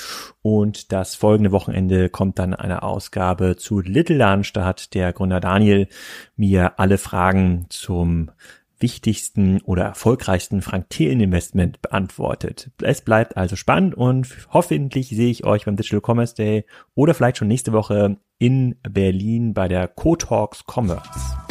und 0.42 0.92
das 0.92 1.16
folgende 1.16 1.52
Wochenende 1.52 2.10
kommt 2.10 2.39
dann 2.39 2.54
eine 2.54 2.84
Ausgabe 2.84 3.58
zu 3.58 3.80
Little 3.80 4.18
Lunch. 4.18 4.54
Da 4.54 4.66
hat 4.66 4.94
der 4.94 5.14
Gründer 5.14 5.39
Daniel 5.39 5.88
mir 6.36 6.80
alle 6.80 6.98
Fragen 6.98 7.68
zum 7.70 8.32
wichtigsten 8.80 9.62
oder 9.62 9.84
erfolgreichsten 9.84 10.62
Frank 10.62 10.89
Thelen 10.89 11.20
Investment 11.20 11.82
beantwortet. 11.82 12.72
Es 12.82 13.02
bleibt 13.02 13.38
also 13.38 13.56
spannend 13.56 13.96
und 13.96 14.28
hoffentlich 14.52 15.10
sehe 15.10 15.30
ich 15.30 15.46
euch 15.46 15.66
beim 15.66 15.76
Digital 15.76 16.02
Commerce 16.04 16.36
Day 16.36 16.66
oder 16.96 17.14
vielleicht 17.14 17.38
schon 17.38 17.48
nächste 17.48 17.74
Woche 17.74 18.18
in 18.39 18.76
Berlin 18.82 19.54
bei 19.54 19.68
der 19.68 19.88
Co-Talks 19.88 20.64
Commerce. 20.66 21.51